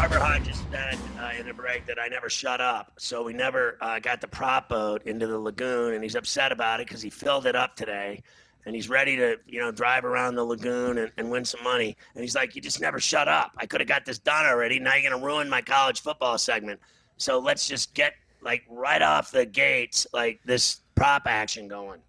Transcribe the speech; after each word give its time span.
Carver 0.00 0.18
Hodges 0.18 0.62
said 0.72 0.96
uh, 1.20 1.30
in 1.38 1.46
the 1.46 1.52
break 1.52 1.84
that 1.84 1.98
I 2.00 2.08
never 2.08 2.30
shut 2.30 2.58
up. 2.58 2.92
So 2.96 3.22
we 3.22 3.34
never 3.34 3.76
uh, 3.82 3.98
got 3.98 4.22
the 4.22 4.28
prop 4.28 4.70
boat 4.70 5.02
into 5.02 5.26
the 5.26 5.38
lagoon, 5.38 5.92
and 5.92 6.02
he's 6.02 6.14
upset 6.14 6.52
about 6.52 6.80
it 6.80 6.86
because 6.86 7.02
he 7.02 7.10
filled 7.10 7.44
it 7.44 7.54
up 7.54 7.76
today, 7.76 8.22
and 8.64 8.74
he's 8.74 8.88
ready 8.88 9.16
to 9.16 9.36
you 9.46 9.60
know 9.60 9.70
drive 9.70 10.06
around 10.06 10.36
the 10.36 10.42
lagoon 10.42 10.96
and, 10.96 11.12
and 11.18 11.30
win 11.30 11.44
some 11.44 11.62
money. 11.62 11.98
And 12.14 12.22
he's 12.22 12.34
like, 12.34 12.56
"You 12.56 12.62
just 12.62 12.80
never 12.80 12.98
shut 12.98 13.28
up. 13.28 13.52
I 13.58 13.66
could 13.66 13.82
have 13.82 13.88
got 13.88 14.06
this 14.06 14.18
done 14.18 14.46
already. 14.46 14.80
Now 14.80 14.94
you're 14.94 15.10
gonna 15.10 15.22
ruin 15.22 15.50
my 15.50 15.60
college 15.60 16.00
football 16.00 16.38
segment. 16.38 16.80
So 17.18 17.38
let's 17.38 17.68
just 17.68 17.92
get 17.92 18.14
like 18.40 18.64
right 18.70 19.02
off 19.02 19.30
the 19.30 19.44
gates 19.44 20.06
like 20.14 20.40
this 20.46 20.80
prop 20.94 21.24
action 21.26 21.68
going." 21.68 22.00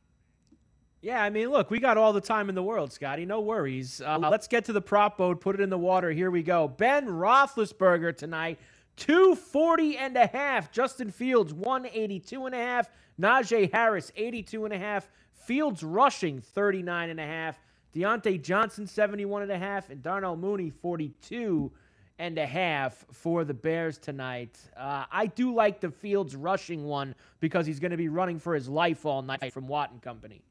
Yeah, 1.02 1.24
I 1.24 1.32
mean, 1.32 1.50
look, 1.50 1.72
we 1.72 1.80
got 1.80 1.98
all 1.98 2.14
the 2.14 2.22
time 2.22 2.48
in 2.48 2.54
the 2.54 2.62
world, 2.62 2.94
Scotty. 2.94 3.26
No 3.26 3.42
worries. 3.42 4.02
Uh, 4.02 4.20
let's 4.20 4.48
get 4.48 4.66
to 4.66 4.74
the 4.74 4.82
prop 4.82 5.18
boat, 5.18 5.42
put 5.42 5.56
it 5.56 5.62
in 5.62 5.72
the 5.72 5.78
water. 5.78 6.12
Here 6.12 6.30
we 6.30 6.44
go. 6.44 6.68
Ben 6.68 7.08
Roethlisberger 7.08 8.16
tonight, 8.16 8.60
240 8.98 9.98
and 9.98 10.16
a 10.16 10.28
half. 10.28 10.72
Justin 10.72 11.10
Fields, 11.10 11.54
182 11.54 12.46
and 12.46 12.54
a 12.54 12.60
half. 12.60 12.90
Najee 13.20 13.72
Harris, 13.72 14.12
82 14.16 14.66
and 14.66 14.74
a 14.76 14.78
half. 14.78 15.10
Fields 15.32 15.82
rushing, 15.82 16.40
39 16.40 17.10
and 17.10 17.20
a 17.20 17.26
half. 17.26 17.60
Diontae 17.96 18.42
Johnson, 18.42 18.86
71 18.86 19.42
and 19.42 19.52
a 19.52 19.58
half. 19.58 19.90
And 19.90 20.04
Darnell 20.04 20.38
Mooney, 20.38 20.70
42 20.70 21.72
and 22.20 22.38
a 22.38 22.46
half 22.46 23.06
for 23.12 23.44
the 23.44 23.56
Bears 23.56 23.98
tonight. 23.98 24.60
Uh, 24.78 25.06
I 25.12 25.26
do 25.26 25.56
like 25.56 25.82
the 25.82 25.90
Fields 25.90 26.36
rushing 26.36 26.86
one 26.86 27.16
because 27.40 27.66
he's 27.66 27.80
going 27.80 27.90
to 27.90 27.98
be 27.98 28.10
running 28.10 28.38
for 28.38 28.54
his 28.54 28.70
life 28.70 29.04
all 29.04 29.24
night 29.24 29.52
from 29.52 29.68
Watt 29.68 29.92
and 29.92 30.00
Company. 30.00 30.44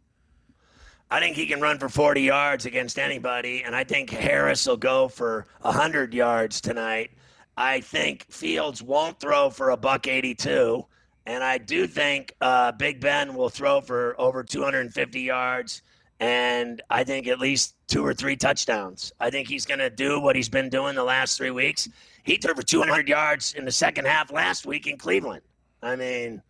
I 1.11 1.19
think 1.19 1.35
he 1.35 1.47
can 1.47 1.61
run 1.61 1.79
for 1.79 1.89
40 1.89 2.23
yards 2.23 2.67
against 2.67 2.99
anybody, 2.99 3.65
and 3.65 3.75
I 3.75 3.83
think 3.83 4.11
Harris 4.11 4.67
will 4.67 4.77
go 4.77 5.09
for 5.09 5.47
100 5.63 6.15
yards 6.15 6.61
tonight. 6.61 7.11
I 7.57 7.81
think 7.81 8.27
Fields 8.31 8.81
won't 8.81 9.19
throw 9.19 9.51
for 9.51 9.71
a 9.71 9.77
buck 9.77 10.07
82, 10.07 10.87
and 11.27 11.43
I 11.43 11.59
do 11.59 11.89
think 11.89 12.33
uh, 12.41 12.71
Big 12.73 13.01
Ben 13.01 13.35
will 13.35 13.49
throw 13.49 13.81
for 13.81 14.15
over 14.21 14.45
250 14.45 15.21
yards, 15.21 15.83
and 16.21 16.81
I 16.91 17.03
think 17.03 17.27
at 17.27 17.41
least 17.41 17.75
two 17.89 18.07
or 18.07 18.15
three 18.15 18.37
touchdowns. 18.37 19.13
I 19.19 19.31
think 19.31 19.49
he's 19.49 19.67
going 19.67 19.81
to 19.81 19.91
do 19.91 20.21
what 20.21 20.37
he's 20.37 20.49
been 20.49 20.69
doing 20.69 20.95
the 20.95 21.03
last 21.03 21.37
three 21.37 21.51
weeks. 21.51 21.89
He 22.23 22.37
threw 22.37 22.55
for 22.55 22.63
200 22.63 23.09
yards 23.09 23.55
in 23.55 23.65
the 23.65 23.73
second 23.73 24.07
half 24.07 24.31
last 24.31 24.65
week 24.65 24.87
in 24.87 24.97
Cleveland. 24.97 25.43
I 25.83 25.97
mean, 25.97 26.41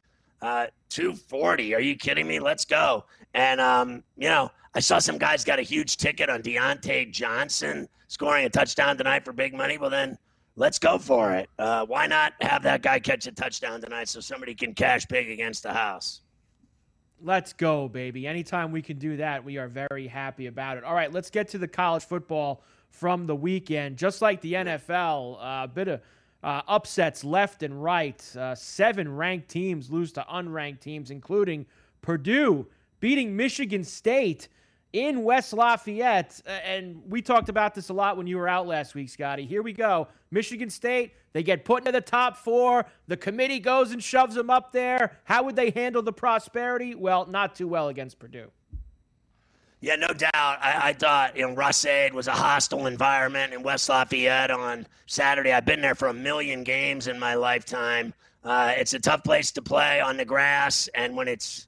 uh, 0.43 0.67
240. 0.91 1.75
Are 1.75 1.81
you 1.81 1.97
kidding 1.97 2.27
me? 2.27 2.41
Let's 2.41 2.65
go. 2.65 3.05
And, 3.35 3.61
um, 3.61 4.03
you 4.17 4.29
know, 4.29 4.51
I 4.75 4.81
saw 4.81 4.99
some 4.99 5.19
guys 5.19 5.45
got 5.45 5.59
a 5.59 5.63
huge 5.63 5.97
ticket 5.97 6.29
on 6.31 6.43
Diontae 6.43 7.11
Johnson 7.11 7.89
scoring 8.09 8.45
a 8.45 8.51
touchdown 8.51 8.97
tonight 8.97 9.25
for 9.25 9.33
big 9.33 9.55
money. 9.55 9.79
Well, 9.79 9.91
then 9.91 10.19
let's 10.57 10.79
go 10.79 10.99
for 10.99 11.33
it. 11.33 11.49
Uh, 11.59 11.87
why 11.87 12.07
not 12.07 12.35
have 12.41 12.63
that 12.65 12.83
guy 12.83 12.99
catch 12.99 13.27
a 13.27 13.33
touchdown 13.33 13.81
tonight 13.81 14.09
so 14.09 14.21
somebody 14.21 14.55
can 14.55 14.75
cash 14.75 15.07
big 15.07 15.31
against 15.31 15.63
the 15.63 15.73
house? 15.73 16.23
Let's 17.23 17.53
go, 17.53 17.89
baby. 17.89 18.27
Anytime 18.27 18.73
we 18.73 18.81
can 18.81 18.99
do 18.99 19.19
that, 19.19 19.45
we 19.45 19.59
are 19.59 19.69
very 19.69 20.07
happy 20.07 20.47
about 20.47 20.79
it. 20.79 20.85
All 20.85 20.95
right, 20.95 21.13
let's 21.13 21.31
get 21.31 21.49
to 21.49 21.59
the 21.59 21.69
college 21.69 22.05
football 22.05 22.63
from 22.89 23.27
the 23.27 23.37
weekend. 23.37 23.97
Just 23.97 24.23
like 24.23 24.41
the 24.41 24.55
NFL, 24.55 25.37
a 25.37 25.43
uh, 25.43 25.67
bit 25.67 25.89
of 25.89 26.01
uh, 26.43 26.63
upsets 26.67 27.23
left 27.23 27.63
and 27.63 27.83
right. 27.83 28.25
Uh, 28.37 28.55
seven 28.55 29.15
ranked 29.15 29.49
teams 29.49 29.91
lose 29.91 30.13
to 30.13 30.25
unranked 30.33 30.81
teams, 30.81 31.11
including 31.11 31.67
Purdue 32.03 32.67
beating 33.01 33.37
Michigan 33.37 33.83
State 33.85 34.49
in 34.93 35.23
West 35.23 35.53
Lafayette. 35.53 36.41
And 36.47 37.03
we 37.09 37.23
talked 37.23 37.49
about 37.49 37.75
this 37.75 37.89
a 37.89 37.93
lot 37.93 38.17
when 38.17 38.27
you 38.27 38.37
were 38.37 38.49
out 38.49 38.67
last 38.67 38.95
week, 38.95 39.09
Scotty. 39.09 39.47
Here 39.47 39.63
we 39.63 39.73
go. 39.73 40.09
Michigan 40.31 40.71
State, 40.71 41.13
they 41.33 41.43
get 41.43 41.65
put 41.65 41.81
into 41.81 41.93
the 41.93 42.01
top 42.01 42.37
four. 42.37 42.87
The 43.09 43.17
committee 43.17 43.61
goes 43.61 43.93
and 43.93 44.03
shoves 44.03 44.35
them 44.35 44.51
up 44.51 44.73
there. 44.73 45.19
How 45.25 45.43
would 45.45 45.57
they 45.57 45.71
handle 45.71 46.03
the 46.03 46.13
prosperity? 46.13 46.95
Well, 46.95 47.27
not 47.27 47.55
too 47.55 47.69
well 47.69 47.89
against 47.89 48.19
Purdue. 48.19 48.51
Yeah, 49.83 49.97
no 49.97 50.09
doubt. 50.09 50.31
I, 50.35 50.91
I 50.91 50.93
thought 50.93 51.37
you 51.37 51.49
know 51.49 51.55
Ross-Ade 51.55 52.13
was 52.13 52.29
a 52.29 52.33
hostile 52.33 52.87
environment 52.87 53.55
in 53.55 53.63
West 53.63 53.89
Lafayette 53.89 54.51
on 54.51 54.87
Saturday. 55.07 55.53
I've 55.53 55.65
been 55.65 55.81
there 55.81 55.95
for 55.95 56.09
a 56.09 56.13
million 56.13 56.65
games 56.65 57.07
in 57.07 57.19
my 57.19 57.35
lifetime. 57.35 58.13
Uh, 58.45 58.75
it's 58.77 58.93
a 58.93 58.99
tough 58.99 59.25
place 59.25 59.51
to 59.53 59.63
play 59.63 60.01
on 60.01 60.19
the 60.19 60.25
grass, 60.25 60.89
and 60.95 61.17
when 61.17 61.29
it's 61.29 61.67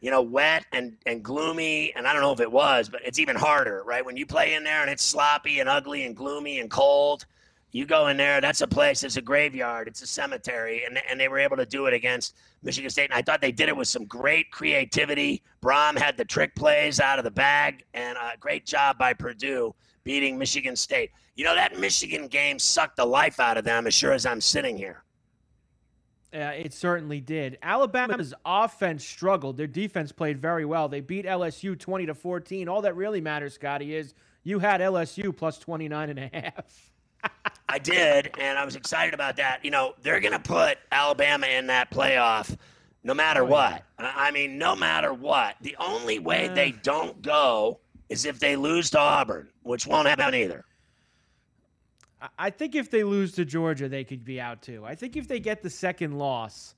you 0.00 0.10
know 0.10 0.22
wet 0.22 0.64
and 0.72 0.96
and 1.06 1.22
gloomy, 1.22 1.92
and 1.94 2.06
I 2.06 2.12
don't 2.12 2.22
know 2.22 2.32
if 2.32 2.40
it 2.40 2.50
was, 2.50 2.88
but 2.88 3.02
it's 3.04 3.18
even 3.18 3.36
harder, 3.36 3.82
right? 3.84 4.04
When 4.04 4.16
you 4.16 4.26
play 4.26 4.54
in 4.54 4.64
there 4.64 4.80
and 4.80 4.90
it's 4.90 5.04
sloppy 5.04 5.60
and 5.60 5.68
ugly 5.68 6.04
and 6.04 6.16
gloomy 6.16 6.60
and 6.60 6.70
cold, 6.70 7.26
you 7.72 7.86
go 7.86 8.08
in 8.08 8.16
there. 8.16 8.40
That's 8.40 8.62
a 8.62 8.66
place. 8.66 9.04
It's 9.04 9.16
a 9.16 9.22
graveyard. 9.22 9.88
It's 9.88 10.02
a 10.02 10.06
cemetery, 10.06 10.84
and 10.84 11.00
and 11.08 11.20
they 11.20 11.28
were 11.28 11.38
able 11.38 11.56
to 11.56 11.66
do 11.66 11.86
it 11.86 11.94
against 11.94 12.36
Michigan 12.62 12.90
State. 12.90 13.10
And 13.10 13.14
I 13.14 13.22
thought 13.22 13.40
they 13.40 13.52
did 13.52 13.68
it 13.68 13.76
with 13.76 13.88
some 13.88 14.06
great 14.06 14.50
creativity. 14.50 15.42
Brohm 15.62 15.98
had 15.98 16.16
the 16.16 16.24
trick 16.24 16.54
plays 16.54 16.98
out 16.98 17.18
of 17.18 17.24
the 17.24 17.30
bag, 17.30 17.84
and 17.94 18.16
a 18.16 18.36
great 18.38 18.66
job 18.66 18.98
by 18.98 19.12
Purdue 19.12 19.74
beating 20.02 20.38
Michigan 20.38 20.76
State. 20.76 21.10
You 21.36 21.44
know 21.44 21.54
that 21.54 21.78
Michigan 21.78 22.26
game 22.26 22.58
sucked 22.58 22.96
the 22.96 23.04
life 23.04 23.38
out 23.38 23.56
of 23.56 23.64
them. 23.64 23.86
As 23.86 23.94
sure 23.94 24.12
as 24.12 24.26
I'm 24.26 24.40
sitting 24.40 24.76
here. 24.76 25.04
Yeah, 26.32 26.50
it 26.52 26.72
certainly 26.72 27.20
did. 27.20 27.58
Alabama's 27.62 28.32
offense 28.44 29.04
struggled. 29.04 29.56
Their 29.56 29.66
defense 29.66 30.12
played 30.12 30.40
very 30.40 30.64
well. 30.64 30.88
They 30.88 31.00
beat 31.00 31.26
LSU 31.26 31.78
20 31.78 32.06
to 32.06 32.14
14. 32.14 32.68
All 32.68 32.82
that 32.82 32.94
really 32.94 33.20
matters, 33.20 33.54
Scotty, 33.54 33.96
is 33.96 34.14
you 34.44 34.60
had 34.60 34.80
LSU 34.80 35.36
plus 35.36 35.58
29 35.58 36.10
and 36.10 36.18
a 36.18 36.30
half. 36.32 36.90
I 37.68 37.78
did, 37.78 38.30
and 38.38 38.58
I 38.58 38.64
was 38.64 38.76
excited 38.76 39.12
about 39.12 39.36
that. 39.36 39.64
You 39.64 39.70
know, 39.70 39.94
they're 40.02 40.20
going 40.20 40.32
to 40.32 40.38
put 40.38 40.78
Alabama 40.92 41.46
in 41.46 41.66
that 41.66 41.90
playoff 41.90 42.56
no 43.02 43.14
matter 43.14 43.42
oh, 43.42 43.46
what. 43.46 43.84
Yeah. 43.98 44.12
I 44.14 44.30
mean, 44.30 44.58
no 44.58 44.76
matter 44.76 45.12
what. 45.12 45.56
The 45.60 45.76
only 45.78 46.18
way 46.18 46.48
uh, 46.48 46.54
they 46.54 46.72
don't 46.72 47.20
go 47.22 47.80
is 48.08 48.24
if 48.24 48.38
they 48.38 48.56
lose 48.56 48.90
to 48.90 48.98
Auburn, 48.98 49.48
which 49.62 49.86
won't 49.86 50.08
happen 50.08 50.34
either. 50.34 50.64
I 52.38 52.50
think 52.50 52.74
if 52.74 52.90
they 52.90 53.02
lose 53.04 53.32
to 53.32 53.44
Georgia, 53.44 53.88
they 53.88 54.04
could 54.04 54.24
be 54.24 54.40
out 54.40 54.62
too. 54.62 54.84
I 54.84 54.94
think 54.94 55.16
if 55.16 55.28
they 55.28 55.40
get 55.40 55.62
the 55.62 55.70
second 55.70 56.18
loss, 56.18 56.74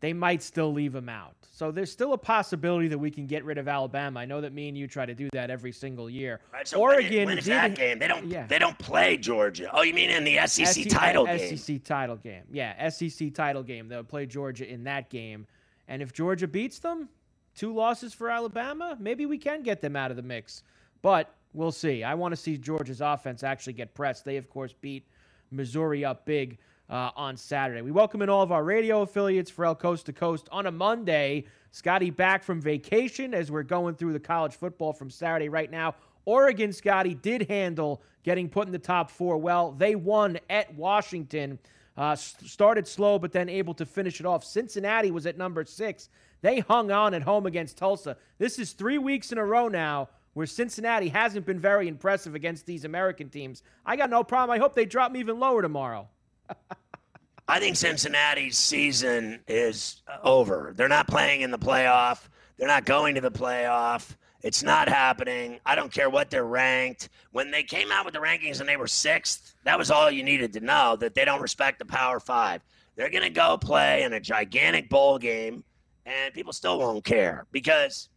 they 0.00 0.14
might 0.14 0.42
still 0.42 0.72
leave 0.72 0.92
them 0.92 1.08
out. 1.08 1.34
So 1.52 1.70
there's 1.70 1.92
still 1.92 2.14
a 2.14 2.18
possibility 2.18 2.88
that 2.88 2.98
we 2.98 3.10
can 3.10 3.26
get 3.26 3.44
rid 3.44 3.58
of 3.58 3.68
Alabama. 3.68 4.20
I 4.20 4.24
know 4.24 4.40
that 4.40 4.54
me 4.54 4.68
and 4.68 4.78
you 4.78 4.86
try 4.86 5.04
to 5.04 5.14
do 5.14 5.28
that 5.34 5.50
every 5.50 5.72
single 5.72 6.08
year. 6.08 6.40
Right, 6.52 6.66
so 6.66 6.80
Oregon 6.80 7.26
when 7.26 7.38
is 7.38 7.44
that 7.46 7.74
game? 7.74 7.98
They 7.98 8.08
don't. 8.08 8.26
Yeah. 8.26 8.46
They 8.46 8.58
don't 8.58 8.78
play 8.78 9.18
Georgia. 9.18 9.68
Oh, 9.72 9.82
you 9.82 9.92
mean 9.92 10.08
in 10.08 10.24
the 10.24 10.38
SEC, 10.46 10.66
SEC 10.68 10.88
title 10.88 11.26
game? 11.26 11.56
SEC 11.58 11.84
title 11.84 12.16
game. 12.16 12.44
Yeah, 12.50 12.88
SEC 12.88 13.34
title 13.34 13.62
game. 13.62 13.88
They'll 13.88 14.02
play 14.02 14.24
Georgia 14.24 14.66
in 14.66 14.84
that 14.84 15.10
game, 15.10 15.46
and 15.86 16.00
if 16.00 16.14
Georgia 16.14 16.48
beats 16.48 16.78
them, 16.78 17.10
two 17.54 17.74
losses 17.74 18.14
for 18.14 18.30
Alabama, 18.30 18.96
maybe 18.98 19.26
we 19.26 19.36
can 19.36 19.62
get 19.62 19.82
them 19.82 19.96
out 19.96 20.10
of 20.10 20.16
the 20.16 20.22
mix. 20.22 20.62
But 21.02 21.34
we'll 21.52 21.72
see. 21.72 22.02
I 22.02 22.14
want 22.14 22.32
to 22.32 22.36
see 22.36 22.56
Georgia's 22.56 23.00
offense 23.00 23.42
actually 23.42 23.74
get 23.74 23.94
pressed. 23.94 24.24
They, 24.24 24.36
of 24.36 24.48
course, 24.48 24.72
beat 24.72 25.06
Missouri 25.50 26.04
up 26.04 26.24
big 26.24 26.58
uh, 26.88 27.10
on 27.16 27.36
Saturday. 27.36 27.82
We 27.82 27.90
welcome 27.90 28.22
in 28.22 28.28
all 28.28 28.42
of 28.42 28.52
our 28.52 28.64
radio 28.64 29.02
affiliates 29.02 29.50
for 29.50 29.64
El 29.64 29.74
Coast 29.74 30.06
to 30.06 30.12
Coast 30.12 30.48
on 30.50 30.66
a 30.66 30.70
Monday. 30.70 31.44
Scotty 31.72 32.10
back 32.10 32.42
from 32.42 32.60
vacation 32.60 33.32
as 33.32 33.50
we're 33.50 33.62
going 33.62 33.94
through 33.94 34.12
the 34.12 34.20
college 34.20 34.54
football 34.54 34.92
from 34.92 35.08
Saturday 35.08 35.48
right 35.48 35.70
now. 35.70 35.94
Oregon, 36.24 36.72
Scotty, 36.72 37.14
did 37.14 37.48
handle 37.48 38.02
getting 38.24 38.48
put 38.48 38.66
in 38.66 38.72
the 38.72 38.78
top 38.78 39.10
four 39.10 39.38
well. 39.38 39.72
They 39.72 39.94
won 39.94 40.38
at 40.50 40.74
Washington. 40.74 41.58
Uh, 41.96 42.14
started 42.16 42.86
slow, 42.86 43.18
but 43.18 43.32
then 43.32 43.48
able 43.48 43.74
to 43.74 43.84
finish 43.84 44.20
it 44.20 44.26
off. 44.26 44.44
Cincinnati 44.44 45.10
was 45.10 45.26
at 45.26 45.36
number 45.36 45.64
six. 45.64 46.08
They 46.40 46.60
hung 46.60 46.90
on 46.90 47.14
at 47.14 47.22
home 47.22 47.46
against 47.46 47.76
Tulsa. 47.76 48.16
This 48.38 48.58
is 48.58 48.72
three 48.72 48.98
weeks 48.98 49.32
in 49.32 49.38
a 49.38 49.44
row 49.44 49.68
now 49.68 50.08
where 50.34 50.46
Cincinnati 50.46 51.08
hasn't 51.08 51.46
been 51.46 51.58
very 51.58 51.88
impressive 51.88 52.34
against 52.34 52.66
these 52.66 52.84
American 52.84 53.28
teams. 53.28 53.62
I 53.84 53.96
got 53.96 54.10
no 54.10 54.22
problem. 54.22 54.54
I 54.54 54.58
hope 54.58 54.74
they 54.74 54.86
drop 54.86 55.12
me 55.12 55.20
even 55.20 55.40
lower 55.40 55.62
tomorrow. 55.62 56.08
I 57.48 57.58
think 57.58 57.76
Cincinnati's 57.76 58.56
season 58.56 59.40
is 59.48 60.02
over. 60.22 60.72
They're 60.76 60.88
not 60.88 61.08
playing 61.08 61.40
in 61.40 61.50
the 61.50 61.58
playoff. 61.58 62.28
They're 62.56 62.68
not 62.68 62.84
going 62.84 63.16
to 63.16 63.20
the 63.20 63.30
playoff. 63.30 64.14
It's 64.42 64.62
not 64.62 64.88
happening. 64.88 65.58
I 65.66 65.74
don't 65.74 65.92
care 65.92 66.08
what 66.08 66.30
they're 66.30 66.44
ranked. 66.44 67.08
When 67.32 67.50
they 67.50 67.62
came 67.62 67.90
out 67.90 68.04
with 68.04 68.14
the 68.14 68.20
rankings 68.20 68.60
and 68.60 68.68
they 68.68 68.76
were 68.76 68.86
sixth, 68.86 69.54
that 69.64 69.76
was 69.76 69.90
all 69.90 70.10
you 70.10 70.22
needed 70.22 70.52
to 70.52 70.60
know 70.60 70.96
that 71.00 71.14
they 71.14 71.24
don't 71.24 71.42
respect 71.42 71.78
the 71.78 71.84
Power 71.84 72.20
Five. 72.20 72.62
They're 72.94 73.10
going 73.10 73.24
to 73.24 73.30
go 73.30 73.58
play 73.58 74.02
in 74.04 74.12
a 74.12 74.20
gigantic 74.20 74.88
bowl 74.88 75.18
game, 75.18 75.64
and 76.06 76.32
people 76.32 76.52
still 76.52 76.78
won't 76.78 77.04
care 77.04 77.46
because 77.50 78.09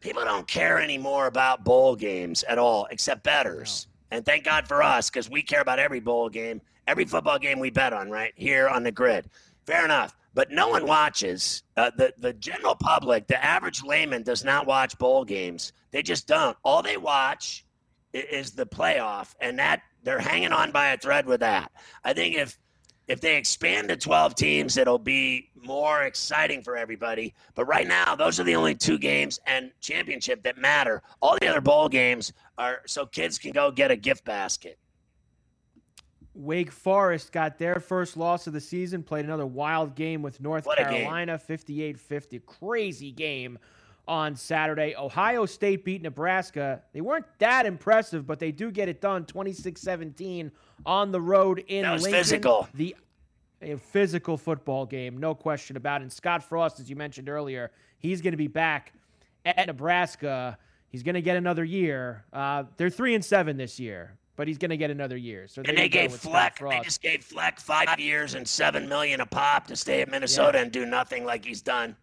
people 0.00 0.24
don't 0.24 0.46
care 0.46 0.80
anymore 0.80 1.26
about 1.26 1.64
bowl 1.64 1.96
games 1.96 2.44
at 2.44 2.58
all, 2.58 2.86
except 2.90 3.24
betters. 3.24 3.86
And 4.10 4.24
thank 4.24 4.44
God 4.44 4.66
for 4.66 4.82
us 4.82 5.10
because 5.10 5.28
we 5.28 5.42
care 5.42 5.60
about 5.60 5.78
every 5.78 6.00
bowl 6.00 6.28
game 6.28 6.60
every 6.88 7.04
football 7.04 7.38
game 7.38 7.60
we 7.60 7.70
bet 7.70 7.92
on, 7.92 8.10
right 8.10 8.32
here 8.34 8.66
on 8.66 8.82
the 8.82 8.90
grid. 8.90 9.30
Fair 9.66 9.84
enough. 9.84 10.16
But 10.34 10.50
no 10.50 10.68
one 10.68 10.86
watches. 10.86 11.62
Uh, 11.76 11.90
the 11.96 12.12
the 12.18 12.32
general 12.32 12.74
public, 12.74 13.26
the 13.26 13.42
average 13.44 13.82
layman, 13.82 14.22
does 14.22 14.44
not 14.44 14.66
watch 14.66 14.96
bowl 14.98 15.24
games. 15.24 15.72
They 15.90 16.02
just 16.02 16.26
don't. 16.26 16.56
All 16.64 16.82
they 16.82 16.96
watch 16.96 17.64
is 18.12 18.52
the 18.52 18.66
playoff, 18.66 19.34
and 19.40 19.58
that 19.58 19.82
they're 20.02 20.20
hanging 20.20 20.52
on 20.52 20.70
by 20.70 20.88
a 20.88 20.96
thread 20.96 21.26
with 21.26 21.40
that. 21.40 21.72
I 22.04 22.12
think 22.12 22.36
if 22.36 22.58
if 23.08 23.22
they 23.22 23.36
expand 23.36 23.88
to 23.88 23.96
12 23.96 24.34
teams, 24.34 24.76
it'll 24.76 24.98
be 24.98 25.50
more 25.54 26.02
exciting 26.02 26.62
for 26.62 26.76
everybody. 26.76 27.34
But 27.54 27.64
right 27.64 27.86
now, 27.86 28.14
those 28.14 28.38
are 28.38 28.44
the 28.44 28.54
only 28.54 28.74
two 28.74 28.98
games 28.98 29.40
and 29.46 29.72
championship 29.80 30.42
that 30.42 30.58
matter. 30.58 31.02
All 31.20 31.36
the 31.40 31.48
other 31.48 31.62
bowl 31.62 31.88
games 31.88 32.34
are 32.58 32.82
so 32.86 33.06
kids 33.06 33.38
can 33.38 33.52
go 33.52 33.70
get 33.70 33.90
a 33.90 33.96
gift 33.96 34.24
basket. 34.24 34.78
Wake 36.34 36.70
Forest 36.70 37.32
got 37.32 37.58
their 37.58 37.80
first 37.80 38.16
loss 38.16 38.46
of 38.46 38.52
the 38.52 38.60
season, 38.60 39.02
played 39.02 39.24
another 39.24 39.46
wild 39.46 39.96
game 39.96 40.22
with 40.22 40.40
North 40.40 40.66
what 40.66 40.78
Carolina, 40.78 41.38
58 41.38 41.98
50. 41.98 42.38
Crazy 42.40 43.10
game 43.10 43.58
on 44.06 44.36
Saturday. 44.36 44.94
Ohio 44.96 45.46
State 45.46 45.84
beat 45.84 46.02
Nebraska. 46.02 46.82
They 46.92 47.00
weren't 47.00 47.26
that 47.38 47.66
impressive, 47.66 48.26
but 48.26 48.38
they 48.38 48.52
do 48.52 48.70
get 48.70 48.88
it 48.88 49.00
done 49.00 49.24
26 49.24 49.80
17 49.80 50.52
on 50.86 51.12
the 51.12 51.20
road 51.20 51.64
in 51.68 51.82
that 51.82 51.92
was 51.92 52.02
Lincoln. 52.02 52.20
physical. 52.20 52.68
The 52.74 52.96
a 53.60 53.76
physical 53.76 54.36
football 54.36 54.86
game, 54.86 55.18
no 55.18 55.34
question 55.34 55.76
about 55.76 56.00
it. 56.00 56.04
And 56.04 56.12
Scott 56.12 56.44
Frost, 56.44 56.78
as 56.78 56.88
you 56.88 56.94
mentioned 56.94 57.28
earlier, 57.28 57.72
he's 57.98 58.22
going 58.22 58.32
to 58.32 58.38
be 58.38 58.46
back 58.46 58.92
at 59.44 59.66
Nebraska. 59.66 60.56
He's 60.88 61.02
going 61.02 61.16
to 61.16 61.22
get 61.22 61.36
another 61.36 61.64
year. 61.64 62.24
Uh, 62.32 62.64
they're 62.76 62.88
three 62.88 63.16
and 63.16 63.24
seven 63.24 63.56
this 63.56 63.80
year 63.80 64.16
but 64.38 64.46
he's 64.46 64.56
going 64.56 64.70
to 64.70 64.76
get 64.76 64.88
another 64.88 65.16
year. 65.16 65.48
So 65.48 65.62
and 65.66 65.76
they 65.76 65.88
gave 65.88 66.14
Fleck, 66.14 66.60
they 66.60 66.80
just 66.84 67.02
gave 67.02 67.24
Fleck 67.24 67.58
five 67.58 67.98
years 67.98 68.34
and 68.34 68.46
seven 68.46 68.88
million 68.88 69.20
a 69.20 69.26
pop 69.26 69.66
to 69.66 69.74
stay 69.74 70.00
at 70.00 70.08
Minnesota 70.08 70.58
yeah. 70.58 70.62
and 70.62 70.70
do 70.70 70.86
nothing 70.86 71.24
like 71.24 71.44
he's 71.44 71.60
done. 71.60 71.96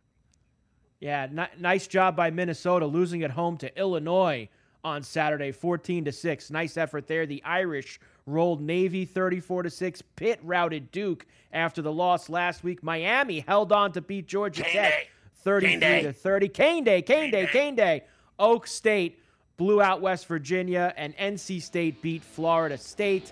Yeah, 0.99 1.29
n- 1.31 1.47
nice 1.57 1.87
job 1.87 2.17
by 2.17 2.31
Minnesota 2.31 2.87
losing 2.87 3.23
at 3.23 3.31
home 3.31 3.55
to 3.59 3.79
Illinois 3.79 4.49
on 4.83 5.01
Saturday, 5.01 5.53
14 5.53 6.03
to 6.05 6.11
six. 6.11 6.51
Nice 6.51 6.75
effort 6.75 7.07
there. 7.07 7.25
The 7.25 7.41
Irish 7.45 8.01
rolled 8.25 8.61
Navy 8.61 9.05
34 9.05 9.63
to 9.63 9.69
six. 9.69 10.01
Pitt 10.01 10.39
routed 10.43 10.91
Duke 10.91 11.25
after 11.53 11.81
the 11.81 11.91
loss 11.91 12.29
last 12.29 12.63
week. 12.63 12.83
Miami 12.83 13.41
held 13.41 13.71
on 13.71 13.91
to 13.93 14.01
beat 14.01 14.27
Georgia 14.27 14.63
Cane 14.63 14.73
Tech, 14.73 14.91
Day. 14.91 15.07
33 15.43 16.01
to 16.01 16.13
30. 16.13 16.49
Cane 16.49 16.83
Day, 16.83 17.01
Cane, 17.01 17.21
Cane 17.23 17.31
Day, 17.31 17.47
Cane 17.47 17.75
Day. 17.75 18.03
Oak 18.39 18.67
State 18.67 19.19
blew 19.57 19.81
out 19.81 20.01
West 20.01 20.27
Virginia, 20.27 20.93
and 20.97 21.15
NC 21.17 21.61
State 21.61 22.01
beat 22.01 22.23
Florida 22.23 22.77
State. 22.77 23.31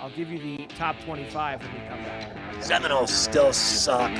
I'll 0.00 0.10
give 0.10 0.30
you 0.30 0.38
the 0.38 0.66
top 0.74 0.96
25 1.04 1.60
when 1.62 1.72
we 1.72 1.78
come 1.88 2.02
back. 2.02 2.62
Seminoles 2.62 3.12
still 3.12 3.52
suck. 3.52 4.10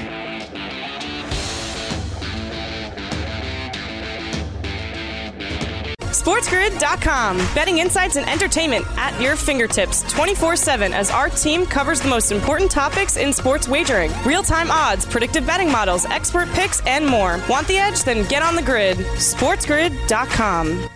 SportsGrid.com. 6.20 7.38
Betting 7.54 7.78
insights 7.78 8.16
and 8.16 8.28
entertainment 8.28 8.84
at 8.98 9.18
your 9.20 9.36
fingertips 9.36 10.02
24 10.12 10.54
7 10.54 10.92
as 10.92 11.10
our 11.10 11.30
team 11.30 11.64
covers 11.64 12.00
the 12.00 12.08
most 12.08 12.30
important 12.30 12.70
topics 12.70 13.16
in 13.16 13.32
sports 13.32 13.66
wagering 13.66 14.12
real 14.26 14.42
time 14.42 14.70
odds, 14.70 15.06
predictive 15.06 15.46
betting 15.46 15.72
models, 15.72 16.04
expert 16.04 16.48
picks, 16.50 16.84
and 16.86 17.06
more. 17.06 17.40
Want 17.48 17.66
the 17.68 17.78
edge? 17.78 18.04
Then 18.04 18.28
get 18.28 18.42
on 18.42 18.54
the 18.54 18.62
grid. 18.62 18.98
SportsGrid.com. 18.98 20.88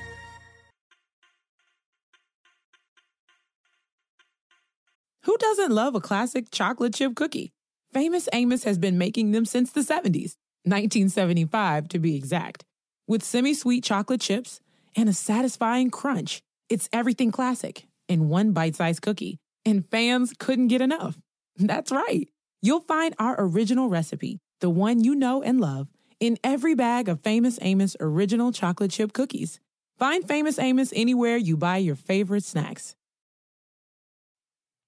Who 5.25 5.37
doesn't 5.38 5.70
love 5.70 5.94
a 5.94 6.00
classic 6.00 6.50
chocolate 6.50 6.93
chip 6.93 7.15
cookie? 7.15 7.53
Famous 7.94 8.29
Amos 8.35 8.65
has 8.65 8.77
been 8.77 8.99
making 8.99 9.32
them 9.32 9.47
since 9.47 9.70
the 9.70 9.81
70s, 9.81 10.37
1975 10.65 11.88
to 11.88 11.99
be 11.99 12.15
exact. 12.15 12.65
With 13.06 13.23
semi 13.23 13.55
sweet 13.55 13.85
chocolate 13.85 14.20
chips 14.20 14.61
and 14.96 15.08
a 15.08 15.12
satisfying 15.12 15.91
crunch, 15.91 16.43
it's 16.69 16.88
everything 16.93 17.31
classic 17.31 17.87
in 18.08 18.29
one 18.29 18.52
bite 18.52 18.76
sized 18.76 19.02
cookie, 19.02 19.38
and 19.64 19.88
fans 19.91 20.32
couldn't 20.38 20.69
get 20.69 20.81
enough. 20.81 21.19
That's 21.56 21.93
right. 21.93 22.29
You'll 22.62 22.81
find 22.81 23.14
our 23.19 23.37
original 23.38 23.88
recipe, 23.88 24.38
the 24.61 24.70
one 24.70 25.05
you 25.05 25.14
know 25.14 25.43
and 25.43 25.61
love, 25.61 25.88
in 26.20 26.38
every 26.43 26.75
bag 26.75 27.08
of 27.08 27.20
Famous 27.20 27.58
Amos 27.61 27.96
original 28.00 28.52
chocolate 28.52 28.91
chip 28.91 29.12
cookies. 29.12 29.61
Find 29.99 30.26
Famous 30.26 30.58
Amos 30.58 30.93
anywhere 30.94 31.37
you 31.37 31.56
buy 31.56 31.76
your 31.76 31.94
favorite 31.96 32.44
snacks. 32.44 32.94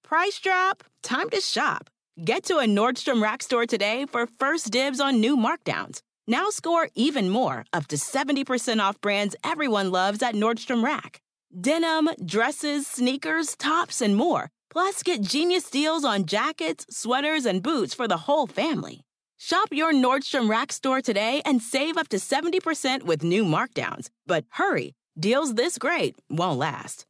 Price 0.03 0.39
drop? 0.39 0.83
Time 1.03 1.29
to 1.29 1.41
shop. 1.41 1.89
Get 2.23 2.45
to 2.45 2.57
a 2.57 2.65
Nordstrom 2.65 3.21
Rack 3.21 3.43
store 3.43 3.65
today 3.65 4.05
for 4.05 4.25
first 4.39 4.71
dibs 4.71 4.99
on 4.99 5.21
new 5.21 5.37
markdowns. 5.37 6.01
Now 6.27 6.49
score 6.49 6.89
even 6.93 7.29
more, 7.29 7.65
up 7.71 7.87
to 7.87 7.95
70% 7.95 8.81
off 8.81 8.99
brands 8.99 9.35
everyone 9.45 9.91
loves 9.91 10.21
at 10.21 10.35
Nordstrom 10.35 10.83
Rack. 10.83 11.21
Denim, 11.59 12.09
dresses, 12.25 12.85
sneakers, 12.85 13.55
tops, 13.55 14.01
and 14.01 14.15
more. 14.15 14.49
Plus, 14.69 15.03
get 15.03 15.21
genius 15.21 15.69
deals 15.69 16.03
on 16.03 16.25
jackets, 16.25 16.85
sweaters, 16.89 17.45
and 17.45 17.63
boots 17.63 17.93
for 17.93 18.07
the 18.07 18.17
whole 18.17 18.45
family. 18.45 19.05
Shop 19.37 19.69
your 19.71 19.93
Nordstrom 19.93 20.49
Rack 20.49 20.73
store 20.73 21.01
today 21.01 21.41
and 21.45 21.61
save 21.61 21.95
up 21.95 22.09
to 22.09 22.17
70% 22.17 23.03
with 23.03 23.23
new 23.23 23.45
markdowns. 23.45 24.09
But 24.25 24.43
hurry, 24.49 24.95
deals 25.17 25.55
this 25.55 25.77
great 25.77 26.15
won't 26.29 26.59
last. 26.59 27.05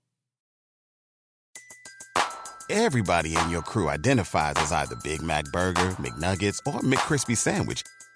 Everybody 2.70 3.36
in 3.36 3.50
your 3.50 3.62
crew 3.62 3.90
identifies 3.90 4.56
as 4.58 4.74
either 4.74 4.98
Big 5.02 5.22
Mac 5.22 5.46
Burger, 5.54 5.96
McNuggets, 6.02 6.60
or 6.68 6.82
McCrispy 6.82 7.36
Sandwich. 7.36 7.82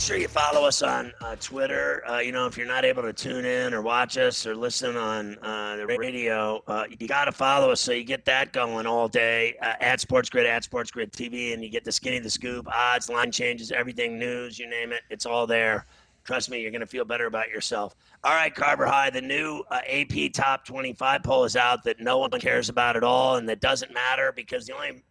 Sure 0.00 0.16
you 0.16 0.28
follow 0.28 0.66
us 0.66 0.82
on 0.82 1.12
uh, 1.22 1.36
Twitter. 1.40 2.02
Uh, 2.08 2.18
you 2.18 2.30
know, 2.30 2.46
if 2.46 2.58
you're 2.58 2.66
not 2.66 2.84
able 2.84 3.02
to 3.02 3.12
tune 3.12 3.44
in 3.44 3.72
or 3.72 3.80
watch 3.80 4.18
us 4.18 4.46
or 4.46 4.54
listen 4.54 4.96
on 4.96 5.38
uh, 5.38 5.76
the 5.76 5.86
radio, 5.86 6.62
uh, 6.66 6.84
you 6.98 7.08
got 7.08 7.24
to 7.24 7.32
follow 7.32 7.70
us 7.70 7.80
so 7.80 7.92
you 7.92 8.04
get 8.04 8.24
that 8.24 8.52
going 8.52 8.86
all 8.86 9.08
day 9.08 9.56
uh, 9.62 9.74
at 9.80 10.00
Sports 10.00 10.28
Grid, 10.28 10.44
at 10.44 10.64
Sports 10.64 10.90
Grid 10.90 11.12
TV, 11.12 11.54
and 11.54 11.62
you 11.62 11.70
get 11.70 11.84
the 11.84 11.92
skinny, 11.92 12.18
the 12.18 12.28
scoop, 12.28 12.68
odds, 12.68 13.08
line 13.08 13.30
changes, 13.30 13.72
everything, 13.72 14.18
news, 14.18 14.58
you 14.58 14.68
name 14.68 14.92
it. 14.92 15.00
It's 15.08 15.24
all 15.24 15.46
there. 15.46 15.86
Trust 16.24 16.50
me, 16.50 16.60
you're 16.60 16.72
going 16.72 16.80
to 16.80 16.86
feel 16.86 17.04
better 17.04 17.26
about 17.26 17.48
yourself. 17.48 17.94
All 18.22 18.34
right, 18.34 18.54
Carver 18.54 18.86
High, 18.86 19.10
the 19.10 19.22
new 19.22 19.62
uh, 19.70 19.80
AP 19.88 20.32
Top 20.32 20.66
25 20.66 21.22
poll 21.22 21.44
is 21.44 21.56
out 21.56 21.84
that 21.84 22.00
no 22.00 22.18
one 22.18 22.30
cares 22.32 22.68
about 22.68 22.96
at 22.96 23.04
all 23.04 23.36
and 23.36 23.48
that 23.48 23.60
doesn't 23.60 23.94
matter 23.94 24.32
because 24.34 24.66
the 24.66 24.74
only 24.74 25.02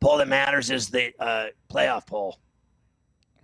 poll 0.00 0.16
that 0.16 0.28
matters 0.28 0.70
is 0.70 0.88
the 0.88 1.12
playoff 1.70 2.06
poll. 2.06 2.40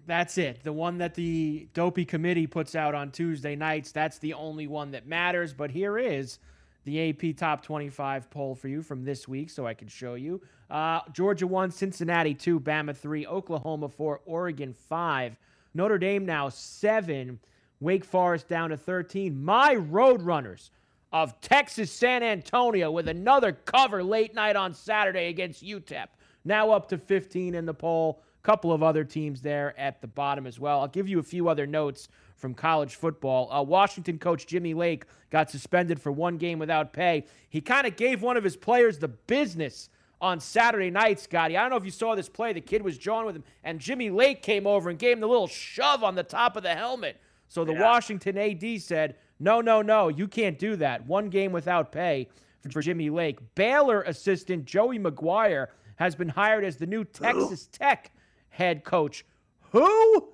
That's 0.06 0.36
it. 0.38 0.64
The 0.64 0.72
one 0.72 0.98
that 0.98 1.14
the 1.14 1.68
Dopey 1.74 2.04
Committee 2.04 2.46
puts 2.46 2.74
out 2.74 2.94
on 2.94 3.10
Tuesday 3.10 3.54
nights. 3.54 3.92
That's 3.92 4.18
the 4.18 4.34
only 4.34 4.66
one 4.66 4.90
that 4.92 5.06
matters. 5.06 5.52
But 5.52 5.70
here 5.70 5.96
is 5.98 6.38
the 6.84 7.10
AP 7.10 7.36
Top 7.36 7.62
25 7.62 8.28
poll 8.30 8.54
for 8.54 8.68
you 8.68 8.82
from 8.82 9.04
this 9.04 9.28
week, 9.28 9.50
so 9.50 9.66
I 9.66 9.74
can 9.74 9.86
show 9.86 10.14
you. 10.14 10.40
Uh, 10.68 11.00
Georgia 11.12 11.46
1, 11.46 11.70
Cincinnati 11.70 12.34
2, 12.34 12.58
Bama 12.58 12.96
3, 12.96 13.26
Oklahoma 13.26 13.88
4, 13.88 14.22
Oregon 14.24 14.72
5, 14.72 15.38
Notre 15.74 15.98
Dame 15.98 16.26
now 16.26 16.48
7, 16.48 17.38
Wake 17.80 18.04
Forest 18.04 18.48
down 18.48 18.70
to 18.70 18.76
13. 18.76 19.42
My 19.42 19.76
Roadrunners 19.76 20.70
of 21.12 21.40
Texas 21.40 21.92
San 21.92 22.22
Antonio 22.22 22.90
with 22.90 23.06
another 23.06 23.52
cover 23.52 24.02
late 24.02 24.34
night 24.34 24.56
on 24.56 24.74
Saturday 24.74 25.28
against 25.28 25.62
UTEP, 25.62 26.06
now 26.44 26.70
up 26.70 26.88
to 26.88 26.98
15 26.98 27.54
in 27.54 27.66
the 27.66 27.74
poll 27.74 28.22
couple 28.42 28.72
of 28.72 28.82
other 28.82 29.04
teams 29.04 29.40
there 29.40 29.78
at 29.78 30.00
the 30.00 30.06
bottom 30.06 30.46
as 30.46 30.58
well. 30.58 30.80
I'll 30.80 30.88
give 30.88 31.08
you 31.08 31.18
a 31.18 31.22
few 31.22 31.48
other 31.48 31.66
notes 31.66 32.08
from 32.36 32.54
college 32.54 32.96
football. 32.96 33.52
Uh, 33.52 33.62
Washington 33.62 34.18
coach 34.18 34.46
Jimmy 34.46 34.74
Lake 34.74 35.04
got 35.30 35.50
suspended 35.50 36.00
for 36.00 36.10
one 36.10 36.38
game 36.38 36.58
without 36.58 36.92
pay. 36.92 37.24
He 37.48 37.60
kind 37.60 37.86
of 37.86 37.96
gave 37.96 38.20
one 38.20 38.36
of 38.36 38.44
his 38.44 38.56
players 38.56 38.98
the 38.98 39.08
business 39.08 39.88
on 40.20 40.40
Saturday 40.40 40.90
night, 40.90 41.20
Scotty. 41.20 41.56
I 41.56 41.62
don't 41.62 41.70
know 41.70 41.76
if 41.76 41.84
you 41.84 41.90
saw 41.90 42.14
this 42.14 42.28
play. 42.28 42.52
The 42.52 42.60
kid 42.60 42.82
was 42.82 42.98
jawing 42.98 43.26
with 43.26 43.36
him, 43.36 43.44
and 43.64 43.80
Jimmy 43.80 44.10
Lake 44.10 44.42
came 44.42 44.66
over 44.66 44.90
and 44.90 44.98
gave 44.98 45.16
him 45.16 45.20
the 45.20 45.28
little 45.28 45.48
shove 45.48 46.04
on 46.04 46.14
the 46.14 46.22
top 46.22 46.56
of 46.56 46.62
the 46.62 46.74
helmet. 46.74 47.20
So 47.48 47.64
the 47.64 47.72
yeah. 47.72 47.82
Washington 47.82 48.38
AD 48.38 48.80
said, 48.80 49.16
no, 49.38 49.60
no, 49.60 49.82
no, 49.82 50.08
you 50.08 50.28
can't 50.28 50.58
do 50.58 50.76
that. 50.76 51.06
One 51.06 51.28
game 51.28 51.52
without 51.52 51.92
pay 51.92 52.28
for 52.70 52.80
Jimmy 52.80 53.10
Lake. 53.10 53.38
Baylor 53.54 54.02
assistant 54.02 54.64
Joey 54.64 54.98
McGuire 54.98 55.66
has 55.96 56.14
been 56.14 56.28
hired 56.28 56.64
as 56.64 56.76
the 56.76 56.86
new 56.86 57.04
Texas 57.12 57.68
Tech 57.72 58.12
head 58.52 58.84
coach. 58.84 59.24
Who? 59.72 60.28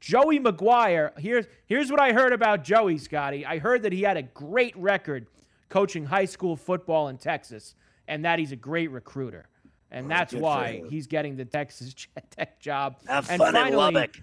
Joey 0.00 0.38
McGuire. 0.38 1.18
Here's 1.18 1.46
here's 1.66 1.90
what 1.90 2.00
I 2.00 2.12
heard 2.12 2.32
about 2.32 2.64
Joey, 2.64 2.98
Scotty. 2.98 3.46
I 3.46 3.58
heard 3.58 3.82
that 3.82 3.92
he 3.92 4.02
had 4.02 4.16
a 4.16 4.22
great 4.22 4.76
record 4.76 5.26
coaching 5.68 6.04
high 6.04 6.26
school 6.26 6.56
football 6.56 7.08
in 7.08 7.18
Texas, 7.18 7.74
and 8.06 8.24
that 8.24 8.38
he's 8.38 8.52
a 8.52 8.56
great 8.56 8.90
recruiter. 8.90 9.48
And 9.90 10.06
oh, 10.06 10.08
that's 10.08 10.34
why 10.34 10.82
he's 10.90 11.06
getting 11.06 11.36
the 11.36 11.44
Texas 11.44 11.94
Tech 12.30 12.60
job. 12.60 12.96
Have 13.06 13.30
and 13.30 13.38
fun 13.38 13.54
finally, 13.54 13.70
in 13.72 13.76
Lubbock. 13.76 14.20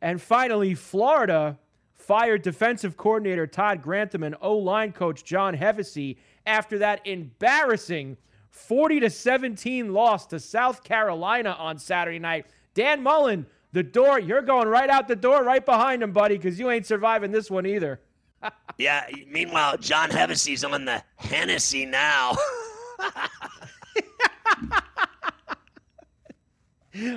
And 0.00 0.20
finally, 0.20 0.74
Florida 0.74 1.58
fired 1.94 2.42
defensive 2.42 2.96
coordinator 2.96 3.46
Todd 3.46 3.82
Grantham 3.82 4.22
and 4.22 4.36
O 4.40 4.56
line 4.56 4.92
coach 4.92 5.24
John 5.24 5.56
Hevesy 5.56 6.18
after 6.46 6.78
that 6.78 7.04
embarrassing 7.04 8.16
40 8.50 9.00
to 9.00 9.10
17 9.10 9.92
loss 9.92 10.26
to 10.26 10.40
South 10.40 10.82
Carolina 10.82 11.56
on 11.58 11.78
Saturday 11.78 12.18
night. 12.18 12.46
Dan 12.74 13.02
Mullen, 13.02 13.46
the 13.72 13.82
door, 13.82 14.18
you're 14.18 14.42
going 14.42 14.68
right 14.68 14.88
out 14.88 15.08
the 15.08 15.16
door, 15.16 15.42
right 15.44 15.64
behind 15.64 16.02
him, 16.02 16.12
buddy, 16.12 16.36
because 16.36 16.58
you 16.58 16.70
ain't 16.70 16.86
surviving 16.86 17.30
this 17.30 17.50
one 17.50 17.66
either. 17.66 18.00
yeah. 18.78 19.06
Meanwhile, 19.28 19.78
John 19.78 20.10
Hevesy's 20.10 20.64
on 20.64 20.84
the 20.84 21.02
Hennessy 21.16 21.84
now. 21.84 22.36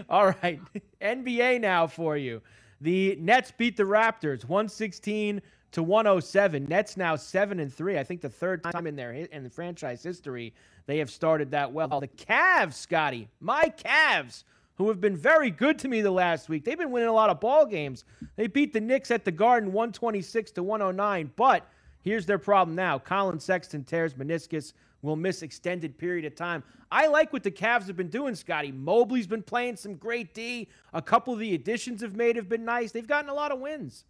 All 0.10 0.34
right. 0.42 0.60
NBA 1.02 1.62
now 1.62 1.88
for 1.88 2.18
you. 2.18 2.42
The 2.82 3.18
Nets 3.20 3.52
beat 3.58 3.78
the 3.78 3.84
Raptors 3.84 4.44
116 4.44 5.42
to 5.72 5.84
107. 5.84 6.66
Nets 6.66 6.98
now 6.98 7.16
7 7.16 7.60
and 7.60 7.74
3. 7.74 7.98
I 7.98 8.04
think 8.04 8.22
the 8.22 8.30
third 8.30 8.64
time 8.64 8.88
in 8.88 8.96
their 8.96 9.12
in 9.12 9.44
the 9.44 9.50
franchise 9.50 10.04
history 10.04 10.54
they 10.90 10.98
have 10.98 11.12
started 11.12 11.52
that 11.52 11.72
well. 11.72 12.00
The 12.00 12.08
Cavs, 12.08 12.74
Scotty, 12.74 13.30
my 13.40 13.72
Cavs, 13.78 14.44
who 14.76 14.88
have 14.88 15.00
been 15.00 15.16
very 15.16 15.52
good 15.52 15.78
to 15.80 15.88
me 15.88 16.02
the 16.02 16.10
last 16.10 16.50
week. 16.50 16.66
They've 16.66 16.78
been 16.78 16.90
winning 16.90 17.10
a 17.10 17.14
lot 17.14 17.30
of 17.30 17.40
ball 17.40 17.66
games. 17.66 18.06
They 18.38 18.48
beat 18.48 18.74
the 18.74 18.82
Knicks 18.82 19.12
at 19.12 19.24
the 19.24 19.32
Garden 19.32 19.72
126 19.72 20.52
to 20.54 20.64
109, 20.64 21.32
but 21.36 21.68
here's 22.02 22.26
their 22.26 22.40
problem 22.40 22.76
now. 22.76 22.98
Collin 22.98 23.40
Sexton 23.40 23.84
tears 23.84 24.16
meniscus, 24.16 24.74
will 25.02 25.16
miss 25.16 25.44
extended 25.44 25.98
period 25.98 26.26
of 26.26 26.36
time. 26.36 26.64
I 26.92 27.08
like 27.08 27.32
what 27.32 27.44
the 27.44 27.52
Cavs 27.52 27.88
have 27.88 27.96
been 27.96 28.10
doing, 28.10 28.36
Scotty. 28.36 28.72
Mobley's 28.72 29.28
been 29.28 29.44
playing 29.44 29.76
some 29.76 29.96
great 29.96 30.34
D. 30.34 30.68
A 30.94 31.02
couple 31.02 31.34
of 31.34 31.40
the 31.40 31.54
additions 31.54 32.02
have 32.02 32.16
made 32.16 32.36
have 32.36 32.50
been 32.50 32.66
nice. 32.66 32.92
They've 32.92 33.06
gotten 33.06 33.30
a 33.30 33.34
lot 33.34 33.52
of 33.52 33.60
wins. 33.60 34.06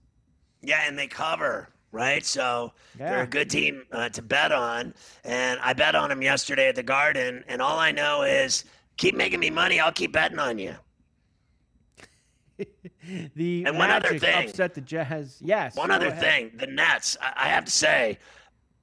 Yeah, 0.62 0.84
and 0.86 0.98
they 0.98 1.08
cover 1.08 1.70
right? 1.92 2.26
So 2.26 2.74
yeah. 2.98 3.10
they're 3.10 3.24
a 3.24 3.28
good 3.28 3.50
team 3.50 3.84
uh, 3.92 4.10
to 4.10 4.22
bet 4.22 4.52
on. 4.52 4.94
And 5.24 5.60
I 5.62 5.74
bet 5.74 5.96
on 5.96 6.10
them 6.10 6.22
yesterday 6.22 6.70
at 6.70 6.76
the 6.76 6.84
Garden. 6.84 7.44
And 7.48 7.62
all 7.62 7.80
I 7.80 7.92
know 7.92 8.24
is 8.24 8.66
keep 8.98 9.16
making 9.16 9.40
me 9.40 9.50
money. 9.50 9.80
I'll 9.80 9.92
keep 9.92 10.12
betting 10.12 10.40
on 10.40 10.58
you. 10.60 10.76
the 13.36 13.64
and 13.66 13.78
one 13.78 13.90
other 13.90 14.20
thing, 14.20 14.50
upset 14.50 14.74
the 14.74 14.82
Jazz. 14.82 15.38
Yes. 15.40 15.76
One 15.76 15.92
other 15.92 16.08
ahead. 16.08 16.22
thing, 16.22 16.52
the 16.56 16.68
Nets. 16.68 17.18
I, 17.22 17.46
I 17.46 17.50
have 17.50 17.66
to 17.66 17.72
say, 17.72 18.20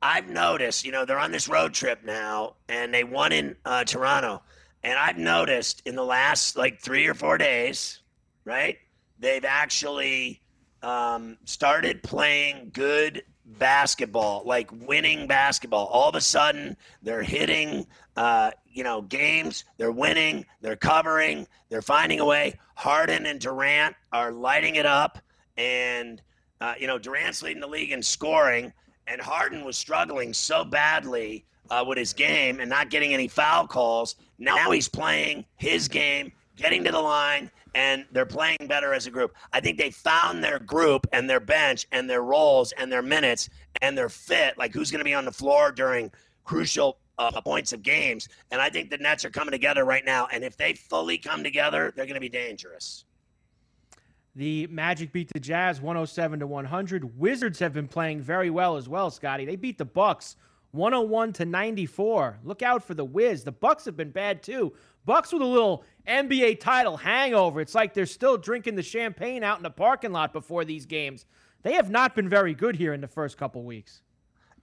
I've 0.00 0.30
noticed. 0.30 0.84
You 0.84 0.92
know, 0.92 1.04
they're 1.04 1.18
on 1.18 1.30
this 1.30 1.46
road 1.46 1.74
trip 1.74 2.02
now, 2.04 2.56
and 2.68 2.92
they 2.92 3.04
won 3.04 3.32
in 3.32 3.54
uh, 3.66 3.84
Toronto. 3.84 4.42
And 4.82 4.98
I've 4.98 5.18
noticed 5.18 5.82
in 5.84 5.94
the 5.94 6.04
last 6.04 6.56
like 6.56 6.80
three 6.80 7.06
or 7.06 7.12
four 7.12 7.36
days, 7.36 8.00
right? 8.44 8.78
They've 9.18 9.44
actually 9.44 10.40
um, 10.82 11.38
started 11.44 12.02
playing 12.02 12.70
good 12.72 13.22
basketball, 13.44 14.42
like 14.44 14.70
winning 14.72 15.26
basketball. 15.26 15.86
All 15.86 16.08
of 16.08 16.14
a 16.14 16.20
sudden, 16.20 16.76
they're 17.02 17.22
hitting, 17.22 17.86
uh, 18.16 18.50
you 18.66 18.84
know, 18.84 19.02
games. 19.02 19.64
They're 19.78 19.92
winning. 19.92 20.44
They're 20.60 20.76
covering. 20.76 21.46
They're 21.68 21.82
finding 21.82 22.20
a 22.20 22.24
way. 22.24 22.58
Harden 22.74 23.26
and 23.26 23.40
Durant 23.40 23.96
are 24.12 24.32
lighting 24.32 24.76
it 24.76 24.86
up, 24.86 25.18
and 25.56 26.20
uh, 26.60 26.74
you 26.78 26.86
know, 26.86 26.98
Durant's 26.98 27.42
leading 27.42 27.60
the 27.60 27.66
league 27.68 27.92
in 27.92 28.02
scoring, 28.02 28.72
and 29.06 29.20
Harden 29.20 29.64
was 29.64 29.76
struggling 29.76 30.32
so 30.32 30.64
badly. 30.64 31.44
Uh, 31.68 31.84
with 31.84 31.98
his 31.98 32.12
game 32.12 32.60
and 32.60 32.70
not 32.70 32.90
getting 32.90 33.12
any 33.12 33.26
foul 33.26 33.66
calls. 33.66 34.14
Now 34.38 34.70
he's 34.70 34.88
playing 34.88 35.44
his 35.56 35.88
game, 35.88 36.30
getting 36.54 36.84
to 36.84 36.92
the 36.92 37.00
line, 37.00 37.50
and 37.76 38.06
they're 38.10 38.24
playing 38.24 38.56
better 38.68 38.94
as 38.94 39.06
a 39.06 39.10
group. 39.10 39.36
I 39.52 39.60
think 39.60 39.76
they 39.76 39.90
found 39.90 40.42
their 40.42 40.58
group 40.58 41.06
and 41.12 41.28
their 41.28 41.40
bench 41.40 41.86
and 41.92 42.08
their 42.08 42.22
roles 42.22 42.72
and 42.72 42.90
their 42.90 43.02
minutes 43.02 43.50
and 43.82 43.96
their 43.96 44.08
fit, 44.08 44.56
like 44.56 44.72
who's 44.72 44.90
going 44.90 45.00
to 45.00 45.04
be 45.04 45.12
on 45.12 45.26
the 45.26 45.32
floor 45.32 45.70
during 45.72 46.10
crucial 46.44 46.96
uh, 47.18 47.38
points 47.42 47.74
of 47.74 47.82
games. 47.82 48.28
And 48.50 48.62
I 48.62 48.70
think 48.70 48.88
the 48.88 48.96
Nets 48.96 49.26
are 49.26 49.30
coming 49.30 49.52
together 49.52 49.84
right 49.84 50.06
now. 50.06 50.26
And 50.32 50.42
if 50.42 50.56
they 50.56 50.72
fully 50.72 51.18
come 51.18 51.44
together, 51.44 51.92
they're 51.94 52.06
going 52.06 52.14
to 52.14 52.20
be 52.20 52.30
dangerous. 52.30 53.04
The 54.34 54.66
Magic 54.68 55.12
beat 55.12 55.30
the 55.32 55.40
Jazz 55.40 55.78
107 55.78 56.40
to 56.40 56.46
100. 56.46 57.18
Wizards 57.18 57.58
have 57.58 57.74
been 57.74 57.88
playing 57.88 58.22
very 58.22 58.48
well 58.48 58.78
as 58.78 58.88
well, 58.88 59.10
Scotty. 59.10 59.44
They 59.44 59.56
beat 59.56 59.76
the 59.76 59.84
Bucks 59.84 60.36
101 60.72 61.34
to 61.34 61.44
94. 61.44 62.38
Look 62.42 62.62
out 62.62 62.82
for 62.82 62.94
the 62.94 63.04
Wiz. 63.04 63.44
The 63.44 63.52
Bucks 63.52 63.84
have 63.84 63.96
been 63.96 64.10
bad 64.10 64.42
too. 64.42 64.72
Bucks 65.06 65.32
with 65.32 65.40
a 65.40 65.46
little 65.46 65.84
NBA 66.06 66.60
title 66.60 66.96
hangover. 66.96 67.60
It's 67.60 67.74
like 67.74 67.94
they're 67.94 68.06
still 68.06 68.36
drinking 68.36 68.74
the 68.74 68.82
champagne 68.82 69.42
out 69.42 69.56
in 69.56 69.62
the 69.62 69.70
parking 69.70 70.12
lot 70.12 70.32
before 70.32 70.64
these 70.64 70.84
games. 70.84 71.24
They 71.62 71.72
have 71.74 71.90
not 71.90 72.14
been 72.14 72.28
very 72.28 72.54
good 72.54 72.76
here 72.76 72.92
in 72.92 73.00
the 73.00 73.08
first 73.08 73.38
couple 73.38 73.62
weeks. 73.62 74.02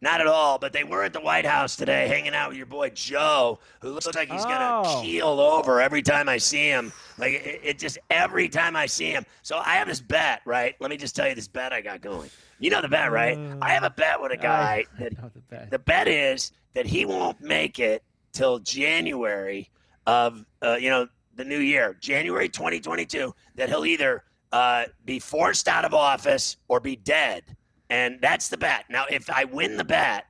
Not 0.02 0.20
at 0.20 0.28
all, 0.28 0.60
but 0.60 0.74
they 0.74 0.84
were 0.84 1.02
at 1.04 1.14
the 1.14 1.22
White 1.22 1.46
House 1.46 1.78
today 1.78 2.10
hanging 2.10 2.36
out 2.36 2.50
with 2.50 2.58
your 2.58 2.66
boy 2.66 2.90
Joe, 2.90 3.60
who 3.80 3.92
looks 3.92 4.14
like 4.14 4.30
he's 4.30 4.44
oh. 4.44 4.50
going 4.50 4.84
to 4.84 5.02
keel 5.02 5.40
over 5.40 5.80
every 5.80 6.02
time 6.02 6.28
I 6.28 6.38
see 6.38 6.68
him. 6.68 6.92
Like, 7.18 7.36
it, 7.36 7.62
it, 7.64 7.80
just 7.80 7.98
every 8.10 8.50
time 8.50 8.76
I 8.76 8.86
see 8.86 9.12
him. 9.12 9.26
So 9.44 9.60
I 9.60 9.76
have 9.76 9.88
this 9.88 10.02
bet, 10.02 10.42
right? 10.44 10.76
Let 10.82 10.92
me 10.92 10.98
just 10.98 11.16
tell 11.16 11.30
you 11.30 11.36
this 11.36 11.48
bet 11.48 11.72
I 11.72 11.80
got 11.80 12.02
going. 12.02 12.30
You 12.60 12.70
know 12.70 12.82
the 12.82 12.90
bet, 12.90 13.14
right? 13.14 13.38
Uh, 13.38 13.56
I 13.62 13.70
have 13.70 13.84
a 13.84 13.92
bet 13.92 14.22
with 14.22 14.34
a 14.34 14.38
guy. 14.38 14.84
that, 15.00 15.16
the, 15.16 15.40
bet. 15.40 15.72
the 15.72 15.80
bet 15.80 16.10
is 16.10 16.52
that 16.74 16.86
he 16.86 17.06
won't 17.06 17.40
make 17.40 17.80
it 17.80 18.04
till 18.34 18.60
January 18.60 19.70
of, 20.06 20.46
uh, 20.62 20.78
you 20.80 20.90
know, 20.90 21.08
the 21.36 21.46
new 21.46 21.60
year, 21.60 21.98
January 22.00 22.50
2022, 22.50 23.34
that 23.56 23.70
he'll 23.70 23.86
either 23.86 24.24
uh, 24.52 24.86
be 25.06 25.20
forced 25.20 25.68
out 25.68 25.86
of 25.86 25.94
office 25.94 26.58
or 26.68 26.80
be 26.80 26.96
dead. 26.96 27.44
And 27.90 28.20
that's 28.22 28.48
the 28.50 28.58
bet. 28.58 28.86
Now, 28.90 29.06
if 29.10 29.30
I 29.30 29.46
win 29.46 29.78
the 29.78 29.84
bet, 29.84 30.26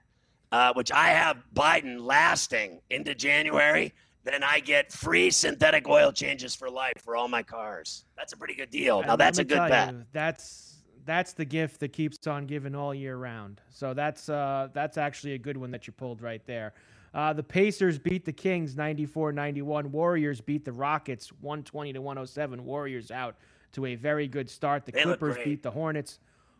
uh, 0.51 0.73
which 0.73 0.91
I 0.91 1.09
have 1.09 1.43
Biden 1.53 1.99
lasting 1.99 2.81
into 2.89 3.15
January, 3.15 3.93
then 4.23 4.43
I 4.43 4.59
get 4.59 4.91
free 4.91 5.29
synthetic 5.29 5.87
oil 5.87 6.11
changes 6.11 6.55
for 6.55 6.69
life 6.69 7.01
for 7.03 7.15
all 7.15 7.27
my 7.27 7.43
cars. 7.43 8.05
That's 8.15 8.33
a 8.33 8.37
pretty 8.37 8.55
good 8.55 8.69
deal. 8.69 9.01
Now 9.01 9.15
that's 9.15 9.39
a 9.39 9.43
good 9.43 9.67
bet. 9.69 9.93
you, 9.93 10.03
that's 10.13 10.83
that's 11.05 11.33
the 11.33 11.45
gift 11.45 11.79
that 11.81 11.89
keeps 11.89 12.25
on 12.27 12.45
giving 12.45 12.75
all 12.75 12.93
year 12.93 13.17
round. 13.17 13.61
So 13.69 13.93
that's 13.93 14.29
uh, 14.29 14.69
that's 14.73 14.97
actually 14.97 15.33
a 15.33 15.37
good 15.37 15.57
one 15.57 15.71
that 15.71 15.87
you 15.87 15.93
pulled 15.93 16.21
right 16.21 16.45
there. 16.45 16.73
Uh, 17.13 17.31
the 17.31 17.43
Pacers 17.43 17.99
beat 17.99 18.25
the 18.25 18.33
Kings 18.33 18.75
94-91. 18.75 19.85
Warriors 19.87 20.41
beat 20.41 20.65
the 20.65 20.71
Rockets 20.71 21.31
120 21.41 21.93
to 21.93 22.01
107. 22.01 22.65
Warriors 22.65 23.11
out 23.11 23.35
to 23.73 23.85
a 23.85 23.95
very 23.95 24.27
good 24.27 24.49
start. 24.49 24.85
The 24.85 24.91
They 24.91 25.03
Clippers 25.03 25.37
beat 25.43 25.61
the 25.61 25.71
Hornets 25.71 26.19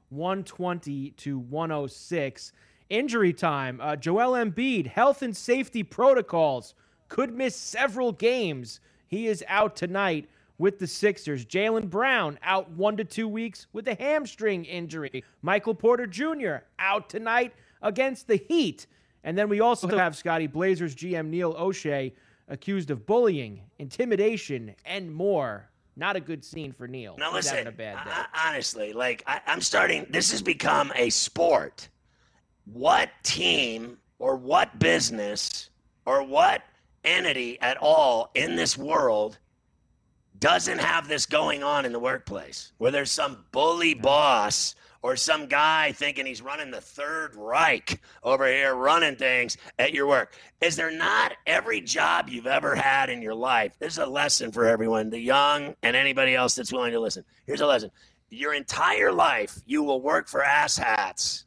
120 0.10 1.12
to 1.12 1.39
106. 1.39 2.53
Injury 2.89 3.33
time. 3.33 3.79
Uh, 3.81 3.95
Joel 3.95 4.33
Embiid, 4.33 4.88
health 4.88 5.24
and 5.24 5.36
safety 5.36 5.81
protocols, 5.81 6.75
could 7.07 7.33
miss 7.33 7.55
several 7.55 8.12
games. 8.12 8.79
He 9.07 9.27
is 9.27 9.43
out 9.48 9.75
tonight 9.75 10.29
with 10.60 10.77
the 10.77 10.88
Sixers. 10.88 11.45
Jaylen 11.45 11.89
Brown 11.89 12.38
out 12.43 12.69
one 12.72 12.98
to 12.98 13.03
two 13.03 13.27
weeks 13.27 13.65
with 13.74 13.88
a 13.88 13.95
hamstring 13.95 14.65
injury. 14.65 15.24
Michael 15.41 15.74
Porter 15.74 16.05
Jr. 16.05 16.57
out 16.77 17.10
tonight 17.10 17.53
against 17.81 18.27
the 18.27 18.36
Heat. 18.36 18.86
And 19.24 19.38
then 19.38 19.50
we 19.50 19.62
also 19.62 19.88
have 19.98 20.15
Scotty 20.15 20.48
Blazers 20.48 20.96
GM 20.96 21.27
Neil 21.27 21.53
Olshey 21.53 22.13
accused 22.48 22.92
of 22.92 23.06
bullying, 23.06 23.62
intimidation, 23.80 24.75
and 24.86 25.13
more. 25.13 25.70
Not 25.96 26.15
a 26.15 26.20
good 26.20 26.44
scene 26.44 26.72
for 26.74 26.88
Neil. 26.88 27.15
Now 27.18 27.27
He's 27.27 27.46
listen, 27.46 27.58
having 27.58 27.68
a 27.68 27.75
bad 27.75 28.03
day. 28.03 28.12
I- 28.12 28.50
honestly, 28.50 28.94
like 28.94 29.24
I, 29.27 29.39
I'm 29.46 29.62
starting. 29.62 30.06
This 30.10 30.32
has 30.32 30.42
become 30.42 30.92
a 30.96 31.10
sport. 31.10 31.88
What 32.65 33.10
team 33.24 33.98
or 34.20 34.36
what 34.36 34.80
business 34.80 35.70
or 36.06 36.24
what 36.24 36.63
entity 37.03 37.60
at 37.62 37.77
all 37.77 38.32
in 38.34 38.56
this 38.56 38.77
world 38.77 39.38
doesn't 40.39 40.80
have 40.80 41.08
this 41.08 41.25
going 41.25 41.63
on 41.63 41.86
in 41.86 41.92
the 41.94 42.00
workplace, 42.00 42.74
where 42.77 42.92
there's 42.92 43.12
some 43.12 43.46
bully 43.51 43.94
boss 43.94 44.75
or 45.03 45.17
some 45.17 45.45
guy 45.48 45.91
thinking 45.91 46.25
he's 46.25 46.41
running 46.41 46.72
the 46.72 46.81
Third 46.81 47.36
Reich 47.36 48.01
over 48.24 48.48
here, 48.48 48.74
running 48.74 49.17
things 49.17 49.57
at 49.77 49.93
your 49.93 50.07
work. 50.07 50.33
Is 50.62 50.77
there 50.77 50.91
not 50.91 51.33
every 51.45 51.81
job 51.81 52.29
you've 52.29 52.48
ever 52.48 52.74
had 52.74 53.10
in 53.10 53.22
your 53.22 53.36
life? 53.36 53.75
This 53.79 53.93
is 53.93 54.00
a 54.00 54.05
lesson 54.05 54.51
for 54.51 54.65
everyone, 54.65 55.10
the 55.10 55.19
young 55.19 55.75
and 55.83 55.95
anybody 55.95 56.36
else 56.36 56.55
that's 56.55 56.72
willing 56.72 56.93
to 56.93 57.01
listen. 57.01 57.25
Here's 57.45 57.62
a 57.62 57.67
lesson. 57.67 57.91
Your 58.29 58.53
entire 58.53 59.12
life, 59.12 59.62
you 59.65 59.83
will 59.83 60.01
work 60.01 60.29
for 60.29 60.41
asshats, 60.41 61.43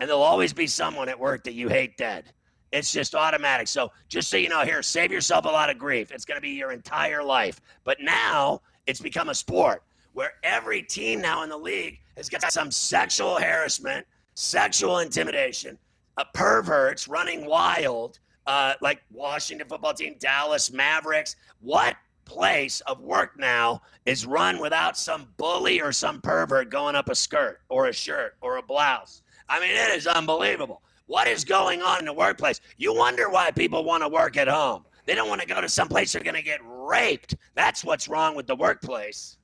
and 0.00 0.10
there'll 0.10 0.22
always 0.22 0.52
be 0.52 0.66
someone 0.66 1.08
at 1.08 1.18
work 1.18 1.44
that 1.44 1.54
you 1.54 1.68
hate 1.68 1.96
dead. 1.96 2.24
It's 2.72 2.92
just 2.92 3.14
automatic. 3.14 3.68
So 3.68 3.92
just 4.08 4.28
so 4.28 4.36
you 4.38 4.48
know, 4.48 4.64
here, 4.64 4.82
save 4.82 5.12
yourself 5.12 5.44
a 5.44 5.48
lot 5.48 5.70
of 5.70 5.78
grief. 5.78 6.10
It's 6.10 6.24
going 6.24 6.36
to 6.36 6.42
be 6.42 6.50
your 6.50 6.72
entire 6.72 7.22
life. 7.22 7.60
But 7.84 7.98
now 8.00 8.62
it's 8.86 9.00
become 9.00 9.28
a 9.28 9.34
sport 9.34 9.84
where 10.12 10.32
every 10.42 10.82
team 10.82 11.20
now 11.20 11.42
in 11.42 11.48
the 11.48 11.56
league 11.56 11.98
has 12.16 12.28
got 12.28 12.52
some 12.52 12.70
sexual 12.70 13.36
harassment, 13.36 14.06
sexual 14.34 14.98
intimidation, 14.98 15.78
uh, 16.16 16.24
perverts 16.34 17.08
running 17.08 17.46
wild, 17.46 18.18
uh, 18.46 18.74
like 18.80 19.02
Washington 19.10 19.68
football 19.68 19.94
team, 19.94 20.16
Dallas 20.18 20.72
Mavericks. 20.72 21.36
What 21.60 21.96
place 22.24 22.80
of 22.82 23.00
work 23.00 23.38
now 23.38 23.82
is 24.06 24.26
run 24.26 24.58
without 24.58 24.96
some 24.96 25.28
bully 25.36 25.80
or 25.80 25.92
some 25.92 26.20
pervert 26.20 26.70
going 26.70 26.94
up 26.94 27.08
a 27.08 27.14
skirt 27.14 27.60
or 27.68 27.86
a 27.86 27.92
shirt 27.92 28.36
or 28.40 28.56
a 28.56 28.62
blouse? 28.62 29.22
I 29.48 29.60
mean, 29.60 29.70
it 29.70 29.96
is 29.96 30.06
unbelievable. 30.06 30.82
What 31.06 31.28
is 31.28 31.44
going 31.44 31.82
on 31.82 31.98
in 31.98 32.04
the 32.06 32.12
workplace? 32.12 32.60
You 32.78 32.94
wonder 32.94 33.28
why 33.28 33.50
people 33.50 33.84
want 33.84 34.02
to 34.02 34.08
work 34.08 34.36
at 34.36 34.48
home. 34.48 34.84
They 35.04 35.14
don't 35.14 35.28
want 35.28 35.40
to 35.40 35.46
go 35.46 35.60
to 35.60 35.68
some 35.68 35.88
place 35.88 36.12
they're 36.12 36.22
going 36.22 36.36
to 36.36 36.42
get 36.42 36.60
raped. 36.64 37.34
That's 37.54 37.84
what's 37.84 38.08
wrong 38.08 38.34
with 38.34 38.46
the 38.46 38.56
workplace. 38.56 39.36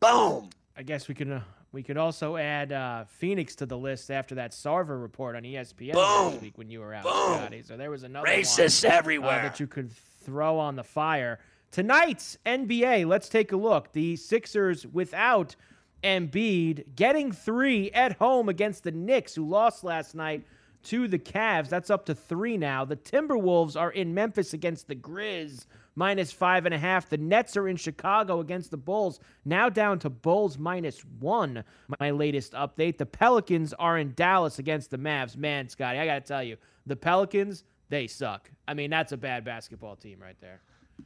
Boom. 0.00 0.50
I 0.76 0.82
guess 0.82 1.08
we 1.08 1.14
could 1.14 1.30
uh, 1.30 1.40
we 1.72 1.82
could 1.82 1.96
also 1.96 2.36
add 2.36 2.72
uh, 2.72 3.04
Phoenix 3.04 3.54
to 3.56 3.66
the 3.66 3.76
list 3.78 4.10
after 4.10 4.34
that 4.36 4.52
Sarver 4.52 5.00
report 5.00 5.36
on 5.36 5.42
ESPN 5.42 5.94
last 5.94 6.32
Boom. 6.32 6.40
week 6.42 6.56
when 6.58 6.70
you 6.70 6.80
were 6.80 6.94
out, 6.94 7.04
Boom. 7.04 7.36
Scotty. 7.36 7.62
So 7.62 7.76
there 7.76 7.90
was 7.90 8.02
another 8.02 8.26
one, 8.26 8.38
Racists 8.38 8.84
uh, 8.84 8.92
everywhere. 8.92 9.42
that 9.42 9.60
you 9.60 9.66
could 9.66 9.92
throw 10.24 10.58
on 10.58 10.76
the 10.76 10.84
fire. 10.84 11.38
Tonight's 11.70 12.36
NBA, 12.46 13.06
let's 13.06 13.28
take 13.28 13.52
a 13.52 13.56
look. 13.56 13.92
The 13.92 14.16
Sixers 14.16 14.86
without 14.86 15.54
Embiid 16.02 16.96
getting 16.96 17.30
three 17.30 17.90
at 17.92 18.16
home 18.16 18.48
against 18.48 18.82
the 18.82 18.90
Knicks, 18.90 19.34
who 19.34 19.46
lost 19.46 19.84
last 19.84 20.14
night 20.14 20.44
to 20.84 21.06
the 21.06 21.18
Cavs. 21.18 21.68
That's 21.68 21.90
up 21.90 22.06
to 22.06 22.14
three 22.14 22.56
now. 22.56 22.84
The 22.84 22.96
Timberwolves 22.96 23.78
are 23.78 23.90
in 23.90 24.14
Memphis 24.14 24.52
against 24.54 24.88
the 24.88 24.96
Grizz, 24.96 25.66
minus 26.00 26.32
five 26.32 26.64
and 26.64 26.74
a 26.74 26.78
half. 26.78 27.10
The 27.10 27.18
Nets 27.18 27.58
are 27.58 27.68
in 27.68 27.76
Chicago 27.76 28.40
against 28.40 28.70
the 28.70 28.78
Bulls, 28.78 29.20
now 29.44 29.68
down 29.68 29.98
to 29.98 30.08
Bulls 30.08 30.56
minus 30.56 31.04
one. 31.20 31.62
My 32.00 32.10
latest 32.10 32.54
update. 32.54 32.96
The 32.96 33.04
Pelicans 33.04 33.74
are 33.74 33.98
in 33.98 34.14
Dallas 34.14 34.58
against 34.58 34.90
the 34.90 34.96
Mavs. 34.96 35.36
Man, 35.36 35.68
Scotty, 35.68 35.98
I 35.98 36.06
got 36.06 36.14
to 36.14 36.20
tell 36.22 36.42
you, 36.42 36.56
the 36.86 36.96
Pelicans, 36.96 37.64
they 37.90 38.06
suck. 38.06 38.50
I 38.66 38.72
mean, 38.72 38.88
that's 38.88 39.12
a 39.12 39.18
bad 39.18 39.44
basketball 39.44 39.94
team 39.94 40.20
right 40.22 40.36
there. 40.40 40.62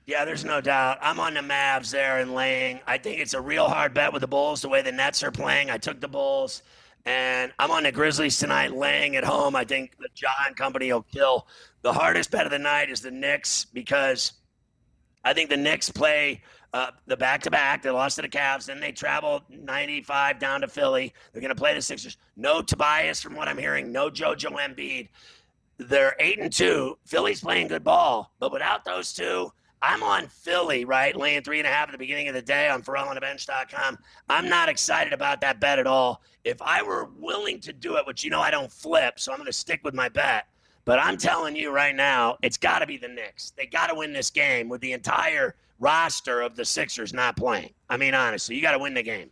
Yeah, 0.07 0.25
there's 0.25 0.45
no 0.45 0.61
doubt. 0.61 0.99
I'm 1.03 1.19
on 1.19 1.35
the 1.35 1.41
Mavs 1.41 1.91
there 1.91 2.21
and 2.21 2.33
laying. 2.33 2.79
I 2.87 2.99
think 2.99 3.21
it's 3.21 3.35
a 3.35 3.41
real 3.41 3.69
hard 3.69 3.95
bet 3.95 4.13
with 4.13 4.21
the 4.21 4.29
Bulls, 4.29 4.63
the 4.63 4.69
way 4.69 4.81
the 4.81 4.93
Nets 4.93 5.25
are 5.25 5.33
playing. 5.33 5.71
I 5.71 5.79
took 5.79 6.01
the 6.01 6.09
Bulls. 6.09 6.63
And 7.05 7.53
I'm 7.59 7.71
on 7.71 7.83
the 7.83 7.93
Grizzlies 7.93 8.39
tonight, 8.39 8.75
laying 8.75 9.17
at 9.17 9.25
home. 9.25 9.57
I 9.57 9.65
think 9.65 9.97
the 9.99 10.09
John 10.15 10.55
Company 10.57 10.93
will 10.93 11.03
kill. 11.03 11.49
The 11.83 11.93
hardest 11.93 12.31
bet 12.31 12.47
of 12.47 12.53
the 12.53 12.59
night 12.59 12.91
is 12.91 13.03
the 13.03 13.11
Knicks 13.11 13.67
because 13.67 14.33
I 15.25 15.33
think 15.33 15.51
the 15.51 15.57
Knicks 15.57 15.91
play 15.91 16.43
uh, 16.73 16.91
the 17.07 17.17
back 17.17 17.43
to 17.43 17.51
back. 17.51 17.83
They 17.83 17.91
lost 17.91 18.17
to 18.17 18.23
the 18.23 18.29
Cavs. 18.29 18.67
Then 18.67 18.81
they 18.81 18.93
travel 18.93 19.43
95 19.49 20.39
down 20.39 20.61
to 20.61 20.69
Philly. 20.69 21.15
They're 21.33 21.41
going 21.41 21.55
to 21.55 21.55
play 21.55 21.75
the 21.75 21.81
Sixers. 21.81 22.17
No 22.37 22.63
Tobias, 22.63 23.23
from 23.23 23.35
what 23.37 23.49
I'm 23.49 23.59
hearing. 23.59 23.93
No 23.93 24.11
JoJo 24.11 24.53
Embiid. 24.53 25.09
They're 25.79 26.17
eight 26.19 26.39
and 26.39 26.53
two. 26.53 26.99
Philly's 27.07 27.41
playing 27.41 27.69
good 27.69 27.85
ball, 27.85 28.33
but 28.39 28.53
without 28.53 28.85
those 28.85 29.13
two, 29.13 29.51
I'm 29.83 30.03
on 30.03 30.29
Philly, 30.29 30.85
right? 30.85 31.15
Laying 31.15 31.43
three 31.43 31.59
and 31.59 31.67
a 31.67 31.71
half 31.71 31.89
at 31.89 31.93
the 31.93 31.99
beginning 31.99 32.29
of 32.29 32.35
the 32.35 32.43
day 32.43 32.69
on 32.69 32.83
ForelOnTheBench.com. 32.83 33.99
I'm 34.31 34.49
not 34.49 34.69
excited 34.69 35.13
about 35.13 35.41
that 35.43 35.61
bet 35.61 35.79
at 35.79 35.87
all. 35.87 36.23
If 36.43 36.63
I 36.63 36.83
were 36.83 37.11
willing 37.19 37.61
to 37.61 37.73
do 37.73 37.97
it, 37.97 38.07
which 38.07 38.25
you 38.25 38.31
know 38.31 38.41
I 38.41 38.51
don't 38.51 38.73
flip, 38.73 39.21
so 39.21 39.31
I'm 39.31 39.39
going 39.39 39.47
to 39.47 39.53
stick 39.53 39.81
with 39.85 39.95
my 39.95 40.09
bet. 40.09 40.47
But 40.85 40.99
I'm 40.99 41.17
telling 41.17 41.57
you 41.57 41.71
right 41.73 41.95
now, 41.95 42.37
it's 42.43 42.59
got 42.59 42.81
to 42.81 42.87
be 42.87 42.97
the 42.97 43.09
Knicks. 43.09 43.53
They 43.57 43.67
got 43.67 43.89
to 43.89 43.95
win 43.95 44.13
this 44.13 44.31
game 44.31 44.69
with 44.69 44.81
the 44.81 44.93
entire 44.93 45.55
roster 45.79 46.43
of 46.43 46.57
the 46.57 46.65
Sixers 46.65 47.15
not 47.15 47.37
playing. 47.37 47.73
I 47.89 47.97
mean, 47.97 48.15
honestly, 48.15 48.55
you 48.55 48.63
got 48.63 48.73
to 48.73 48.79
win 48.79 48.95
the 48.95 49.03
game. 49.03 49.31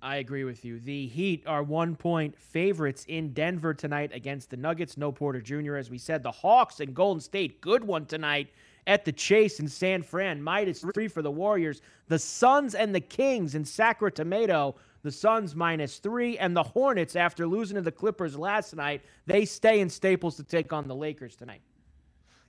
I 0.00 0.16
agree 0.16 0.44
with 0.44 0.64
you. 0.64 0.78
The 0.78 1.06
Heat 1.06 1.44
are 1.46 1.62
one 1.62 1.96
point 1.96 2.38
favorites 2.38 3.04
in 3.08 3.32
Denver 3.32 3.74
tonight 3.74 4.10
against 4.12 4.50
the 4.50 4.56
Nuggets. 4.56 4.96
No 4.96 5.10
Porter 5.10 5.40
Jr., 5.40 5.76
as 5.76 5.90
we 5.90 5.98
said. 5.98 6.22
The 6.22 6.30
Hawks 6.30 6.80
and 6.80 6.94
Golden 6.94 7.20
State, 7.20 7.60
good 7.60 7.82
one 7.82 8.06
tonight 8.06 8.48
at 8.86 9.04
the 9.04 9.12
Chase 9.12 9.60
in 9.60 9.68
San 9.68 10.02
Fran. 10.02 10.42
Midas 10.42 10.84
three 10.94 11.08
for 11.08 11.22
the 11.22 11.30
Warriors. 11.30 11.82
The 12.06 12.18
Suns 12.18 12.74
and 12.74 12.94
the 12.94 13.00
Kings 13.00 13.54
in 13.54 13.64
Sacramento. 13.64 14.76
The 15.02 15.12
Suns 15.12 15.54
minus 15.54 15.98
three. 15.98 16.38
And 16.38 16.56
the 16.56 16.62
Hornets, 16.62 17.16
after 17.16 17.46
losing 17.46 17.76
to 17.76 17.82
the 17.82 17.92
Clippers 17.92 18.36
last 18.36 18.74
night, 18.74 19.02
they 19.26 19.44
stay 19.44 19.80
in 19.80 19.88
Staples 19.88 20.36
to 20.36 20.44
take 20.44 20.72
on 20.72 20.88
the 20.88 20.94
Lakers 20.94 21.36
tonight. 21.36 21.62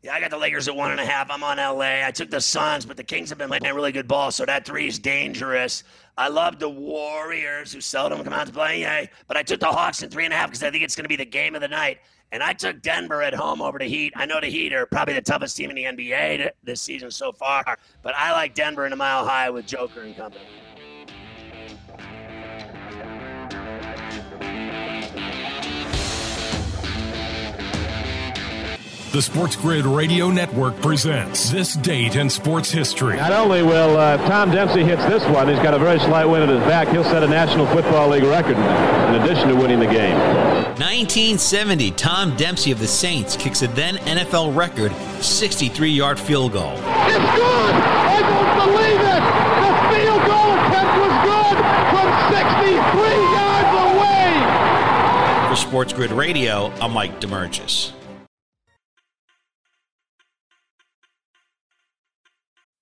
Yeah, 0.02 0.14
I 0.14 0.22
got 0.22 0.30
the 0.30 0.38
Lakers 0.38 0.70
at 0.70 0.76
one 0.76 0.92
and 0.92 1.00
a 1.00 1.06
half. 1.06 1.30
I'm 1.30 1.44
on 1.44 1.58
LA. 1.58 2.06
I 2.06 2.12
took 2.12 2.30
the 2.30 2.40
Suns, 2.40 2.86
but 2.86 2.96
the 2.96 3.04
Kings 3.04 3.28
have 3.30 3.38
been 3.38 3.50
playing 3.50 3.76
really 3.76 3.92
good 3.92 4.08
ball, 4.08 4.32
so 4.32 4.46
that 4.46 4.66
three 4.66 4.88
is 4.88 4.98
dangerous. 4.98 5.84
I 6.18 6.30
love 6.30 6.58
the 6.58 6.70
Warriors, 6.70 7.74
who 7.74 7.82
seldom 7.82 8.24
come 8.24 8.32
out 8.32 8.48
to 8.48 8.54
play, 8.54 8.80
yay. 8.80 9.10
But 9.28 9.36
I 9.36 9.44
took 9.44 9.60
the 9.60 9.66
Hawks 9.66 10.02
in 10.02 10.10
three 10.10 10.24
and 10.24 10.34
a 10.34 10.38
half 10.38 10.50
because 10.50 10.64
I 10.64 10.72
think 10.72 10.86
it's 10.86 10.96
going 10.96 11.04
to 11.04 11.10
be 11.10 11.18
the 11.18 11.26
game 11.26 11.54
of 11.54 11.60
the 11.60 11.68
night. 11.68 12.00
And 12.32 12.42
I 12.42 12.54
took 12.54 12.82
Denver 12.82 13.22
at 13.22 13.34
home 13.34 13.62
over 13.62 13.78
the 13.78 13.86
Heat. 13.86 14.14
I 14.16 14.26
know 14.26 14.40
the 14.40 14.48
Heat 14.48 14.72
are 14.72 14.86
probably 14.86 15.16
the 15.16 15.22
toughest 15.22 15.58
team 15.58 15.70
in 15.70 15.76
the 15.76 15.84
NBA 15.84 16.52
this 16.64 16.80
season 16.80 17.12
so 17.12 17.34
far, 17.34 17.78
but 18.02 18.16
I 18.16 18.32
like 18.32 18.54
Denver 18.54 18.86
in 18.86 18.94
a 18.94 18.96
mile 18.96 19.26
high 19.26 19.50
with 19.50 19.66
Joker 19.66 20.02
and 20.02 20.16
company. 20.16 20.46
The 29.12 29.24
Sports 29.24 29.56
Grid 29.56 29.88
Radio 29.88 30.30
Network 30.30 30.80
presents 30.82 31.50
this 31.50 31.74
date 31.74 32.16
in 32.16 32.30
sports 32.30 32.70
history. 32.70 33.16
Not 33.16 33.32
only 33.32 33.64
will 33.64 33.98
uh, 33.98 34.18
Tom 34.28 34.52
Dempsey 34.52 34.84
hits 34.84 35.04
this 35.06 35.24
one, 35.34 35.48
he's 35.48 35.58
got 35.58 35.74
a 35.74 35.80
very 35.80 35.98
slight 36.00 36.26
wind 36.26 36.44
at 36.44 36.50
his 36.50 36.60
back. 36.68 36.90
He'll 36.90 37.04
set 37.04 37.24
a 37.24 37.28
National 37.28 37.66
Football 37.66 38.10
League 38.10 38.22
record 38.22 38.56
in 38.56 39.16
addition 39.20 39.50
to 39.50 39.56
winning 39.56 39.80
the 39.80 39.88
game. 39.88 40.16
1970, 40.78 41.90
Tom 41.92 42.36
Dempsey 42.38 42.70
of 42.72 42.78
the 42.78 42.86
Saints 42.86 43.36
kicks 43.36 43.64
a 43.64 43.68
then 43.70 43.96
NFL 43.98 44.56
record 44.56 44.94
63 45.24 45.90
yard 45.90 46.20
field 46.20 46.54
goal. 46.54 46.74
It's 46.74 46.80
good! 46.80 47.74
I 47.74 48.22
don't 48.22 48.54
believe 48.62 49.02
it! 49.10 49.24
The 49.66 49.74
field 49.90 50.22
goal 50.30 50.54
attempt 50.54 50.94
was 51.02 51.16
good 51.26 51.58
from 51.90 52.08
63 52.30 53.18
yards 53.34 53.74
away! 53.90 55.50
For 55.50 55.56
Sports 55.56 55.94
Grid 55.94 56.12
Radio, 56.12 56.72
I'm 56.80 56.94
Mike 56.94 57.20
Demergis. 57.20 57.94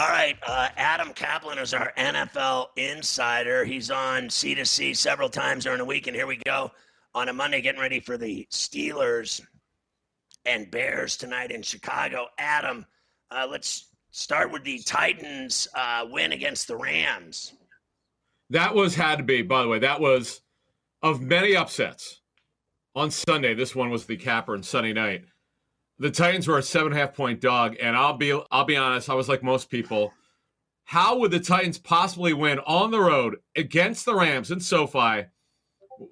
All 0.00 0.08
right, 0.08 0.38
uh, 0.46 0.70
Adam 0.78 1.12
Kaplan 1.12 1.58
is 1.58 1.74
our 1.74 1.92
NFL 1.98 2.68
insider. 2.76 3.66
He's 3.66 3.90
on 3.90 4.28
C2C 4.28 4.96
several 4.96 5.28
times 5.28 5.64
during 5.64 5.76
the 5.76 5.84
week, 5.84 6.06
and 6.06 6.16
here 6.16 6.26
we 6.26 6.36
go 6.46 6.70
on 7.14 7.28
a 7.28 7.34
Monday, 7.34 7.60
getting 7.60 7.82
ready 7.82 8.00
for 8.00 8.16
the 8.16 8.48
Steelers 8.50 9.42
and 10.46 10.70
Bears 10.70 11.18
tonight 11.18 11.50
in 11.50 11.60
Chicago. 11.60 12.28
Adam, 12.38 12.86
uh, 13.30 13.46
let's 13.50 13.88
start 14.10 14.50
with 14.50 14.64
the 14.64 14.78
Titans' 14.78 15.68
uh, 15.74 16.06
win 16.10 16.32
against 16.32 16.66
the 16.66 16.78
Rams. 16.78 17.52
That 18.48 18.74
was 18.74 18.94
had 18.94 19.18
to 19.18 19.22
be, 19.22 19.42
by 19.42 19.64
the 19.64 19.68
way, 19.68 19.80
that 19.80 20.00
was 20.00 20.40
of 21.02 21.20
many 21.20 21.54
upsets 21.54 22.22
on 22.94 23.10
Sunday. 23.10 23.52
This 23.52 23.76
one 23.76 23.90
was 23.90 24.06
the 24.06 24.16
capper 24.16 24.54
on 24.54 24.62
Sunday 24.62 24.94
night 24.94 25.26
the 26.00 26.10
Titans 26.10 26.48
were 26.48 26.58
a 26.58 26.62
seven 26.62 26.92
and 26.92 26.96
a 26.96 27.04
half 27.04 27.14
point 27.14 27.40
dog, 27.40 27.76
and 27.80 27.94
I'll 27.94 28.16
be 28.16 28.32
I'll 28.50 28.64
be 28.64 28.76
honest, 28.76 29.10
I 29.10 29.14
was 29.14 29.28
like 29.28 29.42
most 29.42 29.70
people. 29.70 30.12
How 30.84 31.18
would 31.18 31.30
the 31.30 31.38
Titans 31.38 31.78
possibly 31.78 32.32
win 32.32 32.58
on 32.60 32.90
the 32.90 32.98
road 32.98 33.36
against 33.54 34.06
the 34.06 34.14
Rams 34.14 34.50
in 34.50 34.58
SoFi 34.58 35.26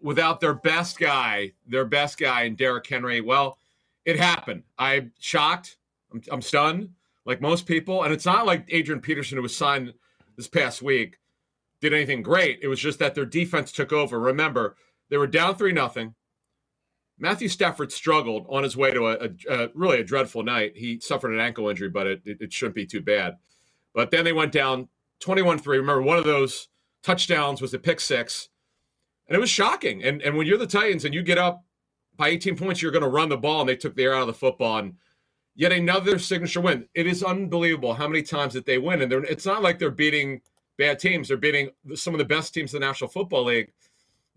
without 0.03 0.40
their 0.40 0.55
best 0.55 1.01
guy, 1.01 1.53
their 1.66 1.87
best 1.87 2.18
guy 2.18 2.42
in 2.42 2.55
Derrick 2.55 2.87
Henry? 2.87 3.20
Well, 3.20 3.59
it 4.05 4.18
happened. 4.18 4.62
I'm 4.79 5.12
shocked. 5.18 5.79
I'm, 6.12 6.22
I'm 6.31 6.42
stunned, 6.42 6.90
like 7.24 7.40
most 7.40 7.66
people. 7.66 8.05
And 8.05 8.12
it's 8.12 8.27
not 8.27 8.46
like 8.46 8.66
Adrian 8.68 9.01
Peterson, 9.01 9.37
who 9.37 9.42
was 9.42 9.57
signed 9.57 9.94
this 10.37 10.48
past 10.48 10.83
week, 10.83 11.18
did 11.81 11.94
anything 11.94 12.22
great. 12.22 12.61
It 12.62 12.68
was 12.68 12.79
just 12.79 12.98
that 12.98 13.14
their 13.14 13.27
defense 13.27 13.72
took 13.72 13.92
over. 13.92 14.20
Remember, 14.20 14.77
they 15.09 15.16
were 15.16 15.27
down 15.27 15.57
three 15.57 15.72
nothing. 15.72 16.14
Matthew 17.18 17.48
Stafford 17.48 17.92
struggled 17.92 18.46
on 18.48 18.62
his 18.62 18.76
way 18.76 18.92
to 18.92 19.09
a, 19.09 19.14
a, 19.14 19.64
a, 19.64 19.68
really 19.74 20.00
a 20.00 20.04
dreadful 20.04 20.42
night. 20.42 20.76
He 20.76 21.00
suffered 21.00 21.33
an 21.33 21.40
ankle 21.40 21.68
injury, 21.68 21.88
but 21.88 22.07
it, 22.07 22.22
it, 22.24 22.37
it 22.40 22.52
shouldn't 22.52 22.76
be 22.76 22.87
too 22.87 23.00
bad. 23.00 23.37
But 23.94 24.11
then 24.11 24.24
they 24.24 24.33
went 24.33 24.52
down 24.52 24.88
21 25.20 25.59
3. 25.59 25.78
Remember, 25.78 26.02
one 26.02 26.18
of 26.18 26.24
those 26.24 26.68
touchdowns 27.02 27.61
was 27.61 27.74
a 27.74 27.78
pick 27.78 28.00
six, 28.00 28.48
and 29.26 29.37
it 29.37 29.40
was 29.40 29.50
shocking. 29.50 30.04
And, 30.04 30.22
and 30.22 30.37
when 30.37 30.46
you're 30.46 30.59
the 30.59 30.66
Titans 30.66 31.04
and 31.04 31.14
you 31.14 31.22
get 31.22 31.38
up 31.38 31.64
by 32.16 32.28
18 32.28 32.57
points, 32.57 32.81
you're 32.81 32.92
going 32.92 33.02
to 33.02 33.09
run 33.09 33.28
the 33.28 33.37
ball, 33.37 33.61
and 33.61 33.68
they 33.68 33.76
took 33.76 33.96
the 33.96 34.04
air 34.04 34.14
out 34.14 34.22
of 34.22 34.26
the 34.28 34.35
football. 34.35 34.78
And 34.78 34.94
yet 35.54 35.72
another 35.72 36.18
signature 36.18 36.61
win. 36.61 36.88
It 36.94 37.07
is 37.07 37.24
unbelievable 37.24 37.94
how 37.94 38.07
many 38.07 38.22
times 38.22 38.54
that 38.54 38.64
they 38.64 38.78
win. 38.78 39.02
And 39.02 39.12
it's 39.12 39.46
not 39.46 39.62
like 39.62 39.78
they're 39.78 39.90
beating 39.90 40.40
bad 40.78 41.00
teams, 41.00 41.28
they're 41.28 41.37
beating 41.37 41.70
some 41.94 42.14
of 42.14 42.18
the 42.18 42.24
best 42.24 42.54
teams 42.54 42.72
in 42.72 42.81
the 42.81 42.87
National 42.87 43.11
Football 43.11 43.44
League. 43.44 43.72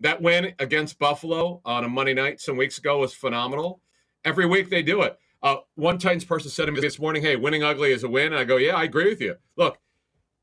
That 0.02 0.22
win 0.22 0.54
against 0.60 1.00
Buffalo 1.00 1.62
on 1.64 1.84
a 1.84 1.88
Monday 1.88 2.16
night 2.16 2.42
some 2.42 2.58
weeks 2.58 2.78
ago 2.80 3.00
was 3.00 3.14
phenomenal. 3.14 3.82
Every 4.26 4.48
week 4.48 4.70
they 4.70 4.82
do 4.82 5.04
it. 5.04 5.18
Uh, 5.44 5.58
one 5.76 5.98
Titans 5.98 6.26
person 6.26 6.50
said 6.50 6.66
to 6.66 6.72
me 6.72 6.82
this 6.82 7.00
morning, 7.00 7.22
"Hey, 7.22 7.36
winning 7.36 7.64
ugly 7.64 7.92
is 7.92 8.04
a 8.04 8.10
win." 8.10 8.28
And 8.28 8.36
I 8.36 8.44
go, 8.44 8.58
"Yeah, 8.58 8.76
I 8.76 8.84
agree 8.84 9.10
with 9.10 9.22
you." 9.22 9.36
Look, 9.56 9.80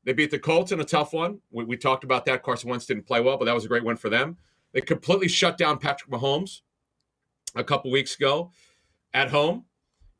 they 0.05 0.13
beat 0.13 0.31
the 0.31 0.39
Colts 0.39 0.71
in 0.71 0.79
a 0.79 0.85
tough 0.85 1.13
one. 1.13 1.39
We, 1.51 1.65
we 1.65 1.77
talked 1.77 2.03
about 2.03 2.25
that. 2.25 2.41
Carson 2.41 2.69
Wentz 2.69 2.85
didn't 2.85 3.05
play 3.05 3.21
well, 3.21 3.37
but 3.37 3.45
that 3.45 3.55
was 3.55 3.65
a 3.65 3.67
great 3.67 3.83
win 3.83 3.97
for 3.97 4.09
them. 4.09 4.37
They 4.73 4.81
completely 4.81 5.27
shut 5.27 5.57
down 5.57 5.77
Patrick 5.77 6.09
Mahomes 6.09 6.61
a 7.55 7.63
couple 7.63 7.91
weeks 7.91 8.15
ago 8.15 8.51
at 9.13 9.29
home 9.29 9.65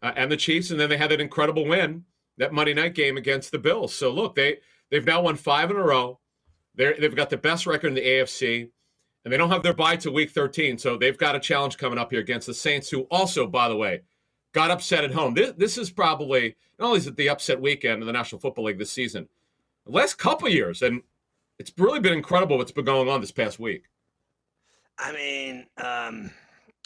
uh, 0.02 0.12
and 0.16 0.32
the 0.32 0.38
Chiefs, 0.38 0.72
and 0.72 0.80
then 0.80 0.90
they 0.90 0.98
had 0.98 1.12
that 1.12 1.22
incredible 1.22 1.66
win 1.66 2.06
that 2.38 2.54
Monday 2.54 2.74
night 2.74 2.94
game 2.94 3.16
against 3.18 3.52
the 3.52 3.60
Bills. 3.60 3.94
So 3.94 4.12
look, 4.12 4.36
they 4.36 4.58
they've 4.92 5.06
now 5.06 5.22
won 5.22 5.36
five 5.36 5.72
in 5.72 5.78
a 5.78 5.84
row. 5.84 6.20
They're, 6.76 6.96
they've 7.00 7.16
got 7.16 7.30
the 7.30 7.38
best 7.38 7.66
record 7.66 7.88
in 7.88 7.94
the 7.96 8.06
AFC 8.06 8.70
and 9.24 9.34
they 9.34 9.38
don't 9.38 9.52
have 9.52 9.64
their 9.64 9.74
bye 9.74 9.96
to 9.98 10.12
week 10.12 10.32
13. 10.32 10.78
So 10.78 10.98
they've 10.98 11.18
got 11.18 11.36
a 11.36 11.40
challenge 11.40 11.78
coming 11.78 12.00
up 12.00 12.12
here 12.12 12.22
against 12.22 12.48
the 12.48 12.54
Saints, 12.54 12.90
who 12.90 13.02
also, 13.04 13.46
by 13.48 13.68
the 13.68 13.76
way, 13.76 14.02
got 14.54 14.72
upset 14.72 15.04
at 15.04 15.12
home. 15.12 15.34
This, 15.34 15.54
this 15.58 15.78
is 15.78 15.90
probably 15.90 16.56
not 16.80 16.88
only 16.88 17.00
is 17.00 17.08
it 17.08 17.18
the 17.18 17.30
upset 17.30 17.60
weekend 17.60 18.02
in 18.02 18.08
the 18.08 18.14
National 18.14 18.40
Football 18.40 18.66
League 18.66 18.80
this 18.80 18.92
season, 18.92 19.28
the 19.86 19.92
last 19.92 20.18
couple 20.18 20.48
years, 20.48 20.82
and 20.82 21.02
it's 21.58 21.74
really 21.78 22.00
been 22.00 22.14
incredible 22.14 22.58
what's 22.58 22.72
been 22.72 22.86
going 22.86 23.10
on 23.10 23.22
this 23.22 23.32
past 23.32 23.60
week. 23.60 23.84
I 24.98 25.12
mean, 25.12 25.66
um, 25.78 26.32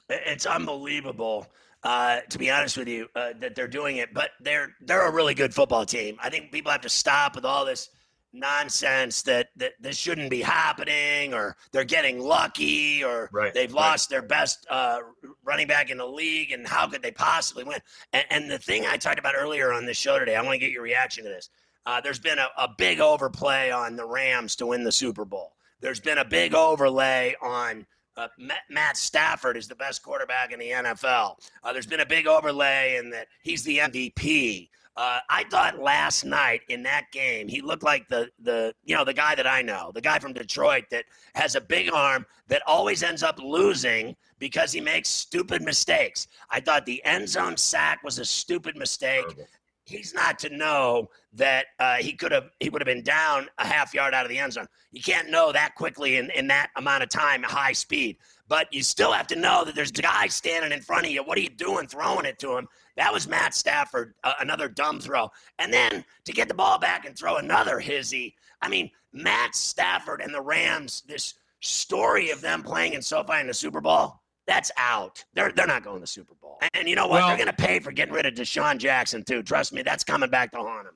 it's 0.10 0.46
unbelievable. 0.46 1.48
Uh, 1.84 2.22
to 2.30 2.38
be 2.38 2.50
honest 2.50 2.78
with 2.78 2.88
you, 2.88 3.08
uh, 3.16 3.34
that 3.40 3.56
they're 3.56 3.68
doing 3.68 3.98
it, 3.98 4.14
but 4.14 4.32
they're 4.40 4.74
they're 4.82 5.06
a 5.06 5.12
really 5.12 5.34
good 5.34 5.54
football 5.54 5.86
team. 5.86 6.18
I 6.24 6.30
think 6.30 6.52
people 6.52 6.72
have 6.72 6.82
to 6.82 6.90
stop 6.90 7.36
with 7.36 7.44
all 7.44 7.66
this 7.66 7.90
nonsense 8.34 9.22
that, 9.22 9.50
that 9.56 9.74
this 9.80 9.98
shouldn't 9.98 10.30
be 10.30 10.42
happening 10.42 11.34
or 11.34 11.56
they're 11.72 11.84
getting 11.84 12.20
lucky 12.20 13.04
or 13.04 13.30
right, 13.32 13.54
they've 13.54 13.74
lost 13.74 14.12
right. 14.12 14.20
their 14.20 14.28
best 14.28 14.66
uh, 14.70 15.00
running 15.44 15.68
back 15.68 15.90
in 15.90 15.98
the 15.98 16.06
league 16.06 16.52
and 16.52 16.68
how 16.68 16.88
could 16.88 17.02
they 17.02 17.12
possibly 17.12 17.64
win? 17.64 17.80
And, 18.12 18.26
and, 18.30 18.52
the 18.52 18.58
thing 18.58 18.86
i 18.86 18.98
talked 18.98 19.20
about 19.20 19.36
earlier 19.38 19.72
on 19.72 19.86
this 19.86 19.98
show 19.98 20.20
today 20.20 20.36
i 20.36 20.42
want 20.42 20.54
to 20.54 20.60
get 20.60 20.72
your 20.72 20.84
reaction 20.84 21.24
to 21.24 21.30
this. 21.30 21.50
Uh, 21.86 22.02
there's 22.02 22.20
been 22.20 22.40
a, 22.40 22.48
a 22.58 22.70
big 22.78 23.00
overplay 23.00 23.72
on 23.72 23.96
the 23.96 24.06
rams 24.06 24.56
to 24.56 24.66
win 24.68 24.84
the 24.84 24.92
super 24.92 25.26
bowl. 25.26 25.54
There's 25.82 26.00
been 26.00 26.20
a 26.20 26.26
big 26.26 26.54
overlay 26.54 27.36
on 27.42 27.86
uh, 28.18 28.28
Matt 28.70 28.98
Stafford 28.98 29.58
is 29.58 29.68
the 29.68 29.76
best 29.76 30.04
quarterback 30.04 30.52
in 30.52 30.60
the 30.60 30.70
NFL. 30.70 31.38
Uh, 31.64 31.74
there's 31.74 31.88
been 31.88 32.02
a 32.02 32.06
big 32.06 32.28
overlay 32.28 32.98
in 32.98 33.10
that 33.12 33.28
he's 33.44 33.64
the 33.64 33.80
MVP. 33.80 34.70
Uh, 34.96 35.20
I 35.28 35.44
thought 35.46 35.80
last 35.80 36.24
night 36.24 36.62
in 36.70 36.84
that 36.84 37.06
game 37.12 37.48
he 37.48 37.62
looked 37.62 37.82
like 37.82 38.08
the 38.10 38.30
the 38.44 38.76
you 38.84 38.96
know 38.96 39.04
the 39.04 39.14
guy 39.14 39.34
that 39.34 39.48
I 39.48 39.64
know, 39.64 39.92
the 39.92 40.02
guy 40.02 40.20
from 40.20 40.34
Detroit 40.34 40.86
that 40.92 41.06
has 41.34 41.56
a 41.56 41.62
big 41.62 41.92
arm 41.92 42.28
that 42.48 42.62
always 42.68 43.02
ends 43.02 43.24
up 43.24 43.40
losing 43.40 44.16
because 44.38 44.72
he 44.72 44.82
makes 44.82 45.10
stupid 45.10 45.64
mistakes. 45.64 46.28
I 46.52 46.60
thought 46.60 46.86
the 46.86 47.04
end 47.06 47.28
zone 47.28 47.58
sack 47.58 48.04
was 48.04 48.20
a 48.20 48.26
stupid 48.26 48.78
mistake. 48.78 49.26
He's 49.86 50.14
not 50.14 50.40
to 50.40 50.56
know 50.56 51.10
that 51.34 51.68
uh, 51.80 51.96
he 51.96 52.14
could 52.14 52.32
have 52.32 52.50
he 52.60 52.70
would 52.70 52.82
have 52.82 52.88
been 52.88 53.04
down 53.04 53.48
a 53.58 53.66
half 53.66 53.94
yard 53.94 54.14
out 54.14 54.26
of 54.26 54.30
the 54.30 54.38
end 54.38 54.54
zone. 54.54 54.68
You 54.92 55.02
can't 55.02 55.30
know 55.30 55.52
that 55.52 55.76
quickly 55.76 56.18
in, 56.18 56.30
in 56.32 56.48
that 56.48 56.70
amount 56.76 57.04
of 57.04 57.10
time, 57.10 57.44
high 57.44 57.74
speed. 57.74 58.18
But 58.48 58.72
you 58.74 58.84
still 58.84 59.12
have 59.12 59.28
to 59.28 59.36
know 59.36 59.64
that 59.66 59.74
there's 59.74 59.90
a 59.90 59.94
guy 59.94 60.28
standing 60.28 60.72
in 60.72 60.82
front 60.82 61.06
of 61.06 61.12
you. 61.12 61.24
What 61.24 61.38
are 61.38 61.42
you 61.42 61.50
doing 61.50 61.88
throwing 61.88 62.26
it 62.26 62.40
to 62.40 62.58
him? 62.58 62.68
That 62.98 63.12
was 63.12 63.28
Matt 63.28 63.56
Stafford, 63.56 64.14
uh, 64.24 64.34
another 64.40 64.68
dumb 64.68 65.00
throw. 65.00 65.32
And 65.60 65.74
then 65.74 66.06
to 66.26 66.34
get 66.34 66.48
the 66.48 66.54
ball 66.54 66.78
back 66.78 67.06
and 67.06 67.18
throw 67.18 67.38
another 67.38 67.80
hizzy. 67.80 68.36
I 68.62 68.70
mean, 68.70 68.92
Matt 69.12 69.56
Stafford 69.56 70.22
and 70.22 70.34
the 70.34 70.42
Rams, 70.42 71.04
this 71.08 71.36
story 71.62 72.30
of 72.30 72.42
them 72.42 72.62
playing 72.62 72.94
in 72.94 73.02
SoFi 73.02 73.40
in 73.40 73.48
the 73.48 73.54
Super 73.54 73.82
Bowl, 73.82 74.20
that's 74.48 74.72
out. 74.78 75.24
They're 75.34 75.52
they're 75.52 75.68
not 75.68 75.84
going 75.84 75.98
to 75.98 76.02
the 76.02 76.08
Super 76.08 76.34
Bowl. 76.42 76.60
And 76.74 76.88
you 76.88 76.96
know 76.96 77.08
what? 77.08 77.22
Well, 77.22 77.28
they're 77.28 77.38
going 77.38 77.48
to 77.48 77.54
pay 77.54 77.80
for 77.80 77.92
getting 77.92 78.14
rid 78.14 78.26
of 78.26 78.34
DeSean 78.34 78.78
Jackson 78.78 79.24
too. 79.24 79.44
Trust 79.44 79.74
me, 79.74 79.82
that's 79.82 80.04
coming 80.04 80.30
back 80.30 80.52
to 80.52 80.58
haunt 80.58 80.86
them. 80.86 80.96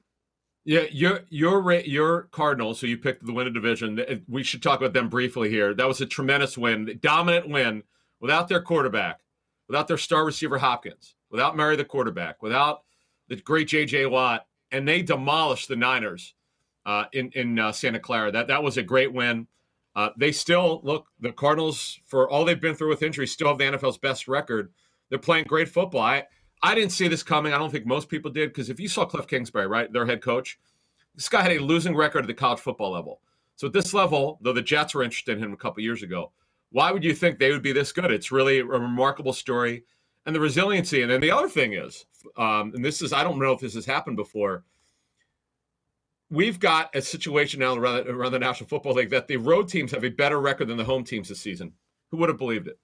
Yeah, 0.65 0.83
your 0.91 1.21
your 1.29 1.73
your 1.79 2.23
Cardinals, 2.23 2.81
who 2.81 2.87
you 2.87 2.97
picked 2.97 3.25
the 3.25 3.31
win 3.31 3.47
of 3.47 3.53
division. 3.53 4.23
We 4.27 4.43
should 4.43 4.61
talk 4.61 4.81
about 4.81 4.93
them 4.93 5.07
briefly 5.07 5.49
here. 5.49 5.73
That 5.73 5.87
was 5.87 6.01
a 6.01 6.05
tremendous 6.05 6.57
win, 6.57 6.99
dominant 7.01 7.47
win, 7.47 7.83
without 8.19 8.49
their 8.49 8.61
quarterback, 8.61 9.21
without 9.69 9.87
their 9.87 9.97
star 9.97 10.25
receiver 10.25 10.57
Hopkins, 10.57 11.15
without 11.31 11.55
Murray 11.55 11.77
the 11.77 11.85
quarterback, 11.85 12.43
without 12.43 12.83
the 13.29 13.37
great 13.37 13.69
J.J. 13.69 14.07
Watt, 14.07 14.45
and 14.71 14.85
they 14.85 15.01
demolished 15.01 15.69
the 15.69 15.77
Niners 15.77 16.33
uh, 16.85 17.05
in 17.13 17.31
in 17.31 17.57
uh, 17.57 17.71
Santa 17.71 17.99
Clara. 17.99 18.31
That 18.31 18.47
that 18.47 18.61
was 18.61 18.75
a 18.75 18.83
great 18.83 19.13
win. 19.13 19.47
Uh, 19.97 20.11
they 20.15 20.31
still 20.31 20.79
look 20.83 21.07
the 21.19 21.31
Cardinals 21.31 21.99
for 22.05 22.29
all 22.29 22.45
they've 22.45 22.61
been 22.61 22.75
through 22.75 22.89
with 22.89 23.01
injuries 23.01 23.31
still 23.31 23.47
have 23.47 23.57
the 23.57 23.63
NFL's 23.63 23.97
best 23.97 24.27
record. 24.27 24.71
They're 25.09 25.17
playing 25.17 25.45
great 25.45 25.69
football. 25.69 26.01
I 26.01 26.25
I 26.61 26.75
didn't 26.75 26.91
see 26.91 27.07
this 27.07 27.23
coming. 27.23 27.51
I 27.51 27.57
don't 27.57 27.71
think 27.71 27.87
most 27.87 28.07
people 28.07 28.29
did 28.29 28.49
because 28.49 28.69
if 28.69 28.79
you 28.79 28.87
saw 28.87 29.05
Cliff 29.05 29.25
Kingsbury, 29.25 29.65
right, 29.65 29.91
their 29.91 30.05
head 30.05 30.21
coach, 30.21 30.59
this 31.15 31.27
guy 31.27 31.41
had 31.41 31.51
a 31.51 31.59
losing 31.59 31.95
record 31.95 32.19
at 32.19 32.27
the 32.27 32.35
college 32.35 32.59
football 32.59 32.91
level. 32.91 33.21
So 33.55 33.65
at 33.65 33.73
this 33.73 33.91
level, 33.91 34.37
though 34.41 34.53
the 34.53 34.61
Jets 34.61 34.93
were 34.93 35.01
interested 35.01 35.35
in 35.35 35.43
him 35.43 35.51
a 35.51 35.57
couple 35.57 35.81
years 35.81 36.03
ago, 36.03 36.31
why 36.69 36.91
would 36.91 37.03
you 37.03 37.15
think 37.15 37.39
they 37.39 37.51
would 37.51 37.63
be 37.63 37.71
this 37.71 37.91
good? 37.91 38.11
It's 38.11 38.31
really 38.31 38.59
a 38.59 38.65
remarkable 38.65 39.33
story, 39.33 39.83
and 40.27 40.35
the 40.35 40.39
resiliency. 40.39 41.01
And 41.01 41.09
then 41.09 41.21
the 41.21 41.31
other 41.31 41.49
thing 41.49 41.73
is, 41.73 42.05
um, 42.37 42.71
and 42.75 42.85
this 42.85 43.01
is 43.01 43.13
I 43.13 43.23
don't 43.23 43.39
know 43.39 43.53
if 43.53 43.61
this 43.61 43.73
has 43.73 43.87
happened 43.87 44.17
before 44.17 44.63
we've 46.29 46.59
got 46.59 46.95
a 46.95 47.01
situation 47.01 47.59
now 47.59 47.75
around, 47.75 48.07
around 48.07 48.31
the 48.31 48.39
National 48.39 48.67
Football 48.67 48.93
League 48.93 49.09
that 49.11 49.27
the 49.27 49.37
road 49.37 49.69
teams 49.69 49.91
have 49.91 50.03
a 50.03 50.09
better 50.09 50.39
record 50.39 50.67
than 50.67 50.77
the 50.77 50.83
home 50.83 51.03
teams 51.03 51.29
this 51.29 51.39
season. 51.39 51.73
Who 52.11 52.17
would 52.17 52.29
have 52.29 52.37
believed 52.37 52.67
it? 52.67 52.79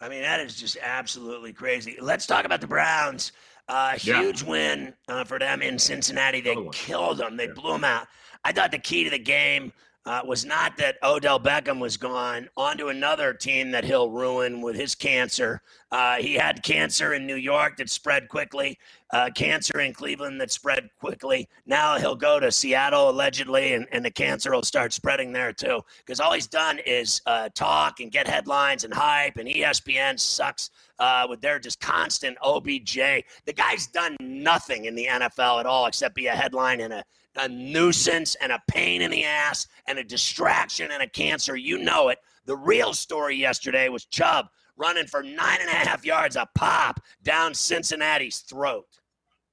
I 0.00 0.08
mean, 0.08 0.22
that 0.22 0.40
is 0.40 0.56
just 0.56 0.78
absolutely 0.80 1.52
crazy. 1.52 1.96
Let's 2.00 2.26
talk 2.26 2.44
about 2.44 2.60
the 2.60 2.66
Browns. 2.66 3.32
Uh, 3.68 3.92
huge 3.92 4.42
yeah. 4.42 4.48
win 4.48 4.94
uh, 5.08 5.24
for 5.24 5.38
them 5.38 5.62
in 5.62 5.78
Cincinnati. 5.78 6.40
They 6.40 6.56
killed 6.72 7.18
them. 7.18 7.36
They 7.36 7.46
yeah. 7.46 7.52
blew 7.52 7.72
them 7.72 7.84
out. 7.84 8.08
I 8.44 8.52
thought 8.52 8.72
the 8.72 8.78
key 8.78 9.04
to 9.04 9.10
the 9.10 9.18
game 9.18 9.72
uh, 10.06 10.22
was 10.24 10.44
not 10.44 10.76
that 10.78 10.96
Odell 11.02 11.38
Beckham 11.38 11.78
was 11.78 11.96
gone, 11.96 12.48
onto 12.56 12.88
another 12.88 13.34
team 13.34 13.70
that 13.70 13.84
he'll 13.84 14.10
ruin 14.10 14.62
with 14.62 14.74
his 14.74 14.94
cancer. 14.94 15.60
Uh, 15.92 16.16
he 16.16 16.34
had 16.34 16.62
cancer 16.62 17.12
in 17.12 17.26
New 17.26 17.36
York 17.36 17.76
that 17.76 17.90
spread 17.90 18.28
quickly, 18.28 18.78
uh, 19.12 19.28
cancer 19.34 19.80
in 19.80 19.92
Cleveland 19.92 20.40
that 20.40 20.50
spread 20.50 20.88
quickly. 20.98 21.48
Now 21.66 21.98
he'll 21.98 22.16
go 22.16 22.40
to 22.40 22.50
Seattle 22.50 23.10
allegedly, 23.10 23.74
and, 23.74 23.86
and 23.92 24.02
the 24.02 24.10
cancer 24.10 24.52
will 24.52 24.62
start 24.62 24.92
spreading 24.94 25.32
there 25.32 25.52
too. 25.52 25.80
Because 25.98 26.18
all 26.18 26.32
he's 26.32 26.46
done 26.46 26.78
is 26.86 27.20
uh, 27.26 27.50
talk 27.54 28.00
and 28.00 28.10
get 28.10 28.26
headlines 28.26 28.84
and 28.84 28.94
hype, 28.94 29.36
and 29.36 29.48
ESPN 29.48 30.18
sucks 30.18 30.70
uh, 30.98 31.26
with 31.28 31.42
their 31.42 31.58
just 31.58 31.78
constant 31.80 32.38
OBJ. 32.42 32.96
The 33.44 33.52
guy's 33.54 33.86
done 33.86 34.16
nothing 34.20 34.86
in 34.86 34.94
the 34.94 35.06
NFL 35.06 35.60
at 35.60 35.66
all 35.66 35.86
except 35.86 36.14
be 36.14 36.26
a 36.26 36.32
headline 36.32 36.80
and 36.80 36.92
a 36.92 37.04
a 37.36 37.48
nuisance 37.48 38.34
and 38.36 38.52
a 38.52 38.62
pain 38.68 39.02
in 39.02 39.10
the 39.10 39.24
ass 39.24 39.66
and 39.86 39.98
a 39.98 40.04
distraction 40.04 40.90
and 40.90 41.02
a 41.02 41.08
cancer. 41.08 41.56
You 41.56 41.78
know 41.78 42.08
it. 42.08 42.18
The 42.46 42.56
real 42.56 42.92
story 42.92 43.36
yesterday 43.36 43.88
was 43.88 44.04
Chubb 44.04 44.48
running 44.76 45.06
for 45.06 45.22
nine 45.22 45.58
and 45.60 45.68
a 45.68 45.74
half 45.74 46.04
yards 46.04 46.36
a 46.36 46.48
pop 46.54 47.00
down 47.22 47.54
Cincinnati's 47.54 48.40
throat. 48.40 48.86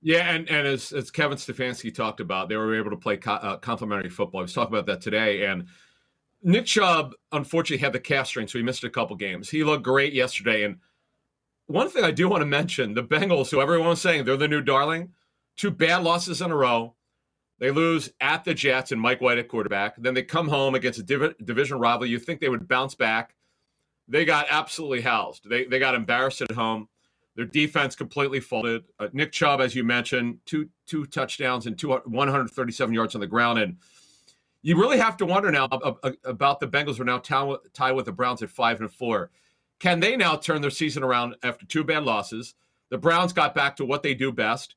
Yeah, 0.02 0.30
and, 0.32 0.48
and 0.50 0.68
as, 0.68 0.92
as 0.94 1.12
Kevin 1.12 1.38
Stefanski 1.38 1.94
talked 1.94 2.20
about, 2.20 2.50
they 2.50 2.56
were 2.56 2.76
able 2.76 2.92
to 2.92 2.98
play 2.98 3.18
co- 3.18 3.34
uh, 3.34 3.58
complementary 3.58 4.10
football. 4.10 4.40
I 4.40 4.44
was 4.44 4.54
talking 4.54 4.74
about 4.74 4.86
that 4.86 5.02
today. 5.02 5.46
And 5.46 5.68
Nick 6.44 6.66
Chubb, 6.66 7.14
unfortunately, 7.32 7.84
had 7.84 7.94
the 7.94 8.00
calf 8.00 8.28
strain, 8.28 8.48
so 8.48 8.58
he 8.58 8.64
missed 8.64 8.84
a 8.84 8.90
couple 8.90 9.16
games. 9.16 9.50
He 9.50 9.64
looked 9.64 9.84
great 9.84 10.14
yesterday. 10.14 10.64
And 10.64 10.78
one 11.66 11.90
thing 11.90 12.04
I 12.04 12.12
do 12.12 12.30
want 12.30 12.42
to 12.42 12.46
mention 12.46 12.94
the 12.94 13.04
Bengals, 13.04 13.50
who 13.52 13.60
everyone 13.60 13.90
was 13.90 14.02
saying 14.02 14.24
they're 14.24 14.38
the 14.38 14.48
new 14.48 14.62
darling, 14.62 15.14
two 15.58 15.72
bad 15.72 16.04
losses 16.04 16.42
in 16.42 16.52
a 16.52 16.56
row. 16.56 16.96
They 17.60 17.72
lose 17.72 18.12
at 18.22 18.44
the 18.44 18.54
Jets 18.54 18.92
and 18.92 19.02
Mike 19.02 19.20
White 19.20 19.40
at 19.40 19.48
quarterback. 19.48 19.96
Then 19.98 20.14
they 20.14 20.24
come 20.24 20.48
home 20.48 20.76
against 20.76 21.00
a 21.00 21.04
div- 21.04 21.36
division 21.44 21.80
rival. 21.80 22.06
You 22.06 22.20
think 22.20 22.40
they 22.40 22.50
would 22.50 22.68
bounce 22.68 22.94
back. 22.94 23.36
They 24.08 24.26
got 24.26 24.46
absolutely 24.50 25.02
housed. 25.02 25.50
They, 25.50 25.66
they 25.66 25.80
got 25.80 25.96
embarrassed 25.96 26.42
at 26.42 26.52
home. 26.52 26.88
Their 27.36 27.46
defense 27.46 27.96
completely 27.96 28.40
folded. 28.40 28.84
Uh, 29.00 29.10
Nick 29.14 29.32
Chubb, 29.32 29.62
as 29.62 29.76
you 29.76 29.84
mentioned, 29.84 30.40
two 30.46 30.70
two 30.88 31.06
touchdowns 31.06 31.68
and 31.68 31.78
two, 31.78 31.90
137 31.90 32.94
yards 32.94 33.16
on 33.16 33.22
the 33.22 33.28
ground. 33.28 33.60
And 33.60 33.78
you 34.64 34.80
really 34.80 34.98
have 34.98 35.18
to 35.18 35.26
wonder 35.26 35.52
now 35.52 35.66
about 35.66 36.60
the 36.60 36.68
Bengals 36.68 37.00
are 37.00 37.06
now 37.06 37.20
tied 37.20 37.92
with 37.92 38.06
the 38.06 38.12
Browns 38.12 38.42
at 38.42 38.50
five 38.50 38.82
and 38.82 38.92
four. 38.92 39.30
Can 39.80 40.00
they 40.00 40.18
now 40.18 40.36
turn 40.36 40.62
their 40.62 40.72
season 40.72 41.04
around 41.04 41.36
after 41.44 41.66
two 41.66 41.84
bad 41.84 42.04
losses? 42.04 42.56
The 42.90 42.98
Browns 42.98 43.34
got 43.34 43.54
back 43.54 43.76
to 43.76 43.86
what 43.86 44.02
they 44.02 44.16
do 44.16 44.32
best 44.32 44.76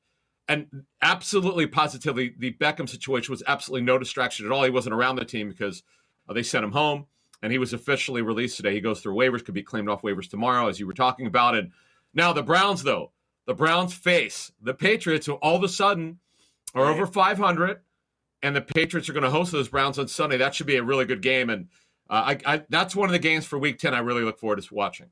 and 0.51 0.83
absolutely 1.01 1.65
positively, 1.65 2.35
the 2.37 2.51
Beckham 2.51 2.89
situation 2.89 3.31
was 3.31 3.41
absolutely 3.47 3.85
no 3.85 3.97
distraction 3.97 4.45
at 4.45 4.51
all. 4.51 4.65
He 4.65 4.69
wasn't 4.69 4.93
around 4.93 5.15
the 5.15 5.23
team 5.23 5.47
because 5.47 5.81
uh, 6.27 6.33
they 6.33 6.43
sent 6.43 6.65
him 6.65 6.73
home, 6.73 7.05
and 7.41 7.53
he 7.53 7.57
was 7.57 7.71
officially 7.71 8.21
released 8.21 8.57
today. 8.57 8.73
He 8.73 8.81
goes 8.81 8.99
through 8.99 9.15
waivers, 9.15 9.45
could 9.45 9.53
be 9.53 9.63
claimed 9.63 9.87
off 9.87 10.01
waivers 10.01 10.29
tomorrow, 10.29 10.67
as 10.67 10.77
you 10.77 10.85
were 10.85 10.93
talking 10.93 11.25
about. 11.25 11.55
And 11.55 11.71
now 12.13 12.33
the 12.33 12.43
Browns, 12.43 12.83
though, 12.83 13.11
the 13.45 13.53
Browns 13.53 13.93
face 13.93 14.51
the 14.61 14.73
Patriots, 14.73 15.25
who 15.25 15.35
all 15.35 15.55
of 15.55 15.63
a 15.63 15.69
sudden 15.69 16.19
are 16.75 16.85
over 16.85 17.07
500, 17.07 17.79
and 18.43 18.53
the 18.53 18.61
Patriots 18.61 19.07
are 19.07 19.13
going 19.13 19.23
to 19.23 19.29
host 19.29 19.53
those 19.53 19.69
Browns 19.69 19.97
on 19.97 20.09
Sunday. 20.09 20.35
That 20.35 20.53
should 20.53 20.67
be 20.67 20.75
a 20.75 20.83
really 20.83 21.05
good 21.05 21.21
game, 21.21 21.49
and 21.49 21.69
uh, 22.09 22.35
I, 22.45 22.55
I, 22.55 22.63
that's 22.67 22.93
one 22.93 23.07
of 23.07 23.13
the 23.13 23.19
games 23.19 23.45
for 23.45 23.57
Week 23.57 23.79
10 23.79 23.93
I 23.93 23.99
really 23.99 24.23
look 24.23 24.37
forward 24.37 24.61
to 24.61 24.75
watching. 24.75 25.11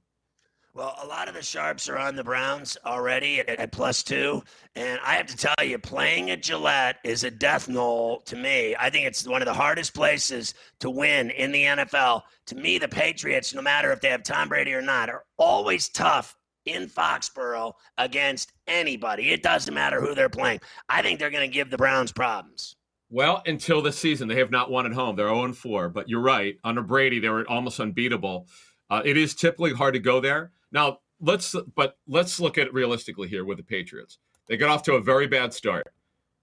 Well, 0.73 0.95
a 1.01 1.07
lot 1.07 1.27
of 1.27 1.33
the 1.33 1.41
sharps 1.41 1.89
are 1.89 1.97
on 1.97 2.15
the 2.15 2.23
Browns 2.23 2.77
already 2.85 3.39
at, 3.39 3.49
at, 3.49 3.71
plus 3.71 4.03
two. 4.03 4.43
And 4.75 4.99
I 5.03 5.15
have 5.15 5.25
to 5.27 5.35
tell 5.35 5.65
you, 5.65 5.79
playing 5.79 6.29
at 6.29 6.43
Gillette 6.43 6.97
is 7.03 7.23
a 7.23 7.31
death 7.31 7.67
knell 7.67 8.21
to 8.25 8.35
me. 8.35 8.75
I 8.79 8.89
think 8.89 9.05
it's 9.05 9.27
one 9.27 9.41
of 9.41 9.47
the 9.47 9.53
hardest 9.53 9.95
places 9.95 10.53
to 10.79 10.89
win 10.89 11.31
in 11.31 11.51
the 11.51 11.63
NFL. 11.63 12.21
To 12.47 12.55
me, 12.55 12.77
the 12.77 12.87
Patriots, 12.87 13.53
no 13.53 13.61
matter 13.61 13.91
if 13.91 13.99
they 13.99 14.09
have 14.09 14.23
Tom 14.23 14.47
Brady 14.47 14.73
or 14.73 14.81
not, 14.81 15.09
are 15.09 15.25
always 15.37 15.89
tough 15.89 16.35
in 16.65 16.87
Foxborough 16.87 17.73
against 17.97 18.53
anybody. 18.67 19.31
It 19.31 19.41
doesn't 19.41 19.73
matter 19.73 19.99
who 19.99 20.13
they're 20.13 20.29
playing. 20.29 20.59
I 20.87 21.01
think 21.01 21.19
they're 21.19 21.31
going 21.31 21.49
to 21.49 21.53
give 21.53 21.71
the 21.71 21.77
Browns 21.77 22.11
problems. 22.11 22.75
Well, 23.09 23.41
until 23.47 23.81
this 23.81 23.97
season, 23.97 24.27
they 24.27 24.35
have 24.35 24.51
not 24.51 24.69
won 24.69 24.85
at 24.85 24.93
home. 24.93 25.15
They're 25.15 25.33
0 25.33 25.53
4. 25.53 25.89
But 25.89 26.09
you're 26.09 26.21
right. 26.21 26.57
Under 26.63 26.83
Brady, 26.83 27.19
they 27.19 27.29
were 27.29 27.49
almost 27.49 27.79
unbeatable. 27.79 28.47
Uh, 28.89 29.01
it 29.03 29.17
is 29.17 29.33
typically 29.33 29.73
hard 29.73 29.95
to 29.95 29.99
go 29.99 30.19
there. 30.19 30.51
Now 30.71 30.99
let's 31.21 31.55
but 31.75 31.97
let's 32.07 32.39
look 32.39 32.57
at 32.57 32.67
it 32.67 32.73
realistically 32.73 33.27
here 33.27 33.45
with 33.45 33.57
the 33.57 33.63
Patriots. 33.63 34.17
They 34.47 34.57
got 34.57 34.69
off 34.69 34.83
to 34.83 34.93
a 34.93 35.01
very 35.01 35.27
bad 35.27 35.53
start. 35.53 35.87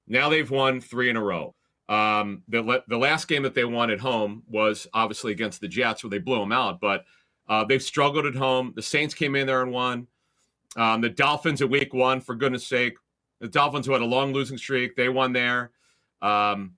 Now 0.07 0.29
they've 0.29 0.51
won 0.51 0.81
three 0.81 1.11
in 1.11 1.17
a 1.17 1.23
row. 1.23 1.55
Um, 1.89 2.43
the 2.49 2.83
the 2.89 2.99
last 2.99 3.29
game 3.29 3.43
that 3.43 3.55
they 3.55 3.65
won 3.65 3.91
at 3.91 4.01
home 4.01 4.43
was 4.49 4.87
obviously 4.93 5.33
against 5.33 5.61
the 5.61 5.69
Jets, 5.69 6.03
where 6.03 6.11
they 6.11 6.19
blew 6.19 6.39
them 6.39 6.53
out. 6.53 6.81
But 6.81 7.05
uh, 7.49 7.65
they've 7.65 7.83
struggled 7.83 8.27
at 8.27 8.35
home. 8.35 8.73
The 8.75 8.83
Saints 8.83 9.15
came 9.15 9.37
in 9.37 9.47
there 9.47 9.62
and 9.62 9.73
won. 9.73 10.07
Um, 10.77 11.01
the 11.01 11.09
Dolphins 11.09 11.62
at 11.62 11.71
Week 11.71 11.95
One, 11.95 12.21
for 12.21 12.35
goodness 12.35 12.67
sake, 12.67 12.97
the 13.41 13.49
Dolphins 13.49 13.87
who 13.87 13.93
had 13.93 14.03
a 14.03 14.07
long 14.07 14.33
losing 14.33 14.59
streak, 14.59 14.97
they 14.97 15.09
won 15.09 15.33
there. 15.33 15.71
Um, 16.23 16.75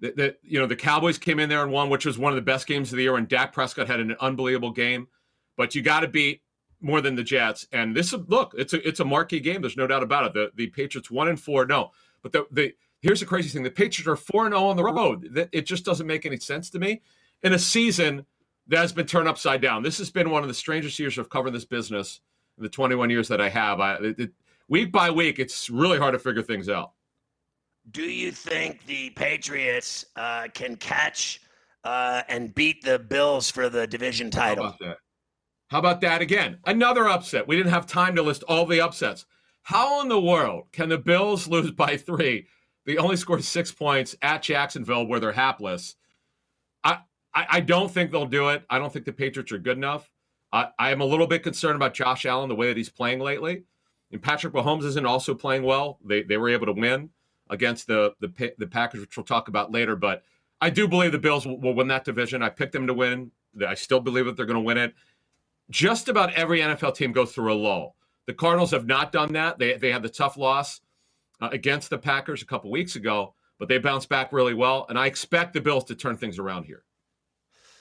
the, 0.00 0.12
the, 0.12 0.36
you 0.42 0.58
know 0.58 0.66
the 0.66 0.76
Cowboys 0.76 1.18
came 1.18 1.38
in 1.38 1.48
there 1.48 1.62
and 1.62 1.72
won, 1.72 1.90
which 1.90 2.06
was 2.06 2.18
one 2.18 2.32
of 2.32 2.36
the 2.36 2.42
best 2.42 2.66
games 2.66 2.92
of 2.92 2.96
the 2.96 3.02
year. 3.02 3.16
And 3.16 3.28
Dak 3.28 3.52
Prescott 3.52 3.88
had 3.88 4.00
an 4.00 4.16
unbelievable 4.20 4.72
game. 4.72 5.08
But 5.56 5.74
you 5.74 5.82
got 5.82 6.00
to 6.00 6.08
beat 6.08 6.40
more 6.82 7.00
than 7.00 7.14
the 7.14 7.22
Jets. 7.22 7.66
And 7.72 7.96
this 7.96 8.12
look, 8.12 8.54
it's 8.56 8.72
a 8.72 8.86
it's 8.86 9.00
a 9.00 9.04
marquee 9.04 9.40
game. 9.40 9.60
There's 9.60 9.76
no 9.76 9.86
doubt 9.86 10.02
about 10.02 10.26
it. 10.26 10.34
The 10.34 10.50
the 10.54 10.66
Patriots 10.68 11.10
one 11.10 11.28
and 11.28 11.40
four. 11.40 11.66
No, 11.66 11.92
but 12.22 12.32
the 12.32 12.46
the 12.50 12.74
here's 13.00 13.20
the 13.20 13.26
crazy 13.26 13.48
thing: 13.48 13.62
the 13.62 13.70
Patriots 13.70 14.08
are 14.08 14.16
four 14.16 14.46
and 14.46 14.52
zero 14.52 14.64
oh 14.64 14.68
on 14.68 14.76
the 14.76 14.84
road. 14.84 15.48
It 15.52 15.62
just 15.62 15.84
doesn't 15.84 16.06
make 16.06 16.26
any 16.26 16.38
sense 16.38 16.70
to 16.70 16.78
me 16.78 17.02
in 17.42 17.52
a 17.52 17.58
season 17.58 18.26
that 18.68 18.78
has 18.78 18.92
been 18.92 19.06
turned 19.06 19.28
upside 19.28 19.60
down. 19.60 19.82
This 19.82 19.98
has 19.98 20.10
been 20.10 20.30
one 20.30 20.42
of 20.42 20.48
the 20.48 20.54
strangest 20.54 20.98
years 20.98 21.18
of 21.18 21.28
covering 21.28 21.52
this 21.52 21.64
business 21.64 22.20
in 22.56 22.62
the 22.62 22.68
21 22.68 23.10
years 23.10 23.28
that 23.28 23.40
I 23.40 23.48
have. 23.48 23.80
I, 23.80 23.94
it, 23.94 24.18
it, 24.18 24.30
week 24.68 24.92
by 24.92 25.10
week, 25.10 25.38
it's 25.38 25.68
really 25.68 25.98
hard 25.98 26.12
to 26.12 26.18
figure 26.18 26.42
things 26.42 26.68
out. 26.68 26.92
Do 27.90 28.02
you 28.02 28.30
think 28.30 28.86
the 28.86 29.10
Patriots 29.10 30.04
uh, 30.14 30.46
can 30.54 30.76
catch 30.76 31.40
uh, 31.82 32.22
and 32.28 32.54
beat 32.54 32.84
the 32.84 32.98
Bills 33.00 33.50
for 33.50 33.68
the 33.68 33.86
division 33.86 34.30
title? 34.30 34.76
How 35.72 35.78
about 35.78 36.02
that 36.02 36.20
again? 36.20 36.58
Another 36.66 37.08
upset. 37.08 37.48
We 37.48 37.56
didn't 37.56 37.72
have 37.72 37.86
time 37.86 38.14
to 38.16 38.22
list 38.22 38.42
all 38.42 38.66
the 38.66 38.82
upsets. 38.82 39.24
How 39.62 40.02
in 40.02 40.08
the 40.08 40.20
world 40.20 40.66
can 40.70 40.90
the 40.90 40.98
Bills 40.98 41.48
lose 41.48 41.70
by 41.70 41.96
three? 41.96 42.46
They 42.84 42.98
only 42.98 43.16
scored 43.16 43.42
six 43.42 43.72
points 43.72 44.14
at 44.20 44.42
Jacksonville 44.42 45.06
where 45.06 45.18
they're 45.18 45.32
hapless. 45.32 45.96
I, 46.84 46.98
I, 47.34 47.46
I 47.48 47.60
don't 47.60 47.90
think 47.90 48.10
they'll 48.10 48.26
do 48.26 48.50
it. 48.50 48.66
I 48.68 48.78
don't 48.78 48.92
think 48.92 49.06
the 49.06 49.14
Patriots 49.14 49.50
are 49.50 49.56
good 49.56 49.78
enough. 49.78 50.10
I, 50.52 50.68
I 50.78 50.90
am 50.90 51.00
a 51.00 51.06
little 51.06 51.26
bit 51.26 51.42
concerned 51.42 51.76
about 51.76 51.94
Josh 51.94 52.26
Allen, 52.26 52.50
the 52.50 52.54
way 52.54 52.66
that 52.66 52.76
he's 52.76 52.90
playing 52.90 53.20
lately. 53.20 53.62
And 54.10 54.20
Patrick 54.20 54.52
Mahomes 54.52 54.84
isn't 54.84 55.06
also 55.06 55.34
playing 55.34 55.62
well. 55.62 55.98
They, 56.04 56.22
they 56.22 56.36
were 56.36 56.50
able 56.50 56.66
to 56.66 56.72
win 56.72 57.08
against 57.48 57.86
the, 57.86 58.12
the, 58.20 58.52
the 58.58 58.66
Packers, 58.66 59.00
which 59.00 59.16
we'll 59.16 59.24
talk 59.24 59.48
about 59.48 59.72
later. 59.72 59.96
But 59.96 60.22
I 60.60 60.68
do 60.68 60.86
believe 60.86 61.12
the 61.12 61.18
Bills 61.18 61.46
will, 61.46 61.58
will 61.58 61.72
win 61.72 61.88
that 61.88 62.04
division. 62.04 62.42
I 62.42 62.50
picked 62.50 62.72
them 62.72 62.88
to 62.88 62.94
win. 62.94 63.30
I 63.66 63.72
still 63.72 64.00
believe 64.00 64.26
that 64.26 64.36
they're 64.36 64.44
going 64.44 64.54
to 64.56 64.60
win 64.60 64.76
it. 64.76 64.94
Just 65.72 66.10
about 66.10 66.34
every 66.34 66.60
NFL 66.60 66.94
team 66.94 67.12
goes 67.12 67.32
through 67.32 67.50
a 67.50 67.56
lull. 67.56 67.96
The 68.26 68.34
Cardinals 68.34 68.72
have 68.72 68.86
not 68.86 69.10
done 69.10 69.32
that. 69.32 69.58
They, 69.58 69.78
they 69.78 69.90
had 69.90 70.02
the 70.02 70.08
tough 70.10 70.36
loss 70.36 70.82
uh, 71.40 71.48
against 71.50 71.88
the 71.88 71.96
Packers 71.96 72.42
a 72.42 72.46
couple 72.46 72.70
weeks 72.70 72.94
ago, 72.94 73.34
but 73.58 73.70
they 73.70 73.78
bounced 73.78 74.10
back 74.10 74.34
really 74.34 74.52
well. 74.52 74.84
And 74.90 74.98
I 74.98 75.06
expect 75.06 75.54
the 75.54 75.62
Bills 75.62 75.84
to 75.84 75.94
turn 75.94 76.18
things 76.18 76.38
around 76.38 76.64
here. 76.64 76.84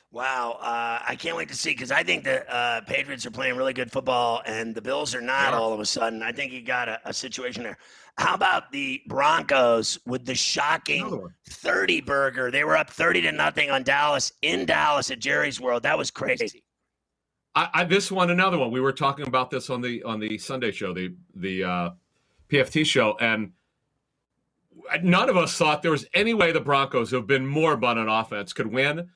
Wow, 0.10 0.58
uh, 0.62 1.00
I 1.08 1.16
can't 1.18 1.36
wait 1.36 1.50
to 1.50 1.56
see 1.56 1.72
because 1.72 1.92
I 1.92 2.04
think 2.04 2.24
the 2.24 2.50
uh, 2.54 2.82
Patriots 2.82 3.26
are 3.26 3.32
playing 3.32 3.56
really 3.56 3.74
good 3.74 3.92
football 3.92 4.42
and 4.46 4.74
the 4.74 4.82
Bills 4.82 5.14
are 5.14 5.22
not. 5.22 5.52
Yeah. 5.52 5.60
All 5.60 5.74
of 5.74 5.80
a 5.80 5.86
sudden, 5.86 6.24
I 6.24 6.32
think 6.32 6.54
you 6.54 6.62
got 6.62 6.88
a, 6.88 7.00
a, 7.06 7.14
situation 7.14 7.64
there. 7.64 7.78
How 8.18 8.36
about 8.36 8.74
the 8.74 9.02
Broncos 9.08 10.00
with 10.06 10.26
the 10.26 10.36
shocking 10.36 11.30
thirty 11.48 12.02
burger? 12.02 12.52
They 12.52 12.66
were 12.66 12.76
up 12.76 12.90
thirty 12.90 13.22
to 13.22 13.32
nothing 13.32 13.72
on 13.72 13.84
Dallas 13.84 14.34
in 14.42 14.66
Dallas 14.66 15.12
at 15.12 15.20
Jerry's 15.20 15.62
World. 15.62 15.84
That 15.84 15.98
was 15.98 16.12
crazy. 16.12 16.62
I, 17.54 17.70
I, 17.74 17.84
this 17.84 18.12
one, 18.12 18.30
another 18.30 18.58
one. 18.58 18.72
We 18.72 18.80
were 18.80 18.94
talking 18.94 19.28
about 19.28 19.50
this 19.50 19.70
on 19.70 19.82
the 19.82 20.04
on 20.04 20.20
the 20.20 20.38
Sunday 20.38 20.72
show, 20.72 20.94
the 20.94 21.14
the 21.36 21.64
uh, 21.64 21.90
PFT 22.50 22.86
show, 22.86 23.18
and 23.20 23.52
none 25.04 25.30
of 25.30 25.38
us 25.38 25.58
thought 25.58 25.82
there 25.82 25.92
was 25.92 26.06
any 26.14 26.34
way 26.34 26.52
the 26.52 26.62
Broncos, 26.62 27.10
who 27.10 27.18
have 27.18 27.28
been 27.28 27.46
more 27.46 27.74
abundant 27.74 28.08
offense, 28.10 28.54
could 28.54 28.68
win 28.68 29.10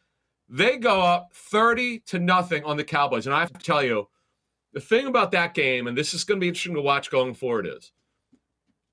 they 0.49 0.77
go 0.77 1.01
up 1.01 1.31
30 1.33 1.99
to 1.99 2.19
nothing 2.19 2.63
on 2.63 2.77
the 2.77 2.83
Cowboys. 2.83 3.25
And 3.25 3.35
I 3.35 3.39
have 3.39 3.53
to 3.53 3.63
tell 3.63 3.83
you, 3.83 4.07
the 4.73 4.79
thing 4.79 5.07
about 5.07 5.31
that 5.31 5.53
game, 5.53 5.87
and 5.87 5.97
this 5.97 6.13
is 6.13 6.23
going 6.23 6.39
to 6.39 6.43
be 6.43 6.47
interesting 6.47 6.75
to 6.75 6.81
watch 6.81 7.09
going 7.09 7.33
forward, 7.33 7.65
is 7.67 7.91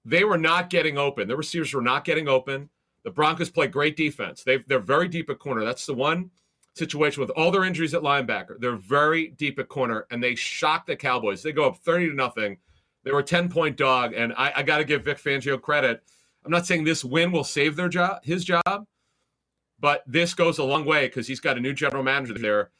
they 0.04 0.24
were 0.24 0.38
not 0.38 0.70
getting 0.70 0.96
open. 0.96 1.28
The 1.28 1.36
receivers 1.36 1.74
were 1.74 1.82
not 1.82 2.04
getting 2.04 2.28
open. 2.28 2.70
The 3.04 3.10
Broncos 3.10 3.50
play 3.50 3.66
great 3.66 3.96
defense. 3.96 4.44
they 4.44 4.58
they're 4.68 4.78
very 4.78 5.08
deep 5.08 5.28
at 5.28 5.40
corner. 5.40 5.64
That's 5.64 5.86
the 5.86 5.94
one 5.94 6.30
situation 6.74 7.20
with 7.20 7.30
all 7.30 7.50
their 7.50 7.64
injuries 7.64 7.94
at 7.94 8.02
linebacker. 8.02 8.58
They're 8.58 8.76
very 8.76 9.28
deep 9.28 9.58
at 9.58 9.68
corner, 9.68 10.06
and 10.10 10.22
they 10.22 10.34
shock 10.34 10.86
the 10.86 10.96
Cowboys. 10.96 11.42
They 11.42 11.52
go 11.52 11.66
up 11.66 11.78
30 11.78 12.10
to 12.10 12.14
nothing. 12.14 12.58
They 13.04 13.12
were 13.12 13.20
a 13.20 13.24
10 13.24 13.48
point 13.48 13.76
dog, 13.76 14.14
and 14.14 14.32
I, 14.36 14.52
I 14.56 14.62
got 14.62 14.78
to 14.78 14.84
give 14.84 15.04
Vic 15.04 15.18
Fangio 15.18 15.60
credit. 15.60 16.02
I'm 16.44 16.50
not 16.50 16.66
saying 16.66 16.84
this 16.84 17.04
win 17.04 17.30
will 17.30 17.44
save 17.44 17.76
their 17.76 17.88
job, 17.88 18.24
his 18.24 18.44
job, 18.44 18.86
but 19.78 20.02
this 20.06 20.34
goes 20.34 20.58
a 20.58 20.64
long 20.64 20.84
way 20.84 21.06
because 21.06 21.26
he's 21.26 21.40
got 21.40 21.56
a 21.56 21.60
new 21.60 21.72
general 21.72 22.02
manager 22.02 22.34
there, 22.34 22.70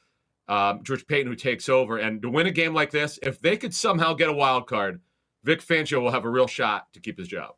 um, 0.49 0.83
George 0.83 1.07
Paton, 1.07 1.27
who 1.27 1.37
takes 1.37 1.69
over. 1.69 1.99
And 1.99 2.23
to 2.23 2.31
win 2.31 2.47
a 2.47 2.51
game 2.51 2.75
like 2.75 2.91
this, 2.91 3.19
if 3.23 3.41
they 3.41 3.57
could 3.57 3.75
somehow 3.75 4.15
get 4.15 4.29
a 4.29 4.33
wild 4.33 4.67
card, 4.67 5.01
Vic 5.45 5.61
Fangio 5.61 6.01
will 6.01 6.11
have 6.11 6.25
a 6.25 6.31
real 6.31 6.47
shot 6.47 6.93
to 6.93 7.01
keep 7.01 7.19
his 7.19 7.29
job. 7.29 7.55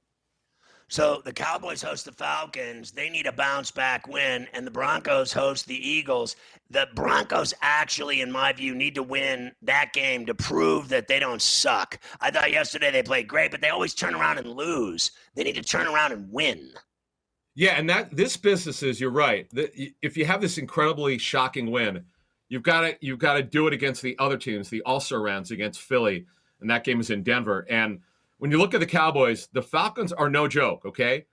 So 0.89 1.23
the 1.25 1.33
Cowboys 1.33 1.83
host 1.83 2.05
the 2.05 2.13
Falcons. 2.13 2.93
They 2.93 3.09
need 3.09 3.27
a 3.27 3.33
bounce 3.33 3.71
back 3.71 4.07
win, 4.07 4.47
and 4.53 4.67
the 4.67 4.71
Broncos 4.71 5.33
host 5.33 5.67
the 5.67 5.89
Eagles. 5.89 6.37
The 6.71 6.89
Broncos 6.95 7.55
actually, 7.63 8.21
in 8.21 8.31
my 8.31 8.53
view, 8.53 8.75
need 8.75 8.95
to 8.97 9.03
win 9.03 9.53
that 9.63 9.93
game 9.93 10.27
to 10.27 10.35
prove 10.35 10.89
that 10.91 11.09
they 11.09 11.19
don't 11.19 11.43
suck. 11.43 11.99
I 12.21 12.31
thought 12.31 12.53
yesterday 12.53 12.91
they 12.91 13.03
played 13.03 13.29
great, 13.29 13.51
but 13.51 13.61
they 13.61 13.71
always 13.71 13.95
turn 13.95 14.15
around 14.15 14.39
and 14.39 14.49
lose. 14.49 15.11
They 15.35 15.45
need 15.45 15.57
to 15.57 15.63
turn 15.63 15.87
around 15.87 16.13
and 16.13 16.31
win. 16.31 16.71
Yeah, 17.55 17.79
and 17.79 17.89
that 17.89 18.15
this 18.15 18.37
business 18.37 18.83
is 18.83 19.01
you're 19.01 19.11
right. 19.11 19.49
If 20.03 20.17
you 20.17 20.25
have 20.27 20.41
this 20.41 20.59
incredibly 20.59 21.19
shocking 21.19 21.71
win, 21.71 22.05
you've 22.49 22.63
got 22.63 22.81
to 22.83 22.97
you've 23.01 23.21
got 23.21 23.35
to 23.35 23.43
do 23.43 23.67
it 23.69 23.73
against 23.73 24.03
the 24.03 24.17
other 24.19 24.37
teams, 24.37 24.69
the 24.69 24.83
also 24.83 25.17
rounds 25.17 25.51
against 25.51 25.81
Philly, 25.81 26.27
and 26.61 26.69
that 26.69 26.85
game 26.85 27.01
is 27.01 27.11
in 27.11 27.23
Denver. 27.23 27.67
And 27.71 28.01
when 28.45 28.51
you 28.51 28.59
look 28.59 28.75
at 28.75 28.81
the 28.81 28.85
Cowboys, 28.85 29.49
the 29.55 29.63
Falcons 29.63 30.13
are 30.13 30.29
no 30.29 30.47
joke. 30.47 30.85
Okay, 30.85 31.25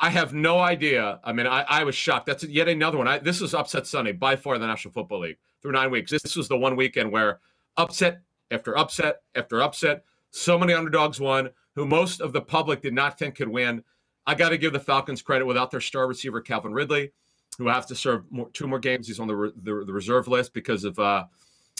I 0.00 0.10
have 0.10 0.34
no 0.34 0.58
idea. 0.58 1.20
I 1.22 1.32
mean, 1.32 1.46
I, 1.46 1.60
I 1.60 1.84
was 1.84 1.94
shocked. 1.94 2.26
That's 2.26 2.42
yet 2.42 2.66
another 2.66 2.98
one. 2.98 3.06
I, 3.06 3.20
this 3.20 3.40
is 3.40 3.54
upset 3.54 3.86
Sunday 3.86 4.10
by 4.10 4.34
far 4.34 4.58
the 4.58 4.66
National 4.66 4.90
Football 4.90 5.20
League 5.20 5.36
through 5.62 5.70
nine 5.70 5.92
weeks. 5.92 6.10
This 6.10 6.34
was 6.34 6.48
the 6.48 6.58
one 6.58 6.74
weekend 6.74 7.12
where 7.12 7.38
upset 7.76 8.20
after 8.50 8.76
upset 8.76 9.20
after 9.36 9.62
upset. 9.62 10.02
So 10.32 10.58
many 10.58 10.72
underdogs 10.72 11.20
won, 11.20 11.50
who 11.76 11.86
most 11.86 12.20
of 12.20 12.32
the 12.32 12.40
public 12.40 12.82
did 12.82 12.94
not 12.94 13.16
think 13.16 13.36
could 13.36 13.46
win. 13.48 13.84
I 14.26 14.34
got 14.34 14.48
to 14.48 14.58
give 14.58 14.72
the 14.72 14.80
Falcons 14.80 15.22
credit 15.22 15.46
without 15.46 15.70
their 15.70 15.80
star 15.80 16.08
receiver 16.08 16.40
Calvin 16.40 16.72
Ridley, 16.72 17.12
who 17.58 17.68
has 17.68 17.86
to 17.86 17.94
serve 17.94 18.24
more, 18.32 18.50
two 18.50 18.66
more 18.66 18.80
games. 18.80 19.06
He's 19.06 19.20
on 19.20 19.28
the, 19.28 19.52
the, 19.62 19.84
the 19.84 19.92
reserve 19.92 20.26
list 20.26 20.52
because 20.52 20.82
of 20.82 20.98
uh, 20.98 21.26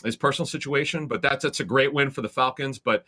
his 0.04 0.14
personal 0.14 0.46
situation. 0.46 1.08
But 1.08 1.22
that's 1.22 1.42
that's 1.42 1.58
a 1.58 1.64
great 1.64 1.92
win 1.92 2.10
for 2.10 2.22
the 2.22 2.28
Falcons. 2.28 2.78
But 2.78 3.04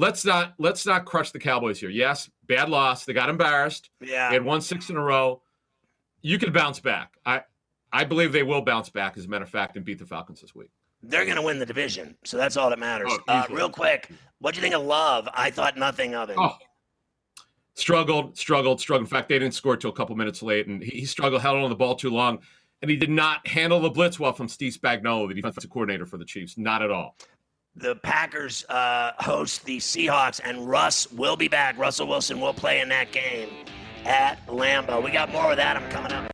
let's 0.00 0.24
not 0.24 0.54
let's 0.58 0.86
not 0.86 1.04
crush 1.04 1.30
the 1.30 1.38
Cowboys 1.38 1.78
here. 1.78 1.90
Yes, 1.90 2.30
bad 2.46 2.68
loss. 2.68 3.04
They 3.04 3.12
got 3.12 3.28
embarrassed. 3.28 3.90
Yeah, 4.00 4.28
they 4.30 4.34
had 4.34 4.44
won 4.44 4.60
six 4.60 4.90
in 4.90 4.96
a 4.96 5.02
row. 5.02 5.42
You 6.22 6.38
can 6.38 6.52
bounce 6.52 6.80
back. 6.80 7.16
I 7.24 7.42
I 7.92 8.04
believe 8.04 8.32
they 8.32 8.42
will 8.42 8.62
bounce 8.62 8.88
back, 8.88 9.16
as 9.16 9.26
a 9.26 9.28
matter 9.28 9.44
of 9.44 9.50
fact, 9.50 9.76
and 9.76 9.84
beat 9.84 9.98
the 9.98 10.06
Falcons 10.06 10.40
this 10.40 10.54
week. 10.54 10.70
They're 11.02 11.24
going 11.24 11.36
to 11.36 11.42
win 11.42 11.58
the 11.58 11.66
division, 11.66 12.16
so 12.24 12.36
that's 12.36 12.56
all 12.56 12.68
that 12.70 12.78
matters. 12.78 13.10
Oh, 13.10 13.20
uh, 13.26 13.46
real 13.50 13.70
quick, 13.70 14.10
what 14.38 14.54
do 14.54 14.58
you 14.58 14.62
think 14.62 14.74
of 14.74 14.82
Love? 14.82 15.28
I 15.32 15.50
thought 15.50 15.78
nothing 15.78 16.14
of 16.14 16.28
it. 16.28 16.36
Oh, 16.38 16.56
struggled, 17.74 18.36
struggled, 18.36 18.80
struggled. 18.80 19.06
In 19.06 19.10
fact, 19.10 19.28
they 19.28 19.38
didn't 19.38 19.54
score 19.54 19.76
till 19.76 19.90
a 19.90 19.94
couple 19.94 20.14
minutes 20.16 20.42
late, 20.42 20.66
and 20.66 20.82
he, 20.82 21.00
he 21.00 21.06
struggled, 21.06 21.40
held 21.40 21.56
on 21.56 21.70
the 21.70 21.76
ball 21.76 21.94
too 21.94 22.10
long, 22.10 22.40
and 22.82 22.90
he 22.90 22.96
did 22.96 23.10
not 23.10 23.46
handle 23.46 23.80
the 23.80 23.90
blitz 23.90 24.20
well 24.20 24.32
from 24.32 24.48
Steve 24.48 24.74
Spagnuolo, 24.74 25.28
the 25.28 25.34
defensive 25.34 25.70
coordinator 25.70 26.04
for 26.04 26.18
the 26.18 26.24
Chiefs. 26.24 26.58
Not 26.58 26.82
at 26.82 26.90
all. 26.90 27.16
The 27.76 27.94
Packers 27.94 28.64
uh, 28.68 29.12
host 29.18 29.64
the 29.64 29.78
Seahawks, 29.78 30.40
and 30.44 30.68
Russ 30.68 31.10
will 31.12 31.36
be 31.36 31.46
back. 31.46 31.78
Russell 31.78 32.08
Wilson 32.08 32.40
will 32.40 32.52
play 32.52 32.80
in 32.80 32.88
that 32.88 33.12
game 33.12 33.48
at 34.04 34.44
Lambeau. 34.48 35.02
We 35.02 35.12
got 35.12 35.30
more 35.30 35.52
of 35.52 35.56
that. 35.56 35.76
I'm 35.76 35.88
coming 35.88 36.10
up. 36.10 36.30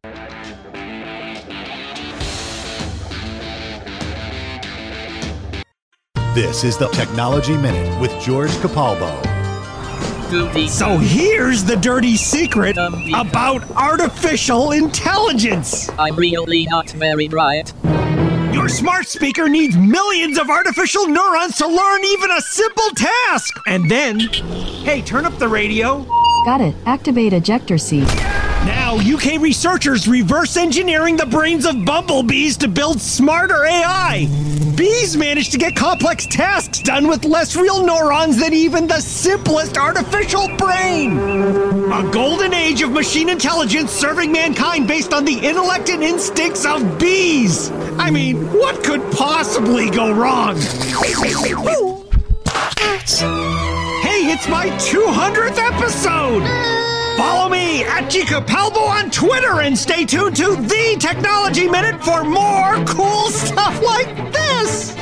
This 6.35 6.65
is 6.65 6.79
the 6.79 6.89
Technology 6.89 7.57
Minute 7.57 8.01
with 8.01 8.19
George 8.23 8.51
Capalbo. 8.53 9.15
So 10.69 10.99
here's 10.99 11.65
the 11.65 11.77
dirty 11.77 12.17
secret 12.17 12.77
about 12.79 13.71
artificial 13.73 14.73
intelligence. 14.73 15.89
I'm 15.99 16.17
really 16.17 16.67
not 16.67 16.91
very 16.91 17.29
bright. 17.29 17.73
Your 18.57 18.71
smart 18.71 19.07
speaker 19.07 19.51
needs 19.51 19.77
millions 19.77 20.39
of 20.39 20.49
artificial 20.49 21.07
neurons 21.07 21.59
to 21.59 21.67
learn 21.67 22.05
even 22.07 22.31
a 22.31 22.41
simple 22.41 22.89
task. 22.97 23.61
And 23.67 23.91
then, 23.91 24.19
hey, 24.19 25.03
turn 25.03 25.27
up 25.27 25.39
the 25.39 25.47
radio. 25.47 26.07
Got 26.47 26.63
it. 26.63 26.75
Activate 26.87 27.35
ejector 27.35 27.77
seat. 27.77 28.09
Now, 28.65 28.97
UK 28.97 29.43
researchers 29.43 30.09
reverse 30.09 30.57
engineering 30.57 31.19
the 31.19 31.27
brains 31.27 31.67
of 31.67 31.85
bumblebees 31.85 32.57
to 32.57 32.67
build 32.67 32.99
smarter 32.99 33.67
AI. 33.67 34.27
Bees 34.75 35.17
manage 35.17 35.51
to 35.51 35.59
get 35.59 35.77
complex 35.77 36.27
tasks 36.27 36.81
done 36.81 37.09
with 37.09 37.25
less 37.25 37.57
real 37.57 37.85
neurons 37.85 38.39
than 38.39 38.55
even 38.55 38.87
the 38.87 39.01
simplest 39.01 39.77
artificial 39.77 40.49
brain. 40.57 41.19
A 41.93 42.11
golden 42.11 42.53
age 42.55 42.83
of 42.83 42.91
machine 42.91 43.29
intelligence 43.29 43.91
serving 43.93 44.33
mankind 44.33 44.89
based 44.89 45.13
on 45.13 45.25
the 45.25 45.39
intellect 45.39 45.91
and 45.91 46.03
instincts 46.03 46.65
of 46.65 46.99
bees. 46.99 47.71
I 47.99 48.11
mean, 48.11 48.53
what 48.53 48.85
could 48.85 49.01
possibly 49.13 49.91
go 49.91 50.13
wrong? 50.13 50.57
Hey, 54.03 54.31
it's 54.33 54.49
my 54.49 54.69
200th 54.79 55.59
episode! 55.59 56.43
Follow 57.17 57.49
me 57.49 57.85
at 57.85 58.11
G 58.11 58.23
Capalbo 58.23 58.87
on 58.87 59.11
Twitter 59.11 59.61
and 59.61 59.77
stay 59.77 60.05
tuned 60.05 60.37
to 60.37 60.57
The 60.57 60.97
Technology 61.01 61.69
Minute 61.69 62.05
for 62.05 62.23
more 62.23 62.85
cool 62.85 63.31
stuff 63.31 63.83
like 63.83 64.33
this. 64.33 64.95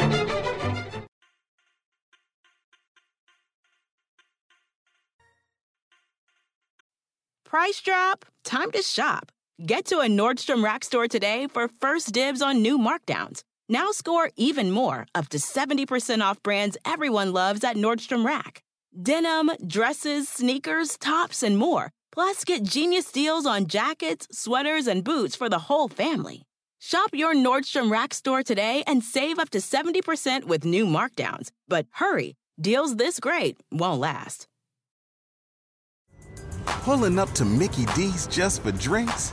Price 7.45 7.81
drop? 7.81 8.25
Time 8.45 8.71
to 8.73 8.83
shop. 8.83 9.31
Get 9.65 9.87
to 9.87 10.01
a 10.01 10.07
Nordstrom 10.07 10.65
Rack 10.65 10.85
store 10.85 11.09
today 11.09 11.47
for 11.47 11.69
first 11.81 12.13
dibs 12.13 12.43
on 12.43 12.63
new 12.63 12.79
markdowns. 12.79 13.43
Now 13.69 13.93
score 13.93 14.31
even 14.37 14.71
more, 14.71 15.07
up 15.15 15.29
to 15.31 15.39
70% 15.39 16.23
off 16.23 16.43
brands 16.43 16.77
everyone 16.85 17.33
loves 17.33 17.65
at 17.65 17.77
Nordstrom 17.77 18.27
Rack. 18.27 18.63
Denim, 19.01 19.51
dresses, 19.67 20.29
sneakers, 20.29 20.99
tops, 20.99 21.43
and 21.43 21.57
more 21.57 21.91
Plus, 22.15 22.45
get 22.45 22.63
genius 22.63 23.11
deals 23.11 23.45
on 23.45 23.67
jackets, 23.67 24.29
sweaters, 24.31 24.87
and 24.87 25.03
boots 25.03 25.35
for 25.35 25.49
the 25.49 25.59
whole 25.59 25.89
family. 25.89 26.45
Shop 26.79 27.11
your 27.13 27.35
Nordstrom 27.35 27.91
Rack 27.91 28.15
store 28.15 28.45
today 28.45 28.85
and 28.87 29.03
save 29.03 29.41
up 29.41 29.51
to 29.51 29.59
70% 29.59 30.45
with 30.45 30.65
new 30.65 30.87
markdowns. 30.87 31.51
But 31.67 31.87
hurry, 31.95 32.37
deals 32.61 32.97
this 32.97 33.19
great 33.19 33.59
won't 33.73 34.01
last. 34.01 34.47
Pulling 36.67 37.19
up 37.19 37.33
to 37.33 37.45
Mickey 37.45 37.87
D's 37.97 38.29
just 38.29 38.63
for 38.63 38.71
drinks? 38.71 39.33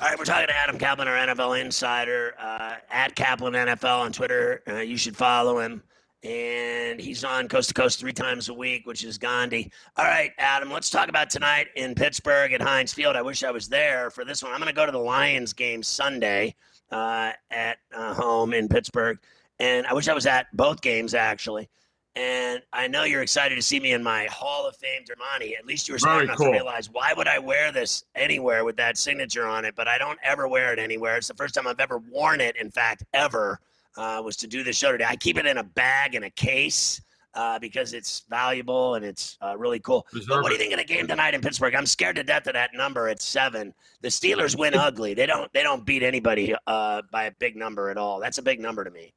All 0.00 0.08
right, 0.08 0.18
we're 0.18 0.24
talking 0.24 0.46
to 0.46 0.56
Adam 0.56 0.78
Kaplan, 0.78 1.08
our 1.08 1.26
NFL 1.26 1.60
insider, 1.60 2.34
uh, 2.38 2.76
at 2.90 3.14
Kaplan 3.14 3.52
NFL 3.52 4.00
on 4.00 4.12
Twitter. 4.12 4.62
Uh, 4.66 4.76
you 4.76 4.96
should 4.96 5.14
follow 5.14 5.58
him. 5.58 5.82
And 6.22 6.98
he's 6.98 7.22
on 7.22 7.48
coast 7.48 7.68
to 7.68 7.74
coast 7.74 8.00
three 8.00 8.14
times 8.14 8.48
a 8.48 8.54
week, 8.54 8.86
which 8.86 9.04
is 9.04 9.18
Gandhi. 9.18 9.70
All 9.98 10.06
right, 10.06 10.32
Adam, 10.38 10.70
let's 10.70 10.88
talk 10.88 11.10
about 11.10 11.28
tonight 11.28 11.66
in 11.76 11.94
Pittsburgh 11.94 12.54
at 12.54 12.62
Heinz 12.62 12.94
Field. 12.94 13.14
I 13.14 13.20
wish 13.20 13.44
I 13.44 13.50
was 13.50 13.68
there 13.68 14.08
for 14.08 14.24
this 14.24 14.42
one. 14.42 14.52
I'm 14.52 14.58
going 14.58 14.68
to 14.68 14.74
go 14.74 14.86
to 14.86 14.92
the 14.92 14.98
Lions 14.98 15.52
game 15.52 15.82
Sunday 15.82 16.54
uh, 16.90 17.32
at 17.50 17.76
uh, 17.94 18.14
home 18.14 18.54
in 18.54 18.70
Pittsburgh. 18.70 19.18
And 19.58 19.86
I 19.86 19.92
wish 19.92 20.08
I 20.08 20.14
was 20.14 20.24
at 20.24 20.46
both 20.56 20.80
games, 20.80 21.12
actually. 21.12 21.68
And 22.16 22.60
I 22.72 22.88
know 22.88 23.04
you're 23.04 23.22
excited 23.22 23.54
to 23.54 23.62
see 23.62 23.78
me 23.78 23.92
in 23.92 24.02
my 24.02 24.26
Hall 24.26 24.66
of 24.66 24.76
Fame 24.76 25.02
Dermani. 25.04 25.56
At 25.56 25.64
least 25.64 25.88
you 25.88 25.94
were 25.94 25.98
smart 25.98 26.16
Very 26.16 26.24
enough 26.24 26.38
cool. 26.38 26.46
to 26.46 26.52
realize 26.52 26.90
why 26.90 27.12
would 27.16 27.28
I 27.28 27.38
wear 27.38 27.70
this 27.70 28.04
anywhere 28.16 28.64
with 28.64 28.76
that 28.76 28.98
signature 28.98 29.46
on 29.46 29.64
it? 29.64 29.76
But 29.76 29.86
I 29.86 29.96
don't 29.96 30.18
ever 30.22 30.48
wear 30.48 30.72
it 30.72 30.78
anywhere. 30.80 31.16
It's 31.16 31.28
the 31.28 31.34
first 31.34 31.54
time 31.54 31.68
I've 31.68 31.78
ever 31.78 31.98
worn 31.98 32.40
it. 32.40 32.56
In 32.56 32.70
fact, 32.70 33.04
ever 33.14 33.60
uh, 33.96 34.20
was 34.24 34.36
to 34.38 34.48
do 34.48 34.64
this 34.64 34.76
show 34.76 34.90
today. 34.90 35.06
I 35.08 35.16
keep 35.16 35.36
it 35.38 35.46
in 35.46 35.58
a 35.58 35.64
bag 35.64 36.16
in 36.16 36.24
a 36.24 36.30
case 36.30 37.00
uh, 37.34 37.58
because 37.60 37.92
it's 37.92 38.24
valuable 38.28 38.96
and 38.96 39.04
it's 39.04 39.38
uh, 39.40 39.56
really 39.56 39.78
cool. 39.78 40.04
What 40.26 40.46
do 40.46 40.52
you 40.52 40.58
think 40.58 40.72
of 40.72 40.78
the 40.78 40.84
game 40.84 41.06
tonight 41.06 41.34
in 41.34 41.40
Pittsburgh? 41.40 41.74
I'm 41.76 41.86
scared 41.86 42.16
to 42.16 42.24
death 42.24 42.46
of 42.48 42.54
that 42.54 42.70
number 42.74 43.08
at 43.08 43.22
seven. 43.22 43.72
The 44.00 44.08
Steelers 44.08 44.58
win 44.58 44.74
ugly. 44.74 45.14
They 45.14 45.26
don't. 45.26 45.52
They 45.52 45.62
don't 45.62 45.86
beat 45.86 46.02
anybody 46.02 46.54
uh, 46.66 47.02
by 47.12 47.24
a 47.24 47.32
big 47.38 47.56
number 47.56 47.90
at 47.90 47.96
all. 47.96 48.18
That's 48.18 48.38
a 48.38 48.42
big 48.42 48.58
number 48.58 48.82
to 48.82 48.90
me. 48.90 49.12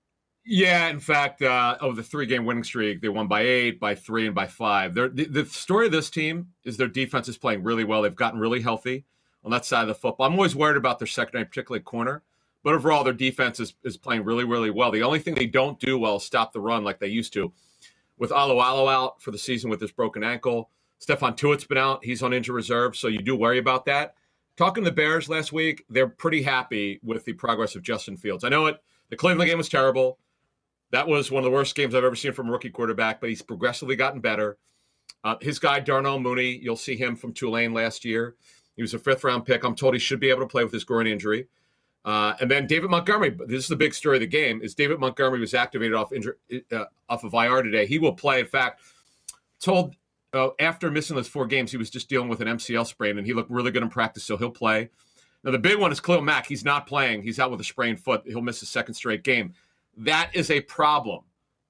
Yeah, 0.46 0.90
in 0.90 1.00
fact, 1.00 1.42
uh, 1.42 1.78
over 1.80 1.96
the 1.96 2.04
three-game 2.04 2.46
winning 2.46 2.66
streak, 2.66 3.00
they 3.00 3.08
won 3.08 3.28
by 3.28 3.42
eight, 3.42 3.80
by 3.80 3.96
three, 3.96 4.26
and 4.26 4.36
by 4.36 4.48
five. 4.48 4.94
The, 4.94 5.08
the 5.08 5.46
story 5.46 5.86
of 5.86 5.94
this 5.94 6.10
team 6.10 6.50
is 6.66 6.76
their 6.76 6.90
defense 6.90 7.30
is 7.30 7.38
playing 7.38 7.64
really 7.64 7.86
well. 7.86 8.02
They've 8.02 8.14
gotten 8.14 8.40
really 8.40 8.60
healthy 8.60 9.06
on 9.46 9.52
that 9.52 9.64
side 9.64 9.84
of 9.84 9.88
the 9.88 9.96
football. 9.96 10.26
I'm 10.28 10.34
always 10.34 10.56
worried 10.56 10.76
about 10.76 11.00
their 11.00 11.08
secondary, 11.08 11.46
particularly 11.46 11.82
corner, 11.84 12.24
but 12.62 12.74
overall, 12.74 13.06
their 13.06 13.14
defense 13.14 13.62
is, 13.62 13.74
is 13.86 13.96
playing 13.96 14.26
really, 14.26 14.44
really 14.44 14.70
well. 14.70 14.92
The 14.92 15.04
only 15.04 15.20
thing 15.20 15.34
they 15.34 15.46
don't 15.46 15.80
do 15.80 15.98
well 15.98 16.18
is 16.18 16.24
stop 16.24 16.52
the 16.52 16.60
run 16.60 16.84
like 16.84 17.00
they 17.00 17.08
used 17.08 17.32
to. 17.34 17.54
With 18.18 18.32
Alualu 18.32 18.92
out 18.92 19.22
for 19.22 19.32
the 19.32 19.38
season 19.38 19.70
with 19.70 19.80
his 19.80 19.92
broken 19.92 20.24
ankle, 20.26 20.70
Stephon 21.02 21.38
Tuitt's 21.38 21.66
been 21.66 21.78
out. 21.78 22.04
He's 22.04 22.22
on 22.22 22.34
injury 22.34 22.56
reserve, 22.56 22.96
so 22.98 23.08
you 23.08 23.22
do 23.22 23.36
worry 23.36 23.60
about 23.60 23.86
that. 23.86 24.16
Talking 24.56 24.84
to 24.84 24.90
the 24.90 24.96
Bears 24.96 25.30
last 25.30 25.54
week, 25.54 25.86
they're 25.90 26.08
pretty 26.08 26.42
happy 26.42 27.00
with 27.02 27.24
the 27.26 27.34
progress 27.34 27.76
of 27.76 27.82
Justin 27.82 28.18
Fields. 28.18 28.44
I 28.44 28.50
know 28.50 28.66
it. 28.68 28.82
The 29.10 29.16
Cleveland 29.16 29.50
game 29.50 29.58
was 29.58 29.70
terrible. 29.70 30.18
That 30.94 31.08
was 31.08 31.32
one 31.32 31.40
of 31.40 31.46
the 31.46 31.52
worst 31.52 31.74
games 31.74 31.96
I've 31.96 32.04
ever 32.04 32.16
seen 32.16 32.34
from 32.34 32.50
a 32.50 32.52
rookie 32.52 32.70
quarterback, 32.70 33.20
but 33.20 33.28
he's 33.28 33.42
progressively 33.42 33.96
gotten 33.96 34.22
better. 34.22 34.60
Uh, 35.24 35.38
his 35.42 35.58
guy, 35.58 35.80
Darnell 35.80 36.20
Mooney, 36.20 36.60
you'll 36.62 36.76
see 36.76 36.96
him 36.96 37.16
from 37.16 37.34
Tulane 37.34 37.74
last 37.74 38.06
year. 38.06 38.36
He 38.76 38.84
was 38.84 38.94
a 38.94 39.00
fifth 39.00 39.24
round 39.24 39.44
pick. 39.44 39.64
I'm 39.64 39.74
told 39.74 39.96
he 39.96 40.00
should 40.00 40.20
be 40.20 40.30
able 40.30 40.42
to 40.42 40.48
play 40.48 40.64
with 40.64 40.72
his 40.72 40.84
groin 40.84 41.08
injury. 41.08 41.48
Uh, 42.06 42.34
and 42.40 42.52
then 42.52 42.68
David 42.68 42.92
Montgomery. 42.92 43.36
This 43.48 43.64
is 43.64 43.70
the 43.70 43.76
big 43.76 43.96
story 43.96 44.18
of 44.18 44.22
the 44.22 44.28
game. 44.28 44.62
Is 44.62 44.76
David 44.76 45.00
Montgomery 45.00 45.40
was 45.40 45.56
activated 45.56 45.96
off 45.96 46.14
injury, 46.14 46.36
uh, 46.72 46.86
off 47.10 47.24
of 47.24 47.34
IR 47.34 47.64
today. 47.64 47.88
He 47.88 47.98
will 47.98 48.14
play. 48.14 48.42
In 48.42 48.46
fact, 48.46 48.82
told 49.60 49.96
uh, 50.32 50.50
after 50.60 50.92
missing 50.92 51.16
those 51.16 51.28
four 51.28 51.48
games, 51.48 51.72
he 51.72 51.78
was 51.78 51.90
just 51.90 52.08
dealing 52.08 52.30
with 52.30 52.40
an 52.40 52.48
MCL 52.48 52.86
sprain, 52.86 53.18
and 53.18 53.26
he 53.26 53.34
looked 53.34 53.50
really 53.50 53.72
good 53.72 53.82
in 53.82 53.90
practice, 53.90 54.26
so 54.26 54.38
he'll 54.38 54.52
play. 54.52 54.92
Now 55.44 55.50
the 55.50 55.58
big 55.58 55.80
one 55.80 55.92
is 55.92 56.00
Khalil 56.00 56.22
Mack. 56.22 56.46
He's 56.46 56.64
not 56.64 56.86
playing. 56.86 57.24
He's 57.24 57.40
out 57.40 57.50
with 57.50 57.60
a 57.62 57.64
sprained 57.64 58.00
foot. 58.00 58.22
He'll 58.28 58.42
miss 58.42 58.60
his 58.60 58.70
second 58.70 58.94
straight 58.94 59.24
game. 59.24 59.54
That 59.98 60.32
is 60.34 60.50
a 60.50 60.62
problem. 60.62 61.22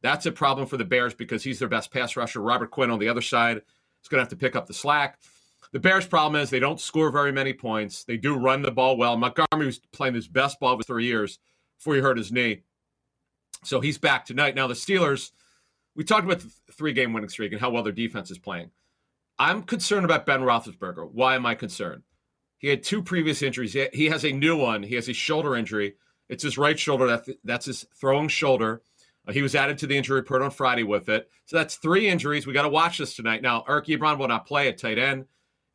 That's 0.02 0.26
a 0.26 0.32
problem 0.32 0.68
for 0.68 0.78
the 0.78 0.86
Bears 0.86 1.14
because 1.14 1.44
he's 1.44 1.60
their 1.60 1.68
best 1.68 1.92
pass 1.92 2.16
rusher. 2.16 2.42
Robert 2.42 2.72
Quinn 2.72 2.90
on 2.92 3.00
the 3.00 3.08
other 3.10 3.22
side 3.22 3.58
is 3.58 4.10
going 4.10 4.20
to 4.20 4.24
have 4.24 4.30
to 4.30 4.36
pick 4.36 4.56
up 4.56 4.68
the 4.68 4.74
slack. 4.74 5.20
The 5.72 5.80
Bears' 5.80 6.06
problem 6.06 6.40
is 6.42 6.50
they 6.50 6.60
don't 6.60 6.80
score 6.80 7.10
very 7.10 7.32
many 7.32 7.52
points. 7.54 8.04
They 8.04 8.18
do 8.18 8.36
run 8.36 8.62
the 8.62 8.72
ball 8.72 8.96
well. 8.98 9.18
Montgomery 9.18 9.66
was 9.66 9.80
playing 9.92 10.14
his 10.14 10.28
best 10.28 10.60
ball 10.60 10.78
for 10.78 10.84
three 10.84 11.06
years 11.06 11.40
before 11.80 11.96
he 11.96 12.02
hurt 12.02 12.18
his 12.18 12.32
knee. 12.32 12.62
So 13.64 13.80
he's 13.80 13.98
back 13.98 14.26
tonight. 14.26 14.56
Now, 14.56 14.68
the 14.68 14.74
Steelers, 14.74 15.32
we 15.96 16.04
talked 16.04 16.26
about 16.26 16.42
the 16.42 16.52
three 16.74 16.94
game 16.94 17.14
winning 17.14 17.30
streak 17.30 17.54
and 17.54 17.62
how 17.62 17.70
well 17.72 17.82
their 17.84 17.94
defense 17.94 18.30
is 18.30 18.38
playing. 18.38 18.72
I'm 19.40 19.64
concerned 19.64 20.06
about 20.06 20.26
Ben 20.26 20.42
Roethlisberger. 20.42 21.10
Why 21.12 21.36
am 21.36 21.46
I 21.46 21.56
concerned? 21.56 22.04
He 22.60 22.68
had 22.68 22.84
two 22.84 23.02
previous 23.02 23.42
injuries. 23.42 23.74
He- 23.74 23.90
He 23.94 24.06
has 24.06 24.24
a 24.26 24.32
new 24.32 24.56
one. 24.56 24.84
He 24.84 24.96
has 24.96 25.10
a 25.10 25.14
shoulder 25.14 25.56
injury. 25.56 25.96
It's 26.30 26.44
his 26.44 26.58
right 26.58 26.80
shoulder. 26.80 27.08
That, 27.08 27.28
that's 27.44 27.66
his 27.66 27.86
throwing 27.96 28.28
shoulder. 28.28 28.82
Uh, 29.28 29.32
he 29.34 29.42
was 29.42 29.56
added 29.56 29.78
to 29.80 29.88
the 29.88 29.98
injury 29.98 30.20
report 30.20 30.42
on 30.42 30.52
Friday 30.52 30.84
with 30.84 31.10
it. 31.10 31.30
So 31.46 31.58
that's 31.58 31.76
three 31.76 32.08
injuries. 32.08 32.48
We 32.48 32.54
got 32.54 32.64
to 32.64 32.70
watch 32.70 32.98
this 32.98 33.16
tonight. 33.16 33.42
Now, 33.42 33.64
Eric 33.68 33.86
Ebron 33.88 34.18
will 34.18 34.28
not 34.28 34.46
play 34.46 34.68
at 34.68 34.78
tight 34.78 34.98
end. 34.98 35.26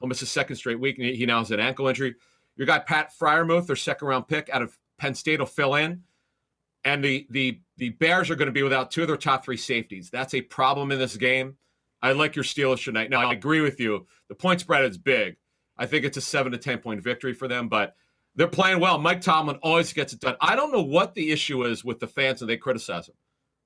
He'll 0.00 0.08
miss 0.08 0.22
a 0.22 0.26
second 0.26 0.56
straight 0.56 0.80
week. 0.80 0.96
He 0.96 1.14
he 1.14 1.26
now 1.26 1.38
has 1.38 1.50
an 1.50 1.60
ankle 1.60 1.88
injury. 1.88 2.14
Your 2.56 2.66
guy, 2.66 2.78
Pat 2.78 3.12
Freiermuth, 3.18 3.66
their 3.66 3.76
second 3.76 4.08
round 4.08 4.28
pick 4.28 4.48
out 4.50 4.62
of 4.62 4.76
Penn 4.98 5.14
State, 5.14 5.40
will 5.40 5.46
fill 5.46 5.74
in. 5.74 6.02
And 6.84 7.02
the 7.04 7.26
the 7.30 7.60
the 7.76 7.90
Bears 7.90 8.30
are 8.30 8.36
going 8.36 8.46
to 8.46 8.52
be 8.52 8.62
without 8.62 8.90
two 8.90 9.02
of 9.02 9.08
their 9.08 9.16
top 9.16 9.44
three 9.44 9.56
safeties. 9.56 10.10
That's 10.10 10.34
a 10.34 10.40
problem 10.40 10.92
in 10.92 10.98
this 10.98 11.16
game. 11.16 11.56
I 12.00 12.12
like 12.12 12.36
your 12.36 12.44
Steelers 12.44 12.84
tonight. 12.84 13.10
Now 13.10 13.28
I 13.28 13.32
agree 13.32 13.60
with 13.60 13.80
you. 13.80 14.06
The 14.28 14.34
point 14.34 14.60
spread 14.60 14.84
is 14.84 14.98
big. 14.98 15.36
I 15.76 15.86
think 15.86 16.04
it's 16.04 16.16
a 16.16 16.20
seven 16.20 16.52
to 16.52 16.58
ten 16.58 16.78
point 16.78 17.02
victory 17.02 17.32
for 17.32 17.48
them, 17.48 17.68
but 17.68 17.96
they're 18.38 18.46
playing 18.46 18.78
well. 18.78 18.98
Mike 18.98 19.20
Tomlin 19.20 19.58
always 19.62 19.92
gets 19.92 20.12
it 20.12 20.20
done. 20.20 20.36
I 20.40 20.54
don't 20.54 20.70
know 20.70 20.80
what 20.80 21.12
the 21.12 21.32
issue 21.32 21.64
is 21.64 21.84
with 21.84 21.98
the 21.98 22.06
fans 22.06 22.40
and 22.40 22.48
they 22.48 22.56
criticize 22.56 23.08
him. 23.08 23.16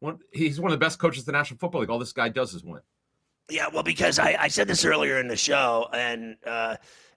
One, 0.01 0.19
he's 0.33 0.59
one 0.59 0.73
of 0.73 0.81
the 0.81 0.83
best 0.83 0.99
coaches 0.99 1.25
in 1.25 1.27
the 1.27 1.39
National 1.39 1.59
Football 1.59 1.83
League. 1.83 1.91
All 1.91 1.99
this 1.99 2.15
guy 2.15 2.31
does 2.31 2.55
is 2.55 2.65
win. 2.65 2.81
Yeah, 3.51 3.69
well, 3.71 3.83
because 3.83 4.19
I, 4.19 4.35
I 4.41 4.49
said 4.49 4.67
this 4.67 4.87
earlier 4.87 5.19
in 5.19 5.29
the 5.29 5.37
show, 5.37 5.89
and 5.93 6.37
uh, 6.47 6.77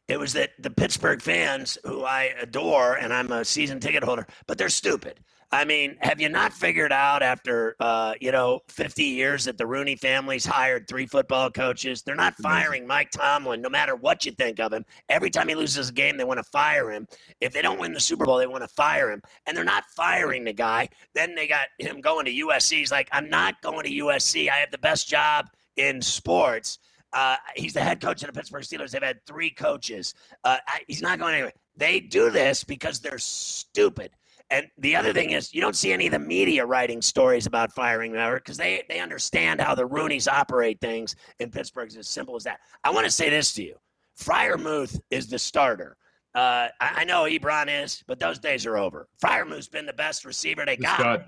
it 0.10 0.20
was 0.20 0.34
that 0.34 0.52
the 0.60 0.70
Pittsburgh 0.70 1.22
fans, 1.22 1.78
who 1.86 2.04
I 2.04 2.34
adore, 2.42 2.96
and 2.96 3.14
I'm 3.14 3.32
a 3.32 3.46
season 3.46 3.80
ticket 3.80 4.04
holder, 4.04 4.28
but 4.48 4.58
they're 4.58 4.68
stupid. 4.68 5.22
I 5.52 5.64
mean, 5.64 5.98
have 6.02 6.20
you 6.20 6.30
not 6.30 6.54
figured 6.54 6.92
out 6.92 7.22
after 7.22 7.76
uh, 7.80 8.14
you 8.20 8.32
know 8.32 8.62
50 8.70 9.04
years 9.04 9.46
that 9.46 9.58
the 9.58 9.66
Rooney 9.66 9.96
family's 9.96 10.46
hired 10.46 10.88
three 10.88 11.06
football 11.06 11.50
coaches? 11.52 12.02
They're 12.02 12.16
not 12.16 12.36
firing 12.36 12.88
Mike 12.88 13.12
Tomlin, 13.12 13.62
no 13.62 13.70
matter 13.70 13.96
what 13.96 14.26
you 14.26 14.32
think 14.32 14.60
of 14.60 14.74
him. 14.74 14.86
Every 15.10 15.30
time 15.30 15.48
he 15.48 15.56
loses 15.56 15.90
a 15.90 15.94
game, 15.94 16.18
they 16.18 16.24
want 16.24 16.40
to 16.40 16.44
fire 16.44 16.92
him. 16.92 17.08
If 17.42 17.54
they 17.54 17.62
don't 17.62 17.80
win 17.80 17.94
the 17.94 18.00
Super 18.00 18.26
Bowl, 18.26 18.38
they 18.38 18.48
want 18.48 18.64
to 18.64 18.68
fire 18.70 19.12
him, 19.12 19.22
and 19.46 19.56
they're 19.56 19.64
not 19.64 19.86
firing 19.96 20.44
the 20.44 20.54
guy. 20.54 20.90
Then 21.14 21.36
they 21.36 21.48
got 21.48 21.68
him 21.80 22.02
going 22.02 22.26
to 22.26 22.32
USC. 22.34 22.78
He's 22.78 22.92
like, 22.92 23.10
I'm 23.12 23.30
not 23.30 23.62
going 23.62 23.84
to 23.84 23.92
USC. 23.92 24.50
I 24.50 24.56
have 24.58 24.72
the 24.72 24.78
best 24.78 25.08
job 25.08 25.48
in 25.78 26.02
sports. 26.02 26.80
Uh, 27.14 27.38
he's 27.56 27.74
the 27.74 27.82
head 27.82 28.02
coach 28.02 28.22
of 28.24 28.28
the 28.28 28.34
Pittsburgh 28.34 28.64
Steelers. 28.64 28.92
They've 28.92 29.02
had 29.02 29.26
three 29.26 29.50
coaches. 29.50 30.14
Uh, 30.44 30.58
I, 30.68 30.82
he's 30.88 31.02
not 31.02 31.18
going 31.18 31.34
anywhere. 31.34 31.54
They 31.78 32.02
do 32.02 32.30
this 32.30 32.64
because 32.64 33.00
they're 33.00 33.20
stupid. 33.20 34.12
And 34.52 34.68
the 34.78 34.96
other 34.96 35.12
thing 35.12 35.32
is, 35.32 35.54
you 35.54 35.62
don't 35.62 35.76
see 35.76 35.92
any 35.92 36.06
of 36.06 36.12
the 36.12 36.20
media 36.20 36.66
writing 36.66 37.02
stories 37.02 37.48
about 37.48 37.74
firing 37.74 38.14
Maverick 38.14 38.44
because 38.44 38.58
they, 38.58 38.84
they 38.90 39.00
understand 39.00 39.60
how 39.60 39.74
the 39.74 39.88
Roonies 39.88 40.32
operate 40.32 40.80
things 40.80 41.16
in 41.40 41.50
Pittsburgh. 41.50 41.88
It's 41.88 41.98
as 41.98 42.08
simple 42.08 42.36
as 42.36 42.44
that. 42.44 42.60
I 42.84 42.92
want 42.92 43.06
to 43.06 43.12
say 43.12 43.30
this 43.30 43.54
to 43.54 43.64
you 43.64 43.76
Freiermuth 44.20 45.00
is 45.10 45.28
the 45.28 45.40
starter. 45.40 45.98
Uh, 46.36 46.68
I, 46.80 46.92
I 46.98 47.04
know 47.06 47.24
Ebron 47.24 47.84
is, 47.84 48.04
but 48.08 48.20
those 48.20 48.38
days 48.38 48.66
are 48.66 48.78
over. 48.78 49.08
Freiermuth's 49.24 49.68
been 49.68 49.86
the 49.86 49.94
best 49.94 50.26
receiver 50.26 50.66
they 50.66 50.78
got. 50.78 51.00
God. 51.00 51.26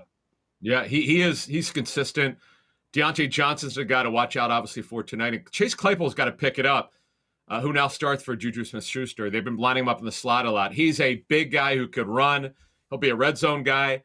Yeah, 0.60 0.84
he, 0.84 1.02
he 1.02 1.22
is. 1.22 1.44
He's 1.44 1.70
consistent. 1.70 2.38
Diontae 2.92 3.30
Johnson's 3.30 3.78
a 3.78 3.84
guy 3.84 4.02
to 4.02 4.10
watch 4.10 4.36
out, 4.36 4.50
obviously, 4.50 4.82
for 4.82 5.02
tonight. 5.02 5.34
And 5.34 5.50
Chase 5.50 5.74
Claypool's 5.74 6.14
got 6.14 6.26
to 6.26 6.32
pick 6.32 6.58
it 6.58 6.66
up, 6.66 6.92
uh, 7.48 7.60
who 7.60 7.72
now 7.72 7.88
starts 7.88 8.22
for 8.22 8.34
Juju 8.36 8.64
Smith 8.64 8.84
Schuster. 8.84 9.30
They've 9.30 9.44
been 9.44 9.56
lining 9.56 9.84
him 9.84 9.88
up 9.88 9.98
in 9.98 10.04
the 10.04 10.12
slot 10.12 10.46
a 10.46 10.50
lot. 10.50 10.72
He's 10.72 11.00
a 11.00 11.16
big 11.28 11.52
guy 11.52 11.76
who 11.76 11.88
could 11.88 12.06
run. 12.06 12.52
He'll 12.90 12.98
be 12.98 13.10
a 13.10 13.16
red 13.16 13.38
zone 13.38 13.62
guy. 13.62 14.02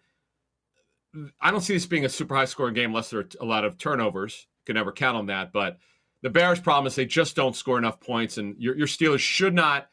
I 1.40 1.52
don't 1.52 1.62
see 1.62 1.74
this 1.74 1.86
being 1.86 2.06
a 2.06 2.10
super 2.10 2.36
high 2.36 2.46
scoring 2.46 2.74
game 2.74 2.90
unless 2.90 3.10
there 3.10 3.20
are 3.20 3.30
a 3.40 3.46
lot 3.46 3.66
of 3.66 3.78
turnovers. 3.78 4.48
You 4.62 4.74
can 4.74 4.76
never 4.76 4.92
count 4.92 5.18
on 5.18 5.28
that. 5.28 5.54
But 5.54 5.78
the 6.22 6.30
Bears' 6.30 6.60
problem 6.60 6.88
is 6.88 6.96
they 6.96 7.06
just 7.06 7.36
don't 7.36 7.56
score 7.56 7.78
enough 7.78 8.00
points, 8.00 8.38
and 8.38 8.56
your, 8.58 8.76
your 8.76 8.88
Steelers 8.88 9.20
should 9.20 9.54
not 9.54 9.90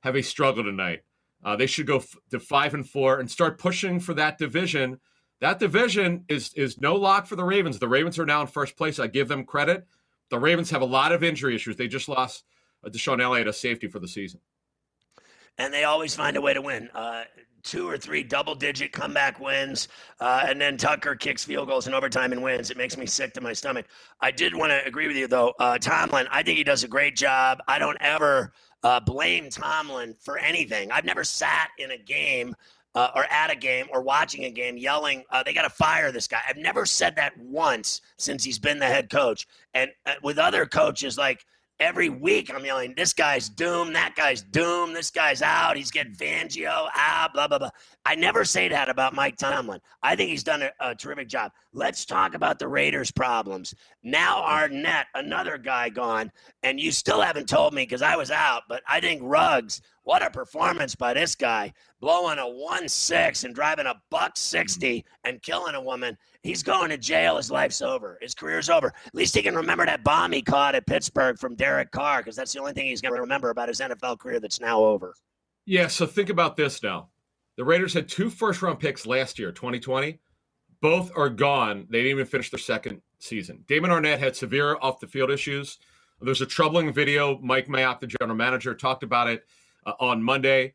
have 0.00 0.16
a 0.16 0.22
struggle 0.22 0.64
tonight. 0.64 1.00
Uh, 1.44 1.56
they 1.56 1.66
should 1.66 1.86
go 1.86 1.98
f- 1.98 2.16
to 2.30 2.40
five 2.40 2.74
and 2.74 2.88
four 2.88 3.20
and 3.20 3.30
start 3.30 3.58
pushing 3.58 4.00
for 4.00 4.14
that 4.14 4.38
division. 4.38 4.98
That 5.40 5.58
division 5.58 6.24
is 6.28 6.54
is 6.54 6.80
no 6.80 6.94
lock 6.94 7.26
for 7.26 7.36
the 7.36 7.44
Ravens. 7.44 7.78
The 7.78 7.88
Ravens 7.88 8.18
are 8.18 8.26
now 8.26 8.40
in 8.40 8.46
first 8.46 8.76
place. 8.76 8.98
I 8.98 9.08
give 9.08 9.28
them 9.28 9.44
credit. 9.44 9.86
The 10.30 10.38
Ravens 10.38 10.70
have 10.70 10.80
a 10.80 10.86
lot 10.86 11.12
of 11.12 11.22
injury 11.22 11.54
issues. 11.54 11.76
They 11.76 11.86
just 11.86 12.08
lost 12.08 12.44
uh, 12.84 12.88
DeShon 12.88 13.22
Elliott 13.22 13.46
a 13.46 13.52
safety 13.52 13.86
for 13.86 13.98
the 13.98 14.08
season. 14.08 14.40
And 15.58 15.72
they 15.72 15.84
always 15.84 16.14
find 16.14 16.36
a 16.36 16.40
way 16.40 16.54
to 16.54 16.60
win. 16.60 16.90
Uh, 16.94 17.24
two 17.64 17.88
or 17.88 17.96
three 17.96 18.22
double 18.22 18.54
digit 18.54 18.92
comeback 18.92 19.40
wins, 19.40 19.88
uh, 20.20 20.44
and 20.46 20.60
then 20.60 20.76
Tucker 20.76 21.16
kicks 21.16 21.44
field 21.44 21.68
goals 21.68 21.86
in 21.86 21.94
overtime 21.94 22.32
and 22.32 22.42
wins. 22.42 22.70
It 22.70 22.76
makes 22.76 22.96
me 22.96 23.06
sick 23.06 23.32
to 23.34 23.40
my 23.40 23.52
stomach. 23.52 23.86
I 24.20 24.30
did 24.30 24.54
want 24.54 24.70
to 24.70 24.84
agree 24.86 25.08
with 25.08 25.16
you, 25.16 25.26
though. 25.26 25.54
Uh, 25.58 25.78
Tomlin, 25.78 26.28
I 26.30 26.42
think 26.42 26.58
he 26.58 26.64
does 26.64 26.84
a 26.84 26.88
great 26.88 27.16
job. 27.16 27.60
I 27.66 27.78
don't 27.78 27.98
ever 28.00 28.52
uh, 28.82 29.00
blame 29.00 29.48
Tomlin 29.48 30.14
for 30.20 30.38
anything. 30.38 30.92
I've 30.92 31.04
never 31.04 31.24
sat 31.24 31.70
in 31.78 31.90
a 31.90 31.98
game. 31.98 32.54
Uh, 32.96 33.10
or 33.16 33.24
at 33.28 33.50
a 33.50 33.56
game 33.56 33.86
or 33.92 34.02
watching 34.02 34.44
a 34.44 34.50
game 34.52 34.76
yelling, 34.76 35.24
uh, 35.30 35.42
they 35.42 35.52
got 35.52 35.62
to 35.62 35.68
fire 35.68 36.12
this 36.12 36.28
guy. 36.28 36.38
I've 36.48 36.56
never 36.56 36.86
said 36.86 37.16
that 37.16 37.36
once 37.36 38.02
since 38.18 38.44
he's 38.44 38.60
been 38.60 38.78
the 38.78 38.86
head 38.86 39.10
coach. 39.10 39.48
And 39.74 39.90
uh, 40.06 40.12
with 40.22 40.38
other 40.38 40.64
coaches, 40.64 41.18
like 41.18 41.44
every 41.80 42.08
week 42.08 42.52
I'm 42.54 42.64
yelling, 42.64 42.94
this 42.96 43.12
guy's 43.12 43.48
doomed, 43.48 43.94
that 43.94 44.14
guy's 44.14 44.42
doomed, 44.42 44.94
this 44.94 45.10
guy's 45.10 45.42
out, 45.42 45.76
he's 45.76 45.90
getting 45.90 46.14
Fangio 46.14 46.88
out, 46.94 47.32
blah, 47.32 47.48
blah, 47.48 47.58
blah. 47.58 47.70
I 48.04 48.14
never 48.14 48.44
say 48.44 48.68
that 48.68 48.88
about 48.88 49.14
Mike 49.14 49.36
Tomlin. 49.36 49.80
I 50.02 50.16
think 50.16 50.30
he's 50.30 50.44
done 50.44 50.62
a, 50.62 50.70
a 50.80 50.94
terrific 50.94 51.28
job. 51.28 51.52
Let's 51.76 52.04
talk 52.04 52.34
about 52.34 52.60
the 52.60 52.68
Raiders' 52.68 53.10
problems. 53.10 53.74
Now 54.04 54.42
mm. 54.42 54.84
Arnette, 54.84 55.06
another 55.14 55.58
guy 55.58 55.88
gone, 55.88 56.30
and 56.62 56.78
you 56.78 56.92
still 56.92 57.20
haven't 57.20 57.48
told 57.48 57.74
me 57.74 57.82
because 57.82 58.00
I 58.00 58.14
was 58.14 58.30
out, 58.30 58.62
but 58.68 58.82
I 58.88 59.00
think 59.00 59.20
Ruggs, 59.24 59.82
what 60.04 60.24
a 60.24 60.30
performance 60.30 60.94
by 60.94 61.14
this 61.14 61.34
guy, 61.34 61.72
blowing 62.00 62.38
a 62.38 62.42
1-6 62.42 63.44
and 63.44 63.54
driving 63.54 63.86
a 63.86 64.00
buck 64.08 64.36
60 64.36 64.98
mm. 64.98 65.04
and 65.24 65.42
killing 65.42 65.74
a 65.74 65.82
woman. 65.82 66.16
He's 66.44 66.62
going 66.62 66.90
to 66.90 66.98
jail. 66.98 67.38
His 67.38 67.50
life's 67.50 67.82
over. 67.82 68.18
His 68.22 68.34
career's 68.34 68.70
over. 68.70 68.92
At 69.06 69.14
least 69.14 69.34
he 69.34 69.42
can 69.42 69.56
remember 69.56 69.84
that 69.84 70.04
bomb 70.04 70.30
he 70.30 70.42
caught 70.42 70.76
at 70.76 70.86
Pittsburgh 70.86 71.38
from 71.38 71.56
Derek 71.56 71.90
Carr 71.90 72.20
because 72.20 72.36
that's 72.36 72.52
the 72.52 72.60
only 72.60 72.72
thing 72.72 72.86
he's 72.86 73.00
going 73.00 73.14
to 73.14 73.20
remember 73.20 73.50
about 73.50 73.68
his 73.68 73.80
NFL 73.80 74.20
career 74.20 74.38
that's 74.38 74.60
now 74.60 74.78
over. 74.80 75.14
Yeah, 75.66 75.88
so 75.88 76.06
think 76.06 76.28
about 76.28 76.56
this 76.56 76.82
now. 76.82 77.08
The 77.56 77.64
Raiders 77.64 77.94
had 77.94 78.08
two 78.08 78.30
first 78.30 78.62
round 78.62 78.78
picks 78.78 79.06
last 79.06 79.38
year, 79.38 79.50
2020. 79.50 80.20
Both 80.84 81.12
are 81.16 81.30
gone. 81.30 81.86
They 81.88 82.00
didn't 82.00 82.10
even 82.10 82.26
finish 82.26 82.50
their 82.50 82.58
second 82.58 83.00
season. 83.18 83.64
Damon 83.66 83.90
Arnette 83.90 84.18
had 84.18 84.36
severe 84.36 84.76
off 84.82 85.00
the 85.00 85.06
field 85.06 85.30
issues. 85.30 85.78
There's 86.20 86.42
a 86.42 86.46
troubling 86.46 86.92
video. 86.92 87.38
Mike 87.38 87.68
Mayock, 87.68 88.00
the 88.00 88.06
general 88.06 88.36
manager, 88.36 88.74
talked 88.74 89.02
about 89.02 89.30
it 89.30 89.46
uh, 89.86 89.94
on 89.98 90.22
Monday. 90.22 90.74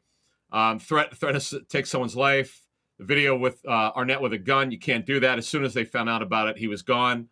Um, 0.51 0.80
threat 0.80 1.16
threat 1.16 1.39
to 1.39 1.62
take 1.70 1.86
someone's 1.86 2.16
life. 2.16 2.60
The 2.97 3.05
video 3.05 3.38
with 3.38 3.62
uh, 3.68 3.91
Arnette 3.91 4.20
with 4.20 4.34
a 4.34 4.39
gun. 4.39 4.72
You 4.72 4.80
can't 4.80 5.05
do 5.05 5.20
that. 5.20 5.38
As 5.38 5.47
soon 5.47 5.64
as 5.64 5.76
they 5.76 5.86
found 5.86 6.10
out 6.10 6.24
about 6.24 6.47
it, 6.47 6.57
he 6.57 6.68
was 6.68 6.82
gone. 6.82 7.28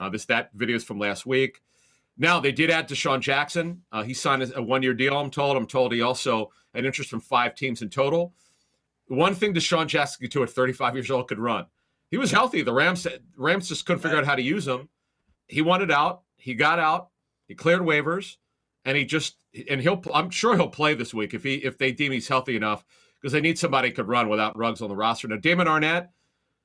Uh, 0.00 0.08
this 0.08 0.24
that 0.24 0.50
video 0.54 0.74
is 0.74 0.82
from 0.82 0.98
last 0.98 1.24
week. 1.24 1.62
Now 2.16 2.40
they 2.40 2.50
did 2.50 2.68
add 2.68 2.88
DeSean 2.88 3.20
Jackson. 3.20 3.82
Uh, 3.92 4.02
he 4.02 4.12
signed 4.12 4.52
a 4.56 4.60
one 4.60 4.82
year 4.82 4.92
deal. 4.92 5.16
I'm 5.16 5.30
told. 5.30 5.56
I'm 5.56 5.68
told 5.68 5.92
he 5.92 6.02
also 6.02 6.50
had 6.74 6.84
interest 6.84 7.10
from 7.10 7.20
five 7.20 7.54
teams 7.54 7.80
in 7.80 7.90
total. 7.90 8.34
One 9.06 9.36
thing 9.36 9.54
DeSean 9.54 9.86
Jackson 9.86 10.22
could 10.22 10.32
do 10.32 10.42
at 10.42 10.50
35 10.50 10.94
years 10.96 11.12
old 11.12 11.28
could 11.28 11.38
run. 11.38 11.66
He 12.10 12.16
was 12.16 12.30
healthy. 12.30 12.62
The 12.62 12.72
Rams 12.72 13.06
Rams 13.36 13.68
just 13.68 13.86
couldn't 13.86 14.02
figure 14.02 14.18
out 14.18 14.26
how 14.26 14.34
to 14.34 14.42
use 14.42 14.66
him. 14.66 14.88
He 15.46 15.62
wanted 15.62 15.90
out. 15.90 16.22
He 16.36 16.54
got 16.54 16.78
out. 16.78 17.08
He 17.46 17.54
cleared 17.54 17.82
waivers, 17.82 18.36
and 18.84 18.96
he 18.96 19.04
just 19.04 19.36
and 19.68 19.80
he'll. 19.80 20.02
I'm 20.12 20.30
sure 20.30 20.56
he'll 20.56 20.68
play 20.68 20.94
this 20.94 21.14
week 21.14 21.34
if 21.34 21.42
he 21.42 21.56
if 21.56 21.78
they 21.78 21.92
deem 21.92 22.12
he's 22.12 22.28
healthy 22.28 22.56
enough 22.56 22.84
because 23.20 23.32
they 23.32 23.40
need 23.40 23.58
somebody 23.58 23.88
who 23.88 23.94
could 23.94 24.08
run 24.08 24.28
without 24.28 24.56
Ruggs 24.56 24.80
on 24.80 24.88
the 24.88 24.96
roster. 24.96 25.28
Now 25.28 25.36
Damon 25.36 25.66
Arnette, 25.66 26.08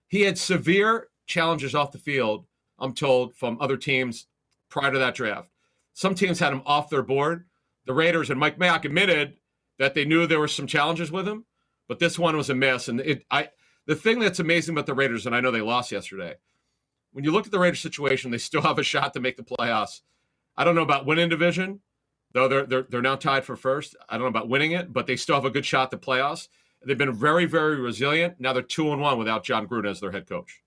he 0.08 0.22
had 0.22 0.38
severe 0.38 1.08
challenges 1.26 1.76
off 1.76 1.92
the 1.92 1.98
field. 1.98 2.46
I'm 2.80 2.94
told 2.94 3.36
from 3.36 3.58
other 3.60 3.78
teams 3.78 4.28
prior 4.70 4.92
to 4.92 5.00
that 5.00 5.16
draft. 5.16 5.50
Some 5.94 6.16
teams 6.16 6.40
had 6.40 6.54
him 6.54 6.64
off 6.66 6.90
their 6.90 7.04
board. 7.04 7.46
The 7.86 7.94
Raiders 7.94 8.30
and 8.30 8.40
Mike 8.40 8.58
Mayock 8.58 8.86
admitted 8.86 9.38
that 9.78 9.94
they 9.94 10.06
knew 10.06 10.26
there 10.26 10.40
were 10.40 10.48
some 10.48 10.68
challenges 10.68 11.12
with 11.12 11.28
him, 11.28 11.46
but 11.88 12.00
this 12.00 12.18
one 12.18 12.36
was 12.36 12.50
a 12.50 12.56
miss. 12.56 12.88
And 12.88 13.00
it, 13.02 13.26
I, 13.30 13.50
the 13.86 13.96
thing 13.96 14.20
that's 14.20 14.40
amazing 14.40 14.74
about 14.74 14.86
the 14.86 14.94
Raiders, 14.94 15.26
and 15.26 15.36
I 15.36 15.42
know 15.42 15.52
they 15.52 15.62
lost 15.62 15.92
yesterday, 15.92 16.36
when 17.12 17.24
you 17.24 17.32
look 17.32 17.46
at 17.46 17.52
the 17.52 17.60
Raiders 17.60 17.80
situation, 17.82 18.32
they 18.32 18.38
still 18.38 18.62
have 18.64 18.80
a 18.80 18.84
shot 18.84 19.14
to 19.14 19.20
make 19.20 19.38
the 19.38 19.44
playoffs. 19.44 20.02
I 20.56 20.64
don't 20.64 20.76
know 20.76 20.82
about 20.84 21.06
winning 21.06 21.30
division, 21.30 21.82
though 22.34 22.48
they're 22.48 22.66
they're 22.66 22.88
they're 22.90 23.02
now 23.02 23.16
tied 23.16 23.46
for 23.46 23.56
first. 23.56 23.96
I 24.10 24.14
don't 24.14 24.24
know 24.24 24.28
about 24.28 24.50
winning 24.50 24.72
it, 24.74 24.94
but 24.94 25.08
they 25.08 25.16
still 25.16 25.36
have 25.36 25.46
a 25.46 25.50
good 25.50 25.66
shot 25.66 25.92
to 25.92 25.98
playoffs. 25.98 26.48
They've 26.86 26.98
been 26.98 27.14
very 27.14 27.46
very 27.46 27.80
resilient. 27.80 28.36
Now 28.40 28.54
they're 28.54 28.62
two 28.62 28.92
and 28.92 29.02
one 29.02 29.18
without 29.18 29.44
Jon 29.44 29.68
Gruden 29.68 29.90
as 29.90 30.00
their 30.00 30.12
head 30.12 30.28
coach. 30.28 30.62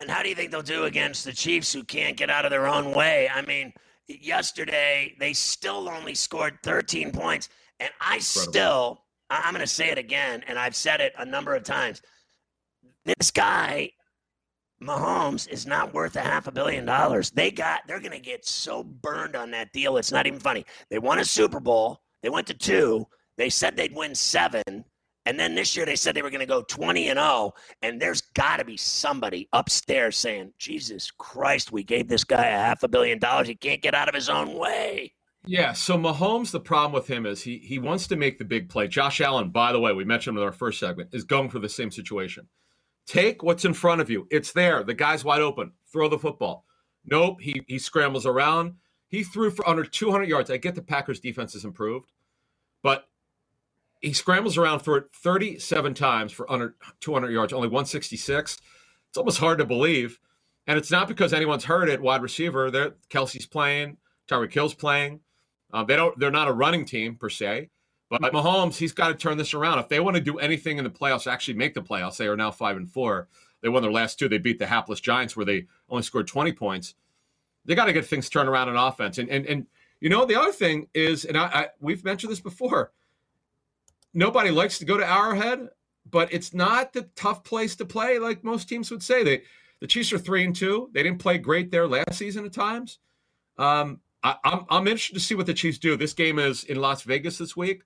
And 0.00 0.10
how 0.10 0.22
do 0.22 0.28
you 0.28 0.34
think 0.34 0.50
they'll 0.52 0.62
do 0.62 0.84
against 0.84 1.24
the 1.24 1.32
Chiefs 1.32 1.72
who 1.72 1.82
can't 1.82 2.16
get 2.16 2.30
out 2.30 2.44
of 2.44 2.50
their 2.50 2.68
own 2.68 2.92
way? 2.94 3.28
I 3.32 3.42
mean, 3.42 3.72
yesterday 4.06 5.14
they 5.18 5.32
still 5.32 5.88
only 5.88 6.14
scored 6.14 6.58
13 6.62 7.10
points, 7.10 7.48
and 7.80 7.90
I 8.00 8.16
Incredible. 8.16 8.52
still 8.52 9.04
I'm 9.30 9.52
going 9.52 9.60
to 9.60 9.66
say 9.66 9.90
it 9.90 9.98
again, 9.98 10.42
and 10.46 10.58
I've 10.58 10.74
said 10.76 11.00
it 11.00 11.12
a 11.18 11.24
number 11.24 11.54
of 11.54 11.62
times. 11.62 12.00
This 13.16 13.30
guy 13.30 13.90
Mahomes 14.82 15.48
is 15.48 15.66
not 15.66 15.92
worth 15.92 16.16
a 16.16 16.20
half 16.20 16.46
a 16.46 16.52
billion 16.52 16.84
dollars. 16.84 17.30
They 17.30 17.50
got 17.50 17.80
they're 17.86 18.00
going 18.00 18.12
to 18.12 18.20
get 18.20 18.46
so 18.46 18.84
burned 18.84 19.34
on 19.34 19.50
that 19.50 19.72
deal. 19.72 19.96
It's 19.96 20.12
not 20.12 20.26
even 20.26 20.38
funny. 20.38 20.64
They 20.90 20.98
won 20.98 21.18
a 21.18 21.24
Super 21.24 21.60
Bowl. 21.60 22.00
They 22.22 22.30
went 22.30 22.46
to 22.48 22.54
2. 22.54 23.06
They 23.36 23.50
said 23.50 23.76
they'd 23.76 23.94
win 23.94 24.14
7. 24.14 24.62
And 25.26 25.38
then 25.38 25.54
this 25.54 25.76
year 25.76 25.84
they 25.84 25.96
said 25.96 26.14
they 26.14 26.22
were 26.22 26.30
going 26.30 26.40
to 26.40 26.46
go 26.46 26.62
20 26.62 27.08
and 27.08 27.18
0 27.18 27.52
and 27.82 28.00
there's 28.00 28.22
got 28.34 28.58
to 28.58 28.64
be 28.64 28.76
somebody 28.76 29.48
upstairs 29.52 30.16
saying, 30.16 30.52
"Jesus 30.58 31.10
Christ, 31.10 31.72
we 31.72 31.82
gave 31.82 32.08
this 32.08 32.24
guy 32.24 32.46
a 32.46 32.58
half 32.58 32.82
a 32.82 32.88
billion 32.88 33.18
dollars. 33.18 33.48
He 33.48 33.54
can't 33.54 33.82
get 33.82 33.94
out 33.94 34.08
of 34.08 34.14
his 34.14 34.28
own 34.28 34.56
way." 34.56 35.12
Yeah, 35.44 35.72
so 35.72 35.96
Mahomes, 35.98 36.50
the 36.50 36.60
problem 36.60 36.92
with 36.92 37.08
him 37.08 37.26
is 37.26 37.42
he 37.42 37.58
he 37.58 37.78
wants 37.78 38.06
to 38.08 38.16
make 38.16 38.38
the 38.38 38.44
big 38.44 38.68
play. 38.68 38.88
Josh 38.88 39.20
Allen, 39.20 39.50
by 39.50 39.72
the 39.72 39.80
way, 39.80 39.92
we 39.92 40.04
mentioned 40.04 40.38
in 40.38 40.44
our 40.44 40.52
first 40.52 40.78
segment, 40.78 41.10
is 41.12 41.24
going 41.24 41.50
for 41.50 41.58
the 41.58 41.68
same 41.68 41.90
situation. 41.90 42.48
Take 43.08 43.42
what's 43.42 43.64
in 43.64 43.72
front 43.72 44.02
of 44.02 44.10
you. 44.10 44.28
It's 44.30 44.52
there. 44.52 44.84
The 44.84 44.92
guy's 44.92 45.24
wide 45.24 45.40
open. 45.40 45.72
Throw 45.90 46.08
the 46.08 46.18
football. 46.18 46.66
Nope. 47.06 47.40
He 47.40 47.62
he 47.66 47.78
scrambles 47.78 48.26
around. 48.26 48.74
He 49.08 49.24
threw 49.24 49.50
for 49.50 49.66
under 49.66 49.82
200 49.82 50.28
yards. 50.28 50.50
I 50.50 50.58
get 50.58 50.74
the 50.74 50.82
Packers 50.82 51.18
defense 51.18 51.54
has 51.54 51.64
improved, 51.64 52.12
but 52.82 53.08
he 54.02 54.12
scrambles 54.12 54.58
around 54.58 54.80
for 54.80 54.98
it 54.98 55.06
37 55.14 55.94
times 55.94 56.32
for 56.32 56.50
under 56.52 56.76
200 57.00 57.30
yards, 57.30 57.54
only 57.54 57.68
166. 57.68 58.58
It's 59.08 59.18
almost 59.18 59.38
hard 59.38 59.58
to 59.58 59.64
believe. 59.64 60.20
And 60.66 60.76
it's 60.76 60.90
not 60.90 61.08
because 61.08 61.32
anyone's 61.32 61.64
hurt 61.64 61.88
at 61.88 62.02
wide 62.02 62.20
receiver. 62.20 62.70
They're, 62.70 62.92
Kelce's 63.08 63.46
playing, 63.46 63.96
Tyreek 64.28 64.52
Hill's 64.52 64.74
playing. 64.74 65.20
Uh, 65.72 65.82
they 65.82 65.96
don't. 65.96 66.18
They're 66.18 66.30
not 66.30 66.48
a 66.48 66.52
running 66.52 66.84
team 66.84 67.16
per 67.16 67.30
se. 67.30 67.70
But 68.10 68.32
Mahomes, 68.32 68.76
he's 68.76 68.92
got 68.92 69.08
to 69.08 69.14
turn 69.14 69.36
this 69.36 69.52
around. 69.52 69.80
If 69.80 69.88
they 69.88 70.00
want 70.00 70.16
to 70.16 70.22
do 70.22 70.38
anything 70.38 70.78
in 70.78 70.84
the 70.84 70.90
playoffs, 70.90 71.30
actually 71.30 71.54
make 71.54 71.74
the 71.74 71.82
playoffs, 71.82 72.16
they 72.16 72.26
are 72.26 72.36
now 72.36 72.50
five 72.50 72.76
and 72.76 72.90
four. 72.90 73.28
They 73.60 73.68
won 73.68 73.82
their 73.82 73.92
last 73.92 74.18
two. 74.18 74.28
They 74.28 74.38
beat 74.38 74.58
the 74.58 74.66
hapless 74.66 75.00
Giants, 75.00 75.36
where 75.36 75.44
they 75.44 75.66
only 75.90 76.02
scored 76.02 76.26
20 76.26 76.52
points. 76.52 76.94
They 77.64 77.74
got 77.74 77.84
to 77.84 77.92
get 77.92 78.06
things 78.06 78.30
turned 78.30 78.48
around 78.48 78.68
on 78.68 78.76
offense. 78.76 79.18
And 79.18 79.28
and 79.28 79.44
and 79.46 79.66
you 80.00 80.08
know 80.08 80.24
the 80.24 80.40
other 80.40 80.52
thing 80.52 80.88
is, 80.94 81.24
and 81.24 81.36
I, 81.36 81.46
I 81.46 81.68
we've 81.80 82.04
mentioned 82.04 82.32
this 82.32 82.40
before. 82.40 82.92
Nobody 84.14 84.50
likes 84.50 84.78
to 84.78 84.86
go 84.86 84.96
to 84.96 85.06
Arrowhead, 85.06 85.68
but 86.10 86.32
it's 86.32 86.54
not 86.54 86.92
the 86.92 87.02
tough 87.14 87.44
place 87.44 87.76
to 87.76 87.84
play 87.84 88.18
like 88.18 88.42
most 88.42 88.68
teams 88.68 88.90
would 88.90 89.02
say. 89.02 89.22
They 89.22 89.42
the 89.80 89.86
Chiefs 89.86 90.12
are 90.12 90.18
three 90.18 90.44
and 90.44 90.56
two. 90.56 90.88
They 90.92 91.02
didn't 91.02 91.18
play 91.18 91.36
great 91.36 91.70
there 91.70 91.86
last 91.86 92.14
season 92.14 92.46
at 92.46 92.52
times. 92.52 92.98
Um, 93.58 94.00
I, 94.22 94.36
I'm 94.44 94.64
I'm 94.70 94.86
interested 94.86 95.14
to 95.14 95.20
see 95.20 95.34
what 95.34 95.46
the 95.46 95.54
Chiefs 95.54 95.78
do. 95.78 95.96
This 95.96 96.14
game 96.14 96.38
is 96.38 96.64
in 96.64 96.80
Las 96.80 97.02
Vegas 97.02 97.36
this 97.36 97.56
week. 97.56 97.82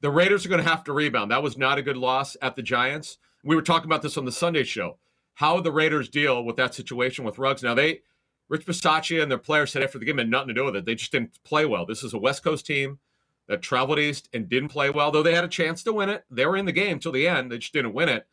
The 0.00 0.10
Raiders 0.10 0.44
are 0.44 0.48
going 0.48 0.62
to 0.62 0.68
have 0.68 0.84
to 0.84 0.92
rebound. 0.92 1.30
That 1.30 1.42
was 1.42 1.56
not 1.56 1.78
a 1.78 1.82
good 1.82 1.96
loss 1.96 2.36
at 2.42 2.56
the 2.56 2.62
Giants. 2.62 3.18
We 3.42 3.56
were 3.56 3.62
talking 3.62 3.86
about 3.86 4.02
this 4.02 4.16
on 4.18 4.24
the 4.24 4.32
Sunday 4.32 4.64
show. 4.64 4.98
How 5.34 5.60
the 5.60 5.72
Raiders 5.72 6.08
deal 6.08 6.44
with 6.44 6.56
that 6.56 6.74
situation 6.74 7.24
with 7.24 7.38
Ruggs. 7.38 7.62
Now 7.62 7.74
they 7.74 8.02
Rich 8.48 8.66
Bisaccia 8.66 9.22
and 9.22 9.30
their 9.30 9.38
players 9.38 9.72
said 9.72 9.82
after 9.82 9.98
the 9.98 10.04
game 10.04 10.18
had 10.18 10.28
nothing 10.28 10.48
to 10.48 10.54
do 10.54 10.64
with 10.64 10.76
it. 10.76 10.84
They 10.84 10.94
just 10.94 11.12
didn't 11.12 11.42
play 11.44 11.64
well. 11.64 11.86
This 11.86 12.04
is 12.04 12.12
a 12.12 12.18
West 12.18 12.44
Coast 12.44 12.66
team. 12.66 12.98
that 13.46 13.62
traveled 13.62 13.98
east 13.98 14.28
and 14.32 14.48
didn't 14.48 14.70
play 14.70 14.90
well, 14.90 15.10
though 15.10 15.22
they 15.22 15.34
had 15.34 15.44
a 15.44 15.48
chance 15.48 15.82
to 15.82 15.92
win 15.92 16.08
it. 16.08 16.24
They 16.30 16.46
were 16.46 16.56
in 16.56 16.66
the 16.66 16.72
game 16.72 16.98
till 16.98 17.12
the 17.12 17.28
end. 17.28 17.50
They 17.50 17.58
just 17.58 17.72
didn't 17.72 17.94
win 17.94 18.08
it. 18.08 18.26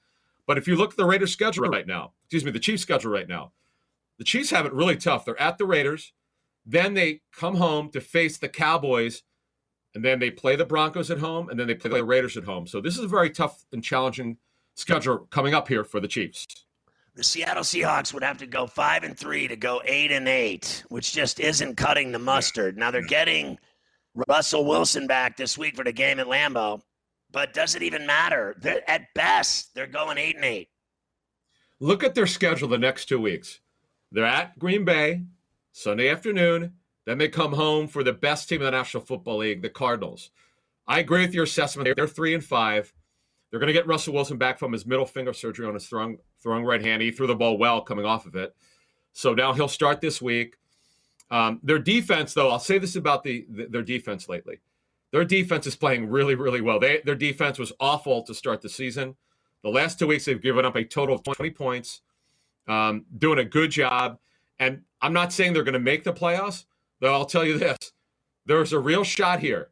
But 0.47 0.57
if 0.57 0.67
you 0.67 0.75
look 0.75 0.91
at 0.91 0.97
the 0.97 1.05
Raiders' 1.05 1.31
schedule 1.31 1.67
right 1.67 1.87
now, 1.87 2.13
excuse 2.23 2.45
me, 2.45 2.51
the 2.51 2.59
Chiefs' 2.59 2.83
schedule 2.83 3.11
right 3.11 3.27
now, 3.27 3.51
the 4.17 4.23
Chiefs 4.23 4.51
have 4.51 4.65
it 4.65 4.73
really 4.73 4.97
tough. 4.97 5.25
They're 5.25 5.39
at 5.41 5.57
the 5.57 5.65
Raiders, 5.65 6.13
then 6.65 6.93
they 6.93 7.21
come 7.35 7.55
home 7.55 7.89
to 7.91 8.01
face 8.01 8.37
the 8.37 8.49
Cowboys, 8.49 9.23
and 9.93 10.03
then 10.03 10.19
they 10.19 10.31
play 10.31 10.55
the 10.55 10.65
Broncos 10.65 11.11
at 11.11 11.19
home, 11.19 11.49
and 11.49 11.59
then 11.59 11.67
they 11.67 11.75
play 11.75 11.91
the 11.91 12.03
Raiders 12.03 12.37
at 12.37 12.43
home. 12.43 12.67
So 12.67 12.81
this 12.81 12.97
is 12.97 13.03
a 13.03 13.07
very 13.07 13.29
tough 13.29 13.65
and 13.71 13.83
challenging 13.83 14.37
schedule 14.75 15.27
coming 15.29 15.53
up 15.53 15.67
here 15.67 15.83
for 15.83 15.99
the 15.99 16.07
Chiefs. 16.07 16.47
The 17.15 17.23
Seattle 17.23 17.63
Seahawks 17.63 18.13
would 18.13 18.23
have 18.23 18.37
to 18.37 18.47
go 18.47 18.67
five 18.67 19.03
and 19.03 19.17
three 19.17 19.47
to 19.47 19.57
go 19.57 19.81
eight 19.83 20.11
and 20.11 20.29
eight, 20.29 20.83
which 20.87 21.11
just 21.11 21.41
isn't 21.41 21.75
cutting 21.75 22.11
the 22.11 22.19
mustard. 22.19 22.77
Now 22.77 22.89
they're 22.89 23.01
getting 23.01 23.57
Russell 24.27 24.65
Wilson 24.65 25.07
back 25.07 25.35
this 25.35 25.57
week 25.57 25.75
for 25.75 25.83
the 25.83 25.91
game 25.91 26.19
at 26.19 26.27
Lambeau, 26.27 26.81
but 27.31 27.53
does 27.53 27.75
it 27.75 27.83
even 27.83 28.05
matter? 28.05 28.55
They're, 28.61 28.89
at 28.89 29.13
best, 29.13 29.75
they're 29.75 29.87
going 29.87 30.17
eight 30.17 30.37
and 30.37 30.45
eight. 30.45 30.69
Look 31.81 32.03
at 32.03 32.15
their 32.15 32.27
schedule 32.27 32.69
the 32.69 32.77
next 32.77 33.05
two 33.05 33.19
weeks. 33.19 33.59
They're 34.11 34.23
at 34.23 34.57
Green 34.57 34.85
Bay 34.85 35.23
Sunday 35.73 36.09
afternoon. 36.09 36.73
Then 37.05 37.17
they 37.17 37.29
come 37.29 37.53
home 37.53 37.87
for 37.87 38.03
the 38.03 38.13
best 38.13 38.47
team 38.47 38.61
in 38.61 38.65
the 38.65 38.71
National 38.71 39.03
Football 39.03 39.37
League, 39.37 39.61
the 39.61 39.69
Cardinals. 39.69 40.29
I 40.87 40.99
agree 40.99 41.21
with 41.21 41.33
your 41.33 41.45
assessment. 41.45 41.89
They're 41.95 42.07
three 42.07 42.33
and 42.33 42.43
five. 42.43 42.93
They're 43.49 43.59
going 43.59 43.67
to 43.67 43.73
get 43.73 43.87
Russell 43.87 44.13
Wilson 44.13 44.37
back 44.37 44.59
from 44.59 44.71
his 44.71 44.85
middle 44.85 45.05
finger 45.05 45.33
surgery 45.33 45.67
on 45.67 45.73
his 45.73 45.87
throwing, 45.87 46.19
throwing 46.41 46.63
right 46.63 46.83
hand. 46.83 47.01
He 47.01 47.11
threw 47.11 47.27
the 47.27 47.35
ball 47.35 47.57
well 47.57 47.81
coming 47.81 48.05
off 48.05 48.25
of 48.25 48.35
it. 48.35 48.55
So 49.13 49.33
now 49.33 49.53
he'll 49.53 49.67
start 49.67 49.99
this 49.99 50.21
week. 50.21 50.55
Um, 51.29 51.59
their 51.63 51.79
defense, 51.79 52.33
though, 52.33 52.49
I'll 52.49 52.59
say 52.59 52.77
this 52.77 52.95
about 52.95 53.23
the, 53.23 53.45
the, 53.49 53.65
their 53.65 53.81
defense 53.81 54.29
lately. 54.29 54.59
Their 55.11 55.25
defense 55.25 55.67
is 55.67 55.75
playing 55.75 56.09
really, 56.09 56.35
really 56.35 56.61
well. 56.61 56.79
They, 56.79 57.01
their 57.03 57.15
defense 57.15 57.59
was 57.59 57.73
awful 57.79 58.23
to 58.23 58.33
start 58.33 58.61
the 58.61 58.69
season. 58.69 59.15
The 59.63 59.69
last 59.69 59.99
two 59.99 60.07
weeks, 60.07 60.25
they've 60.25 60.41
given 60.41 60.65
up 60.65 60.75
a 60.75 60.83
total 60.83 61.15
of 61.15 61.23
20 61.23 61.51
points, 61.51 62.01
um, 62.67 63.05
doing 63.17 63.39
a 63.39 63.45
good 63.45 63.71
job. 63.71 64.17
And 64.59 64.81
I'm 65.01 65.13
not 65.13 65.33
saying 65.33 65.53
they're 65.53 65.63
going 65.63 65.73
to 65.73 65.79
make 65.79 66.03
the 66.03 66.13
playoffs, 66.13 66.65
though 67.01 67.13
I'll 67.13 67.25
tell 67.25 67.43
you 67.43 67.57
this 67.57 67.77
there's 68.45 68.73
a 68.73 68.79
real 68.79 69.03
shot 69.03 69.39
here 69.39 69.69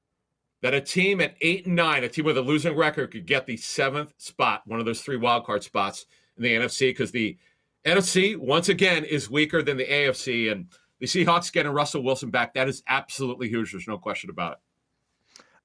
that 0.61 0.73
a 0.73 0.81
team 0.81 1.21
at 1.21 1.35
eight 1.41 1.65
and 1.65 1.75
nine, 1.75 2.03
a 2.03 2.09
team 2.09 2.25
with 2.25 2.37
a 2.37 2.41
losing 2.41 2.75
record, 2.75 3.11
could 3.11 3.25
get 3.25 3.45
the 3.45 3.57
seventh 3.57 4.13
spot, 4.17 4.61
one 4.65 4.79
of 4.79 4.85
those 4.85 5.01
three 5.01 5.17
wildcard 5.17 5.63
spots 5.63 6.05
in 6.37 6.43
the 6.43 6.53
NFC, 6.53 6.89
because 6.89 7.11
the 7.11 7.37
NFC, 7.85 8.35
once 8.35 8.67
again, 8.67 9.05
is 9.05 9.29
weaker 9.29 9.61
than 9.61 9.77
the 9.77 9.85
AFC. 9.85 10.51
And 10.51 10.67
the 10.99 11.05
Seahawks 11.05 11.51
getting 11.51 11.71
Russell 11.71 12.03
Wilson 12.03 12.29
back, 12.29 12.53
that 12.55 12.67
is 12.67 12.83
absolutely 12.87 13.47
huge. 13.47 13.71
There's 13.71 13.87
no 13.87 13.97
question 13.97 14.29
about 14.29 14.53
it. 14.53 14.57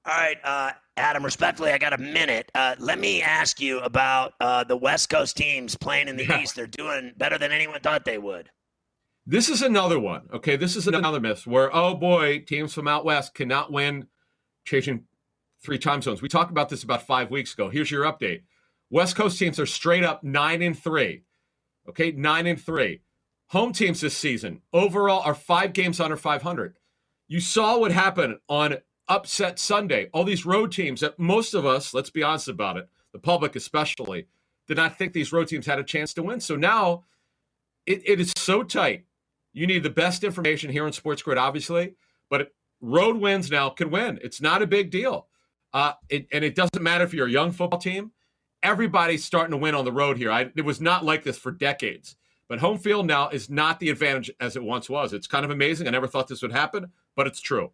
All 0.07 0.13
right, 0.15 0.37
uh, 0.43 0.71
Adam, 0.97 1.25
respectfully, 1.25 1.71
I 1.71 1.79
got 1.79 1.91
a 1.91 1.97
minute. 1.97 2.51
Uh, 2.53 2.75
let 2.77 2.99
me 2.99 3.23
ask 3.23 3.59
you 3.59 3.79
about 3.79 4.33
uh, 4.39 4.63
the 4.63 4.77
West 4.77 5.09
Coast 5.09 5.35
teams 5.35 5.75
playing 5.75 6.07
in 6.07 6.15
the 6.15 6.25
yeah. 6.25 6.41
East. 6.41 6.55
They're 6.55 6.67
doing 6.67 7.11
better 7.17 7.39
than 7.39 7.51
anyone 7.51 7.81
thought 7.81 8.05
they 8.05 8.19
would. 8.19 8.49
This 9.27 9.49
is 9.49 9.63
another 9.63 9.99
one. 9.99 10.29
Okay, 10.31 10.55
this 10.55 10.75
is 10.75 10.87
another 10.87 11.19
myth 11.19 11.47
where, 11.47 11.75
oh 11.75 11.95
boy, 11.95 12.39
teams 12.39 12.73
from 12.73 12.87
out 12.87 13.05
West 13.05 13.33
cannot 13.33 13.71
win 13.71 14.07
changing 14.65 15.05
three 15.63 15.79
time 15.79 16.01
zones. 16.03 16.21
We 16.21 16.29
talked 16.29 16.51
about 16.51 16.69
this 16.69 16.83
about 16.83 17.07
five 17.07 17.31
weeks 17.31 17.53
ago. 17.53 17.69
Here's 17.69 17.89
your 17.89 18.03
update 18.03 18.43
West 18.91 19.15
Coast 19.15 19.39
teams 19.39 19.59
are 19.59 19.65
straight 19.65 20.03
up 20.03 20.23
nine 20.23 20.61
and 20.61 20.77
three. 20.77 21.23
Okay, 21.89 22.11
nine 22.11 22.45
and 22.45 22.61
three. 22.61 23.01
Home 23.47 23.73
teams 23.73 24.01
this 24.01 24.15
season 24.15 24.61
overall 24.73 25.21
are 25.21 25.35
five 25.35 25.73
games 25.73 25.99
under 25.99 26.17
500. 26.17 26.77
You 27.27 27.39
saw 27.39 27.79
what 27.79 27.91
happened 27.91 28.37
on 28.47 28.77
upset 29.07 29.57
Sunday. 29.57 30.09
All 30.13 30.23
these 30.23 30.45
road 30.45 30.71
teams 30.71 31.01
that 31.01 31.17
most 31.17 31.53
of 31.53 31.65
us, 31.65 31.93
let's 31.93 32.09
be 32.11 32.23
honest 32.23 32.47
about 32.47 32.77
it, 32.77 32.89
the 33.11 33.19
public 33.19 33.55
especially, 33.55 34.27
did 34.67 34.77
not 34.77 34.97
think 34.97 35.13
these 35.13 35.33
road 35.33 35.47
teams 35.47 35.65
had 35.65 35.79
a 35.79 35.83
chance 35.83 36.13
to 36.13 36.23
win. 36.23 36.39
So 36.39 36.55
now 36.55 37.05
it, 37.85 38.01
it 38.05 38.19
is 38.19 38.33
so 38.35 38.63
tight. 38.63 39.05
You 39.55 39.65
need 39.67 39.83
the 39.83 39.89
best 39.89 40.25
information 40.25 40.69
here 40.69 40.85
on 40.85 40.91
Sports 40.91 41.21
Grid, 41.21 41.37
obviously, 41.37 41.95
but 42.29 42.51
road 42.81 43.15
wins 43.15 43.49
now 43.49 43.69
can 43.69 43.89
win. 43.89 44.19
It's 44.21 44.41
not 44.41 44.61
a 44.61 44.67
big 44.67 44.91
deal. 44.91 45.27
Uh, 45.73 45.93
it, 46.09 46.27
and 46.33 46.43
it 46.43 46.55
doesn't 46.55 46.81
matter 46.81 47.05
if 47.05 47.13
you're 47.13 47.27
a 47.27 47.31
young 47.31 47.53
football 47.53 47.79
team. 47.79 48.11
Everybody's 48.61 49.23
starting 49.23 49.51
to 49.51 49.57
win 49.57 49.73
on 49.73 49.85
the 49.85 49.93
road 49.93 50.17
here. 50.17 50.29
I, 50.29 50.51
it 50.55 50.65
was 50.65 50.81
not 50.81 51.05
like 51.05 51.23
this 51.23 51.37
for 51.37 51.51
decades. 51.51 52.17
But 52.49 52.59
home 52.59 52.77
field 52.77 53.07
now 53.07 53.29
is 53.29 53.49
not 53.49 53.79
the 53.79 53.89
advantage 53.89 54.29
as 54.41 54.57
it 54.57 54.63
once 54.63 54.89
was. 54.89 55.13
It's 55.13 55.25
kind 55.25 55.45
of 55.45 55.51
amazing. 55.51 55.87
I 55.87 55.91
never 55.91 56.07
thought 56.07 56.27
this 56.27 56.41
would 56.41 56.51
happen, 56.51 56.91
but 57.15 57.25
it's 57.25 57.39
true. 57.39 57.71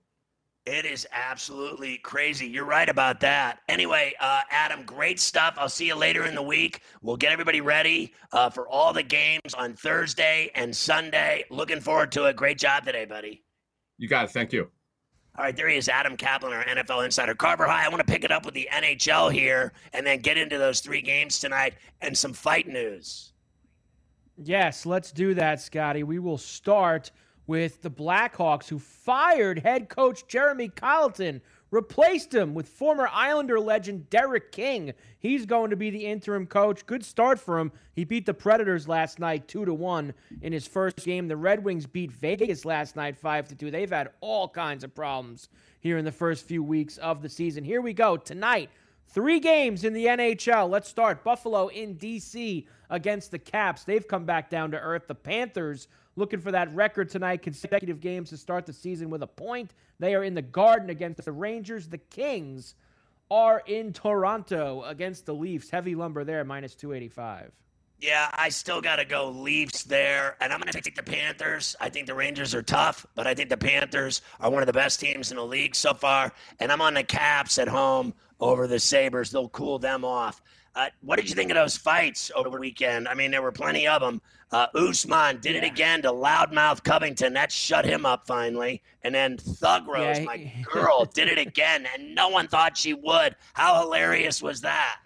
It 0.66 0.86
is 0.86 1.08
absolutely 1.12 1.98
crazy. 1.98 2.46
You're 2.46 2.66
right 2.66 2.88
about 2.88 3.20
that. 3.22 3.60
Anyway, 3.68 4.14
uh, 4.20 4.42
Adam, 4.52 4.84
great 4.84 5.20
stuff. 5.20 5.56
I'll 5.58 5.68
see 5.68 5.88
you 5.88 5.96
later 5.96 6.26
in 6.26 6.36
the 6.36 6.42
week. 6.42 6.82
We'll 7.02 7.18
get 7.18 7.32
everybody 7.32 7.62
ready 7.62 8.14
uh, 8.32 8.52
for 8.52 8.70
all 8.70 8.94
the 8.94 9.02
games 9.02 9.56
on 9.58 9.74
Thursday 9.74 10.52
and 10.54 10.76
Sunday. 10.76 11.46
Looking 11.50 11.80
forward 11.80 12.12
to 12.12 12.26
it. 12.26 12.36
Great 12.36 12.60
job 12.60 12.86
today, 12.86 13.06
buddy. 13.06 13.44
You 13.98 14.08
got 14.08 14.26
it. 14.26 14.32
Thank 14.32 14.54
you. 14.54 14.70
All 15.38 15.46
right, 15.46 15.56
there 15.56 15.70
he 15.70 15.78
is, 15.78 15.88
Adam 15.88 16.18
Kaplan, 16.18 16.52
our 16.52 16.66
NFL 16.66 17.06
insider. 17.06 17.34
Carver 17.34 17.66
High, 17.66 17.86
I 17.86 17.90
want 17.90 18.06
to 18.06 18.12
pick 18.12 18.26
it 18.26 18.32
up 18.32 18.46
with 18.46 18.54
the 18.54 18.68
NHL 18.72 19.32
here 19.32 19.72
and 19.94 20.06
then 20.06 20.20
get 20.20 20.38
into 20.38 20.58
those 20.58 20.82
three 20.82 21.02
games 21.02 21.40
tonight 21.40 21.76
and 22.02 22.16
some 22.16 22.34
fight 22.34 22.68
news. 22.68 23.32
Yes, 24.36 24.86
let's 24.86 25.12
do 25.12 25.34
that, 25.36 25.62
Scotty. 25.62 26.04
We 26.04 26.20
will 26.20 26.38
start 26.38 27.12
with 27.48 27.82
the 27.82 27.92
Blackhawks, 27.92 28.68
who 28.68 28.80
fired 28.80 29.60
head 29.60 29.90
coach 29.90 30.28
Jeremy 30.28 30.70
Colliton, 30.70 31.42
replaced 31.72 32.34
him 32.34 32.54
with 32.54 32.68
former 32.68 33.10
Islander 33.12 33.60
legend 33.60 34.10
Derek 34.10 34.52
King. 34.52 34.94
He's 35.20 35.46
going 35.46 35.70
to 35.70 35.76
be 35.78 35.90
the 35.90 36.06
interim 36.06 36.46
coach. 36.46 36.86
Good 36.86 37.04
start 37.04 37.40
for 37.40 37.58
him. 37.58 37.72
He 37.94 38.04
beat 38.04 38.26
the 38.26 38.34
Predators 38.34 38.88
last 38.88 39.20
night 39.20 39.48
2 39.48 39.66
to 39.66 39.74
1 39.74 40.14
in 40.42 40.54
his 40.54 40.68
first 40.68 40.98
game. 40.98 41.28
The 41.28 41.38
Red 41.38 41.64
Wings 41.64 41.86
beat 41.86 42.12
Vegas 42.12 42.66
last 42.66 42.96
night 42.96 43.18
5 43.18 43.48
to 43.50 43.56
2. 43.56 43.72
They've 43.72 43.90
had 43.90 44.10
all 44.20 44.48
kinds 44.50 44.84
of 44.84 44.94
problems 44.94 45.50
here 45.80 45.98
in 45.98 46.06
the 46.06 46.12
first 46.12 46.46
few 46.46 46.62
weeks 46.62 46.98
of 46.98 47.22
the 47.22 47.30
season. 47.30 47.64
Here 47.64 47.82
we 47.82 47.94
go. 47.94 48.18
Tonight, 48.18 48.70
three 49.08 49.40
games 49.40 49.86
in 49.86 49.94
the 49.94 50.06
NHL. 50.06 50.70
Let's 50.70 50.90
start 50.90 51.24
Buffalo 51.24 51.68
in 51.70 51.96
DC 51.96 52.68
against 52.90 53.32
the 53.32 53.40
Caps. 53.40 53.86
They've 53.86 54.08
come 54.08 54.26
back 54.26 54.50
down 54.50 54.72
to 54.72 54.80
earth. 54.80 55.08
The 55.08 55.16
Panthers 55.16 55.88
looking 56.16 56.40
for 56.40 56.52
that 56.52 56.74
record 56.74 57.10
tonight, 57.10 57.42
consecutive 57.42 58.00
games 58.00 58.30
to 58.30 58.38
start 58.38 58.66
the 58.66 58.74
season 58.74 59.10
with 59.10 59.24
a 59.24 59.28
point. 59.28 59.74
They 60.00 60.16
are 60.16 60.24
in 60.24 60.34
the 60.34 60.42
Garden 60.42 60.90
against 60.90 61.24
the 61.24 61.32
Rangers. 61.32 61.88
The 61.88 61.98
Kings 61.98 62.76
are 63.30 63.64
in 63.66 63.94
Toronto 63.94 64.84
against 64.84 65.26
the 65.26 65.34
Leafs. 65.34 65.70
Heavy 65.70 65.96
lumber 65.96 66.24
there, 66.24 66.44
minus 66.44 66.76
285. 66.76 67.52
Yeah, 68.02 68.30
I 68.34 68.50
still 68.50 68.82
got 68.82 68.96
to 68.96 69.06
go 69.06 69.30
Leafs 69.30 69.84
there. 69.84 70.36
And 70.42 70.52
I'm 70.52 70.60
going 70.60 70.72
to 70.72 70.82
take 70.82 70.96
the 70.96 71.04
Panthers. 71.04 71.76
I 71.80 71.90
think 71.90 72.08
the 72.08 72.16
Rangers 72.16 72.56
are 72.56 72.64
tough, 72.64 73.06
but 73.14 73.28
I 73.28 73.36
think 73.36 73.50
the 73.50 73.58
Panthers 73.58 74.22
are 74.40 74.50
one 74.50 74.64
of 74.64 74.68
the 74.68 74.74
best 74.74 75.00
teams 75.00 75.30
in 75.30 75.38
the 75.38 75.46
league 75.46 75.76
so 75.76 75.94
far. 75.94 76.32
And 76.60 76.72
I'm 76.72 76.82
on 76.82 76.96
the 76.96 77.04
Caps 77.04 77.60
at 77.60 77.68
home 77.68 78.16
over 78.40 78.66
the 78.66 78.80
Sabres. 78.80 79.30
They'll 79.30 79.50
cool 79.50 79.78
them 79.78 80.04
off. 80.04 80.42
Uh, 80.76 80.88
what 81.02 81.18
did 81.18 81.30
you 81.30 81.36
think 81.36 81.52
of 81.52 81.56
those 81.56 81.76
fights 81.76 82.32
over 82.36 82.50
the 82.50 82.58
weekend? 82.58 83.08
I 83.08 83.14
mean, 83.14 83.32
there 83.32 83.42
were 83.42 83.52
plenty 83.52 83.88
of 83.88 84.02
them. 84.02 84.22
Uh, 84.52 84.68
Usman 84.76 85.40
did 85.40 85.56
it 85.56 85.64
again 85.64 86.02
to 86.02 86.10
loudmouth 86.10 86.84
Covington. 86.84 87.34
That 87.34 87.52
shut 87.52 87.86
him 87.86 88.06
up 88.06 88.26
finally. 88.26 88.82
And 89.04 89.14
then 89.14 89.38
Thug 89.38 89.88
Rose, 89.88 90.20
yeah, 90.20 90.26
my 90.26 90.54
girl, 90.72 91.06
did 91.06 91.28
it 91.28 91.38
again, 91.38 91.88
and 91.94 92.16
no 92.16 92.30
one 92.30 92.48
thought 92.48 92.78
she 92.78 92.94
would. 92.94 93.36
How 93.54 93.82
hilarious 93.82 94.42
was 94.42 94.62
that? 94.62 94.98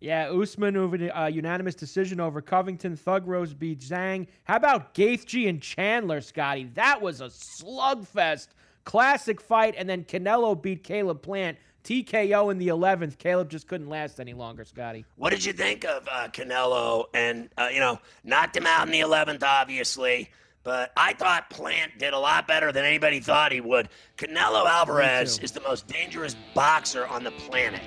Yeah, 0.00 0.28
Usman 0.30 0.76
over 0.76 0.98
the 0.98 1.18
uh, 1.18 1.26
unanimous 1.28 1.74
decision 1.74 2.20
over 2.20 2.42
Covington. 2.42 2.94
Thug 2.96 3.26
Rose 3.26 3.54
beat 3.54 3.80
Zhang. 3.80 4.26
How 4.44 4.56
about 4.56 4.94
Gaethje 4.94 5.48
and 5.48 5.62
Chandler, 5.62 6.20
Scotty? 6.20 6.70
That 6.74 7.00
was 7.00 7.22
a 7.22 7.28
slugfest. 7.28 8.48
Classic 8.84 9.40
fight. 9.40 9.74
And 9.78 9.88
then 9.88 10.04
Canelo 10.04 10.60
beat 10.60 10.84
Caleb 10.84 11.22
Plant. 11.22 11.56
TKO 11.84 12.50
in 12.50 12.58
the 12.58 12.68
11th. 12.68 13.18
Caleb 13.18 13.50
just 13.50 13.68
couldn't 13.68 13.88
last 13.88 14.18
any 14.18 14.34
longer, 14.34 14.64
Scotty. 14.64 15.04
What 15.16 15.30
did 15.30 15.44
you 15.44 15.52
think 15.52 15.84
of 15.84 16.08
uh, 16.10 16.28
Canelo? 16.28 17.04
And, 17.12 17.50
uh, 17.58 17.68
you 17.72 17.80
know, 17.80 18.00
knocked 18.24 18.56
him 18.56 18.66
out 18.66 18.86
in 18.86 18.92
the 18.92 19.00
11th, 19.00 19.42
obviously. 19.42 20.30
But 20.64 20.92
I 20.96 21.12
thought 21.12 21.50
Plant 21.50 21.98
did 21.98 22.14
a 22.14 22.18
lot 22.18 22.48
better 22.48 22.72
than 22.72 22.86
anybody 22.86 23.20
thought 23.20 23.52
he 23.52 23.60
would. 23.60 23.90
Canelo 24.16 24.66
Alvarez 24.66 25.38
is 25.40 25.52
the 25.52 25.60
most 25.60 25.86
dangerous 25.86 26.36
boxer 26.54 27.06
on 27.06 27.22
the 27.22 27.32
planet. 27.32 27.82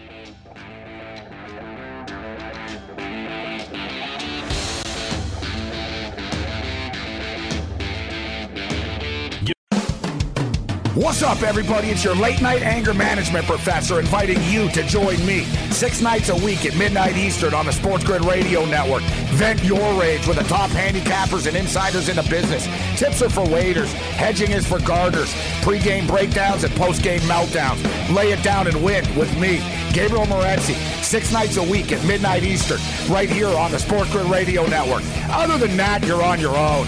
What's 10.97 11.21
up, 11.21 11.43
everybody? 11.43 11.89
It's 11.89 12.03
your 12.03 12.15
late 12.15 12.41
night 12.41 12.63
anger 12.63 12.91
management 12.91 13.45
professor 13.45 13.99
inviting 13.99 14.41
you 14.45 14.67
to 14.69 14.81
join 14.81 15.23
me 15.27 15.43
six 15.69 16.01
nights 16.01 16.29
a 16.29 16.35
week 16.37 16.65
at 16.65 16.75
midnight 16.75 17.15
Eastern 17.15 17.53
on 17.53 17.67
the 17.67 17.71
Sports 17.71 18.03
Grid 18.03 18.25
Radio 18.25 18.65
Network. 18.65 19.03
Vent 19.35 19.63
your 19.63 19.93
rage 20.01 20.25
with 20.25 20.37
the 20.37 20.43
top 20.45 20.71
handicappers 20.71 21.45
and 21.45 21.55
insiders 21.55 22.09
in 22.09 22.15
the 22.15 22.23
business. 22.23 22.65
Tips 22.97 23.21
are 23.21 23.29
for 23.29 23.47
waiters, 23.47 23.93
hedging 23.93 24.49
is 24.49 24.65
for 24.65 24.79
garters, 24.79 25.31
pregame 25.61 26.07
breakdowns 26.07 26.63
and 26.63 26.73
postgame 26.73 27.19
meltdowns. 27.29 27.79
Lay 28.11 28.31
it 28.31 28.41
down 28.41 28.65
and 28.65 28.83
win 28.83 29.05
with 29.15 29.31
me, 29.37 29.57
Gabriel 29.93 30.25
Morency, 30.25 30.73
six 31.03 31.31
nights 31.31 31.57
a 31.57 31.63
week 31.63 31.91
at 31.91 32.03
midnight 32.07 32.41
Eastern, 32.41 32.79
right 33.07 33.29
here 33.29 33.49
on 33.49 33.69
the 33.69 33.77
Sports 33.77 34.11
Grid 34.11 34.25
Radio 34.31 34.65
Network. 34.65 35.03
Other 35.29 35.59
than 35.59 35.77
that, 35.77 36.03
you're 36.07 36.23
on 36.23 36.39
your 36.39 36.57
own. 36.57 36.87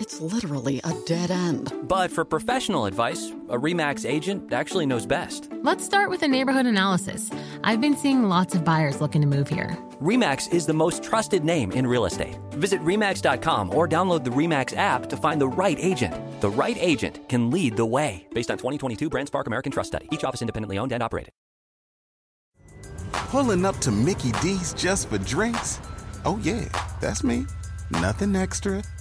It's 0.00 0.20
literally 0.20 0.80
a 0.82 0.92
dead 1.06 1.30
end. 1.30 1.72
But 1.84 2.10
for 2.10 2.24
professional 2.24 2.86
advice, 2.86 3.30
a 3.48 3.56
REMAX 3.56 4.04
agent 4.08 4.52
actually 4.52 4.86
knows 4.86 5.06
best. 5.06 5.48
Let's 5.62 5.84
start 5.84 6.10
with 6.10 6.22
a 6.22 6.28
neighborhood 6.28 6.66
analysis. 6.66 7.30
I've 7.62 7.80
been 7.80 7.96
seeing 7.96 8.24
lots 8.24 8.56
of 8.56 8.64
buyers 8.64 9.00
looking 9.00 9.20
to 9.22 9.28
move 9.28 9.48
here. 9.48 9.78
REMAX 10.02 10.52
is 10.52 10.66
the 10.66 10.72
most 10.72 11.04
trusted 11.04 11.44
name 11.44 11.70
in 11.70 11.86
real 11.86 12.06
estate. 12.06 12.36
Visit 12.54 12.80
REMAX.com 12.80 13.72
or 13.72 13.86
download 13.86 14.24
the 14.24 14.30
REMAX 14.30 14.76
app 14.76 15.08
to 15.10 15.16
find 15.16 15.40
the 15.40 15.48
right 15.48 15.78
agent. 15.78 16.12
The 16.40 16.50
right 16.50 16.76
agent 16.80 17.28
can 17.28 17.50
lead 17.50 17.76
the 17.76 17.86
way. 17.86 18.26
Based 18.34 18.50
on 18.50 18.58
2022 18.58 19.08
BrandSpark 19.08 19.46
American 19.46 19.70
Trust 19.70 19.88
Study, 19.88 20.08
each 20.10 20.24
office 20.24 20.42
independently 20.42 20.76
owned 20.76 20.90
and 20.90 21.04
operated. 21.04 21.30
Pulling 23.12 23.64
up 23.64 23.76
to 23.78 23.92
Mickey 23.92 24.32
D's 24.42 24.74
just 24.74 25.08
for 25.08 25.18
drinks? 25.18 25.78
Oh, 26.24 26.40
yeah, 26.42 26.64
that's 27.00 27.22
me. 27.22 27.46
Nothing 27.90 28.34
extra, 28.34 28.82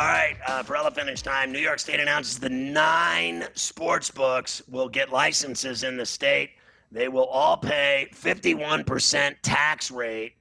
All 0.00 0.06
right, 0.06 0.38
uh, 0.46 0.62
Perella 0.62 0.94
finish 0.94 1.20
time. 1.20 1.52
New 1.52 1.58
York 1.58 1.78
State 1.78 2.00
announces 2.00 2.38
the 2.38 2.48
nine 2.48 3.44
sports 3.52 4.10
books 4.10 4.62
will 4.66 4.88
get 4.88 5.12
licenses 5.12 5.82
in 5.82 5.98
the 5.98 6.06
state. 6.06 6.52
They 6.90 7.08
will 7.08 7.26
all 7.26 7.58
pay 7.58 8.08
51% 8.14 9.34
tax 9.42 9.90
rate, 9.90 10.36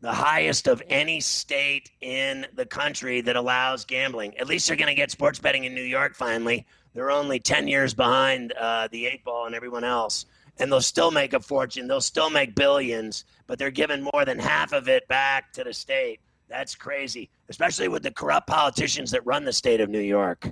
the 0.00 0.12
highest 0.12 0.68
of 0.68 0.80
any 0.88 1.18
state 1.18 1.90
in 2.00 2.46
the 2.54 2.64
country 2.64 3.20
that 3.22 3.34
allows 3.34 3.84
gambling. 3.84 4.38
At 4.38 4.46
least 4.46 4.68
they're 4.68 4.76
going 4.76 4.86
to 4.86 4.94
get 4.94 5.10
sports 5.10 5.40
betting 5.40 5.64
in 5.64 5.74
New 5.74 5.82
York 5.82 6.14
finally. 6.14 6.64
They're 6.94 7.10
only 7.10 7.40
10 7.40 7.66
years 7.66 7.92
behind 7.92 8.52
uh, 8.52 8.86
the 8.92 9.06
eight 9.06 9.24
ball 9.24 9.46
and 9.46 9.56
everyone 9.56 9.82
else. 9.82 10.26
And 10.60 10.70
they'll 10.70 10.80
still 10.80 11.10
make 11.10 11.32
a 11.32 11.40
fortune. 11.40 11.88
They'll 11.88 12.00
still 12.00 12.30
make 12.30 12.54
billions, 12.54 13.24
but 13.48 13.58
they're 13.58 13.72
giving 13.72 14.06
more 14.14 14.24
than 14.24 14.38
half 14.38 14.72
of 14.72 14.88
it 14.88 15.08
back 15.08 15.52
to 15.54 15.64
the 15.64 15.74
state. 15.74 16.20
That's 16.50 16.74
crazy, 16.74 17.30
especially 17.50 17.88
with 17.88 18.02
the 18.02 18.10
corrupt 18.10 18.46
politicians 18.46 19.10
that 19.10 19.26
run 19.26 19.44
the 19.44 19.52
state 19.52 19.80
of 19.80 19.90
New 19.90 20.00
York. 20.00 20.50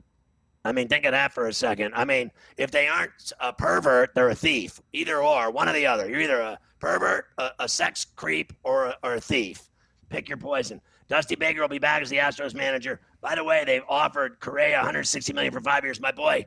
I 0.64 0.72
mean, 0.72 0.88
think 0.88 1.07
of 1.07 1.12
that 1.12 1.32
for 1.32 1.46
a 1.46 1.53
second. 1.53 1.94
I 1.94 2.05
mean, 2.05 2.30
if 2.57 2.70
they 2.70 2.88
aren't 2.88 3.32
a 3.40 3.53
pervert, 3.53 4.14
they're 4.14 4.28
a 4.28 4.34
thief. 4.34 4.80
Either 4.92 5.22
or, 5.22 5.51
one 5.51 5.68
or 5.68 5.72
the 5.72 5.86
other. 5.86 6.11
You're 6.11 6.20
either 6.20 6.40
a 6.40 6.59
pervert, 6.80 7.26
a, 7.38 7.51
a 7.61 7.68
sex 7.68 8.05
creep, 8.16 8.53
or 8.64 8.86
a, 8.86 8.96
or 9.03 9.14
a 9.14 9.20
thief. 9.20 9.70
Pick 10.11 10.28
your 10.28 10.36
poison. 10.36 10.80
Dusty 11.09 11.36
Baker 11.36 11.61
will 11.61 11.68
be 11.68 11.78
back 11.78 12.03
as 12.03 12.11
the 12.11 12.16
Astros 12.16 12.55
manager. 12.55 13.01
By 13.20 13.34
the 13.34 13.44
way, 13.44 13.62
they've 13.64 13.82
offered 13.88 14.40
Correa 14.40 14.76
160 14.76 15.32
million 15.32 15.53
for 15.53 15.61
five 15.61 15.84
years. 15.84 16.01
My 16.01 16.12
boy, 16.12 16.44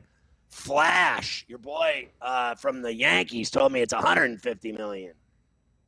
Flash, 0.50 1.46
your 1.48 1.58
boy 1.58 2.08
uh, 2.20 2.54
from 2.54 2.82
the 2.82 2.94
Yankees, 2.94 3.50
told 3.50 3.72
me 3.72 3.80
it's 3.80 3.94
150 3.94 4.72
million. 4.72 5.14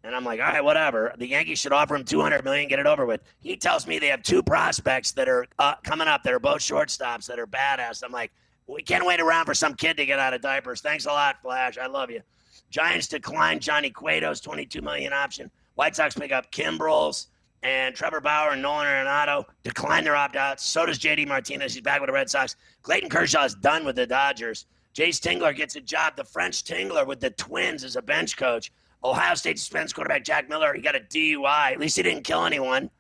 And 0.05 0.15
I'm 0.15 0.23
like, 0.23 0.39
all 0.39 0.47
right, 0.47 0.63
whatever. 0.63 1.15
The 1.17 1.27
Yankees 1.27 1.59
should 1.59 1.73
offer 1.73 1.97
him 1.97 2.05
200 2.05 2.45
million, 2.45 2.69
get 2.69 2.79
it 2.79 2.87
over 2.87 3.07
with. 3.07 3.23
He 3.41 3.57
tells 3.57 3.87
me 3.87 3.99
they 3.99 4.09
have 4.09 4.23
two 4.23 4.43
prospects 4.43 5.13
that 5.13 5.31
are 5.31 5.47
uh, 5.59 5.77
coming 5.83 6.07
up 6.07 6.23
that 6.25 6.35
are 6.35 6.39
both 6.39 6.59
shortstops 6.59 7.27
that 7.27 7.39
are 7.39 7.47
badass. 7.47 8.03
I'm 8.05 8.13
like, 8.13 8.31
we 8.67 8.83
can't 8.83 9.07
wait 9.07 9.21
around 9.21 9.47
for 9.47 9.55
some 9.55 9.75
kid 9.75 9.97
to 9.97 10.05
get 10.05 10.19
out 10.19 10.35
of 10.35 10.43
diapers. 10.43 10.83
Thanks 10.83 11.07
a 11.07 11.09
lot, 11.09 11.41
Flash. 11.41 11.79
I 11.79 11.87
love 11.87 12.11
you. 12.11 12.21
Giants 12.71 13.09
decline 13.09 13.61
Johnny 13.61 13.91
Cueto's 13.91 14.43
22 14.43 14.83
million 14.83 15.13
option. 15.13 15.51
White 15.75 15.97
Sox 15.97 16.15
pick 16.15 16.33
up 16.33 16.53
Kimbrels 16.53 17.29
and 17.63 17.95
Trevor 17.95 18.21
Bauer 18.21 18.53
and 18.53 18.61
Nolan 18.61 18.87
Arenado 18.87 19.45
decline 19.63 20.05
their 20.05 20.17
opt-outs. 20.17 20.65
So 20.65 20.85
does 20.85 20.99
JD 20.99 21.27
Martinez. 21.27 21.73
He's 21.73 21.83
back 21.83 22.01
with 22.01 22.09
the 22.09 22.13
Red 22.13 22.29
Sox. 22.29 22.57
Clayton 22.83 23.09
Kershaw 23.09 23.45
is 23.45 23.55
done 23.55 23.87
with 23.87 23.97
the 23.97 24.07
Dodgers. 24.07 24.67
Jayce 24.95 25.19
Tingler 25.19 25.57
gets 25.57 25.77
a 25.77 25.81
job. 25.81 26.15
The 26.15 26.25
French 26.25 26.63
Tingler 26.63 27.07
with 27.07 27.21
the 27.21 27.31
Twins 27.31 27.85
as 27.85 27.97
a 27.97 28.03
bench 28.03 28.37
coach. 28.37 28.71
Ohio 29.05 29.35
State 29.35 29.59
suspends 29.59 29.93
quarterback 29.93 30.25
Jack 30.25 30.49
Miller. 30.49 30.73
He 30.75 30.81
got 30.81 30.97
a 30.97 31.01
DUI. 31.01 31.73
At 31.73 31.79
least 31.79 31.97
he 31.97 32.03
didn't 32.03 32.25
kill 32.25 32.45
anyone. 32.45 32.91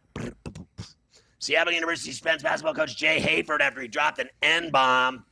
Seattle 1.38 1.72
University 1.72 2.10
suspends 2.10 2.42
basketball 2.42 2.74
coach 2.74 2.96
Jay 2.96 3.20
Hayford 3.20 3.60
after 3.60 3.80
he 3.80 3.88
dropped 3.88 4.18
an 4.18 4.28
N 4.42 4.70
bomb. 4.70 5.24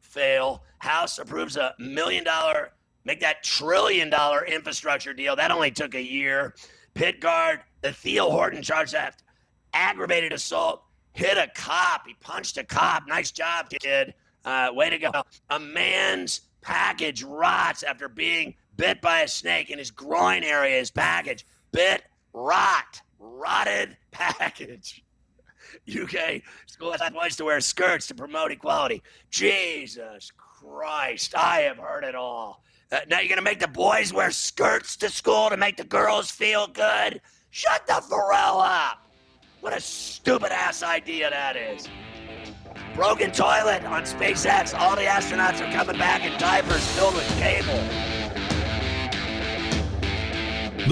Fail. 0.00 0.62
House 0.78 1.18
approves 1.18 1.56
a 1.56 1.74
million 1.78 2.24
dollar, 2.24 2.72
make 3.04 3.20
that 3.20 3.42
trillion 3.42 4.10
dollar 4.10 4.44
infrastructure 4.44 5.14
deal. 5.14 5.36
That 5.36 5.50
only 5.50 5.70
took 5.70 5.94
a 5.94 6.02
year. 6.02 6.54
Pitt 6.94 7.20
guard, 7.20 7.60
the 7.80 7.92
Theo 7.92 8.28
Horton 8.28 8.62
charged 8.62 8.94
after 8.94 9.24
aggravated 9.74 10.32
assault, 10.32 10.82
hit 11.12 11.38
a 11.38 11.50
cop. 11.54 12.06
He 12.06 12.14
punched 12.20 12.58
a 12.58 12.64
cop. 12.64 13.06
Nice 13.06 13.30
job, 13.30 13.70
kid. 13.70 14.14
Uh, 14.44 14.70
way 14.72 14.90
to 14.90 14.98
go. 14.98 15.10
A 15.50 15.58
man's 15.58 16.42
package 16.60 17.22
rots 17.22 17.82
after 17.82 18.08
being 18.08 18.54
bit 18.82 19.00
by 19.00 19.20
a 19.20 19.28
snake 19.28 19.70
in 19.70 19.78
his 19.78 19.92
groin 19.92 20.42
area, 20.42 20.76
his 20.76 20.90
package. 20.90 21.46
Bit, 21.70 22.02
rot, 22.32 23.00
rotted 23.20 23.96
package. 24.10 25.04
UK 25.88 26.42
school 26.66 26.92
boys 27.12 27.36
to 27.36 27.44
wear 27.44 27.60
skirts 27.60 28.08
to 28.08 28.14
promote 28.14 28.50
equality. 28.50 29.00
Jesus 29.30 30.32
Christ, 30.36 31.36
I 31.36 31.60
have 31.60 31.78
heard 31.78 32.02
it 32.02 32.16
all. 32.16 32.64
Uh, 32.90 32.98
now 33.08 33.20
you're 33.20 33.28
going 33.28 33.36
to 33.36 33.42
make 33.42 33.60
the 33.60 33.68
boys 33.68 34.12
wear 34.12 34.32
skirts 34.32 34.96
to 34.96 35.08
school 35.08 35.48
to 35.48 35.56
make 35.56 35.76
the 35.76 35.84
girls 35.84 36.32
feel 36.32 36.66
good? 36.66 37.20
Shut 37.50 37.86
the 37.86 38.02
Pharrell 38.10 38.66
up. 38.66 39.08
What 39.60 39.76
a 39.76 39.80
stupid 39.80 40.50
ass 40.50 40.82
idea 40.82 41.30
that 41.30 41.56
is. 41.56 41.88
Broken 42.96 43.30
toilet 43.30 43.84
on 43.84 44.02
SpaceX. 44.02 44.76
All 44.76 44.96
the 44.96 45.02
astronauts 45.02 45.60
are 45.60 45.72
coming 45.72 45.98
back 45.98 46.24
in 46.24 46.36
diapers 46.40 46.84
filled 46.96 47.14
with 47.14 47.28
cable. 47.38 48.11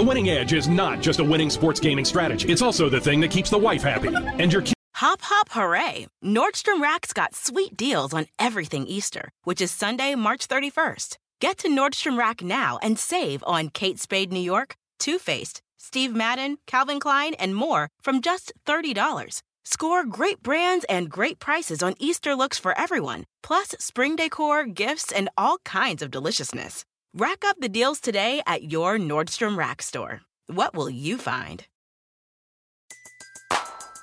The 0.01 0.07
winning 0.07 0.31
edge 0.31 0.55
is 0.55 0.67
not 0.67 1.03
just 1.03 1.21
a 1.21 1.25
winning 1.25 1.51
sports 1.51 1.79
gaming 1.79 2.07
strategy. 2.07 2.51
It's 2.51 2.63
also 2.63 2.89
the 2.89 3.03
thing 3.03 3.21
that 3.21 3.31
keeps 3.31 3.51
the 3.51 3.59
wife 3.59 3.83
happy. 3.83 4.09
And 4.15 4.51
your 4.51 4.65
Hop, 4.95 5.21
hop, 5.21 5.51
hooray! 5.51 6.07
Nordstrom 6.25 6.81
Rack's 6.81 7.13
got 7.13 7.35
sweet 7.35 7.77
deals 7.77 8.15
on 8.15 8.27
everything 8.39 8.87
Easter, 8.87 9.29
which 9.45 9.61
is 9.61 9.71
Sunday, 9.71 10.15
March 10.15 10.49
31st. 10.49 11.19
Get 11.43 11.59
to 11.59 11.69
Nordstrom 11.69 12.17
Rack 12.17 12.43
now 12.43 12.79
and 12.83 12.99
save 12.99 13.45
on 13.47 13.69
Kate 13.69 14.01
Spade 14.01 14.33
New 14.33 14.41
York, 14.41 14.75
Too 14.99 15.19
Faced, 15.19 15.61
Steve 15.77 16.15
Madden, 16.15 16.57
Calvin 16.67 16.99
Klein, 16.99 17.35
and 17.35 17.55
more 17.55 17.91
from 18.01 18.23
just 18.23 18.55
$30. 18.65 19.43
Score 19.67 20.07
great 20.07 20.43
brands 20.43 20.87
and 20.89 21.11
great 21.11 21.39
prices 21.39 21.83
on 21.83 21.95
Easter 21.99 22.35
looks 22.35 22.59
for 22.59 22.73
everyone, 22.79 23.25
plus 23.43 23.75
spring 23.79 24.17
decor, 24.17 24.65
gifts, 24.65 25.13
and 25.13 25.29
all 25.37 25.59
kinds 25.59 26.01
of 26.01 26.11
deliciousness. 26.11 26.87
Rack 27.13 27.43
up 27.45 27.57
the 27.59 27.69
deals 27.69 27.99
today 27.99 28.41
at 28.47 28.71
your 28.71 28.97
Nordstrom 28.97 29.59
Rack 29.59 29.83
store. 29.83 30.21
What 30.47 30.77
will 30.77 30.89
you 30.89 31.19
find? 31.19 31.65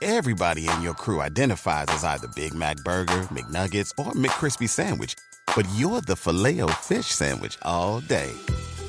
Everybody 0.02 0.68
in 0.68 0.82
your 0.82 0.94
crew 0.94 1.22
identifies 1.22 1.86
as 1.88 2.04
either 2.04 2.28
Big 2.36 2.54
Mac 2.54 2.76
Burger, 2.84 3.30
McNuggets, 3.32 3.92
or 3.98 4.12
McCrispy 4.12 4.68
Sandwich. 4.68 5.16
But 5.56 5.66
you're 5.74 6.02
the 6.02 6.18
filet 6.18 6.60
fish 6.82 7.08
Sandwich 7.08 7.58
all 7.62 8.02
day. 8.02 8.34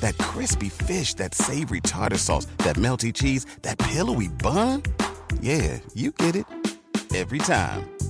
That 0.01 0.17
crispy 0.17 0.67
fish, 0.67 1.13
that 1.13 1.33
savory 1.33 1.79
tartar 1.79 2.17
sauce, 2.17 2.47
that 2.57 2.75
melty 2.75 3.13
cheese, 3.13 3.45
that 3.61 3.77
pillowy 3.77 4.27
bun. 4.27 4.83
Yeah, 5.39 5.79
you 5.93 6.11
get 6.11 6.35
it. 6.35 6.45
Every 7.15 7.39
time. 7.39 7.89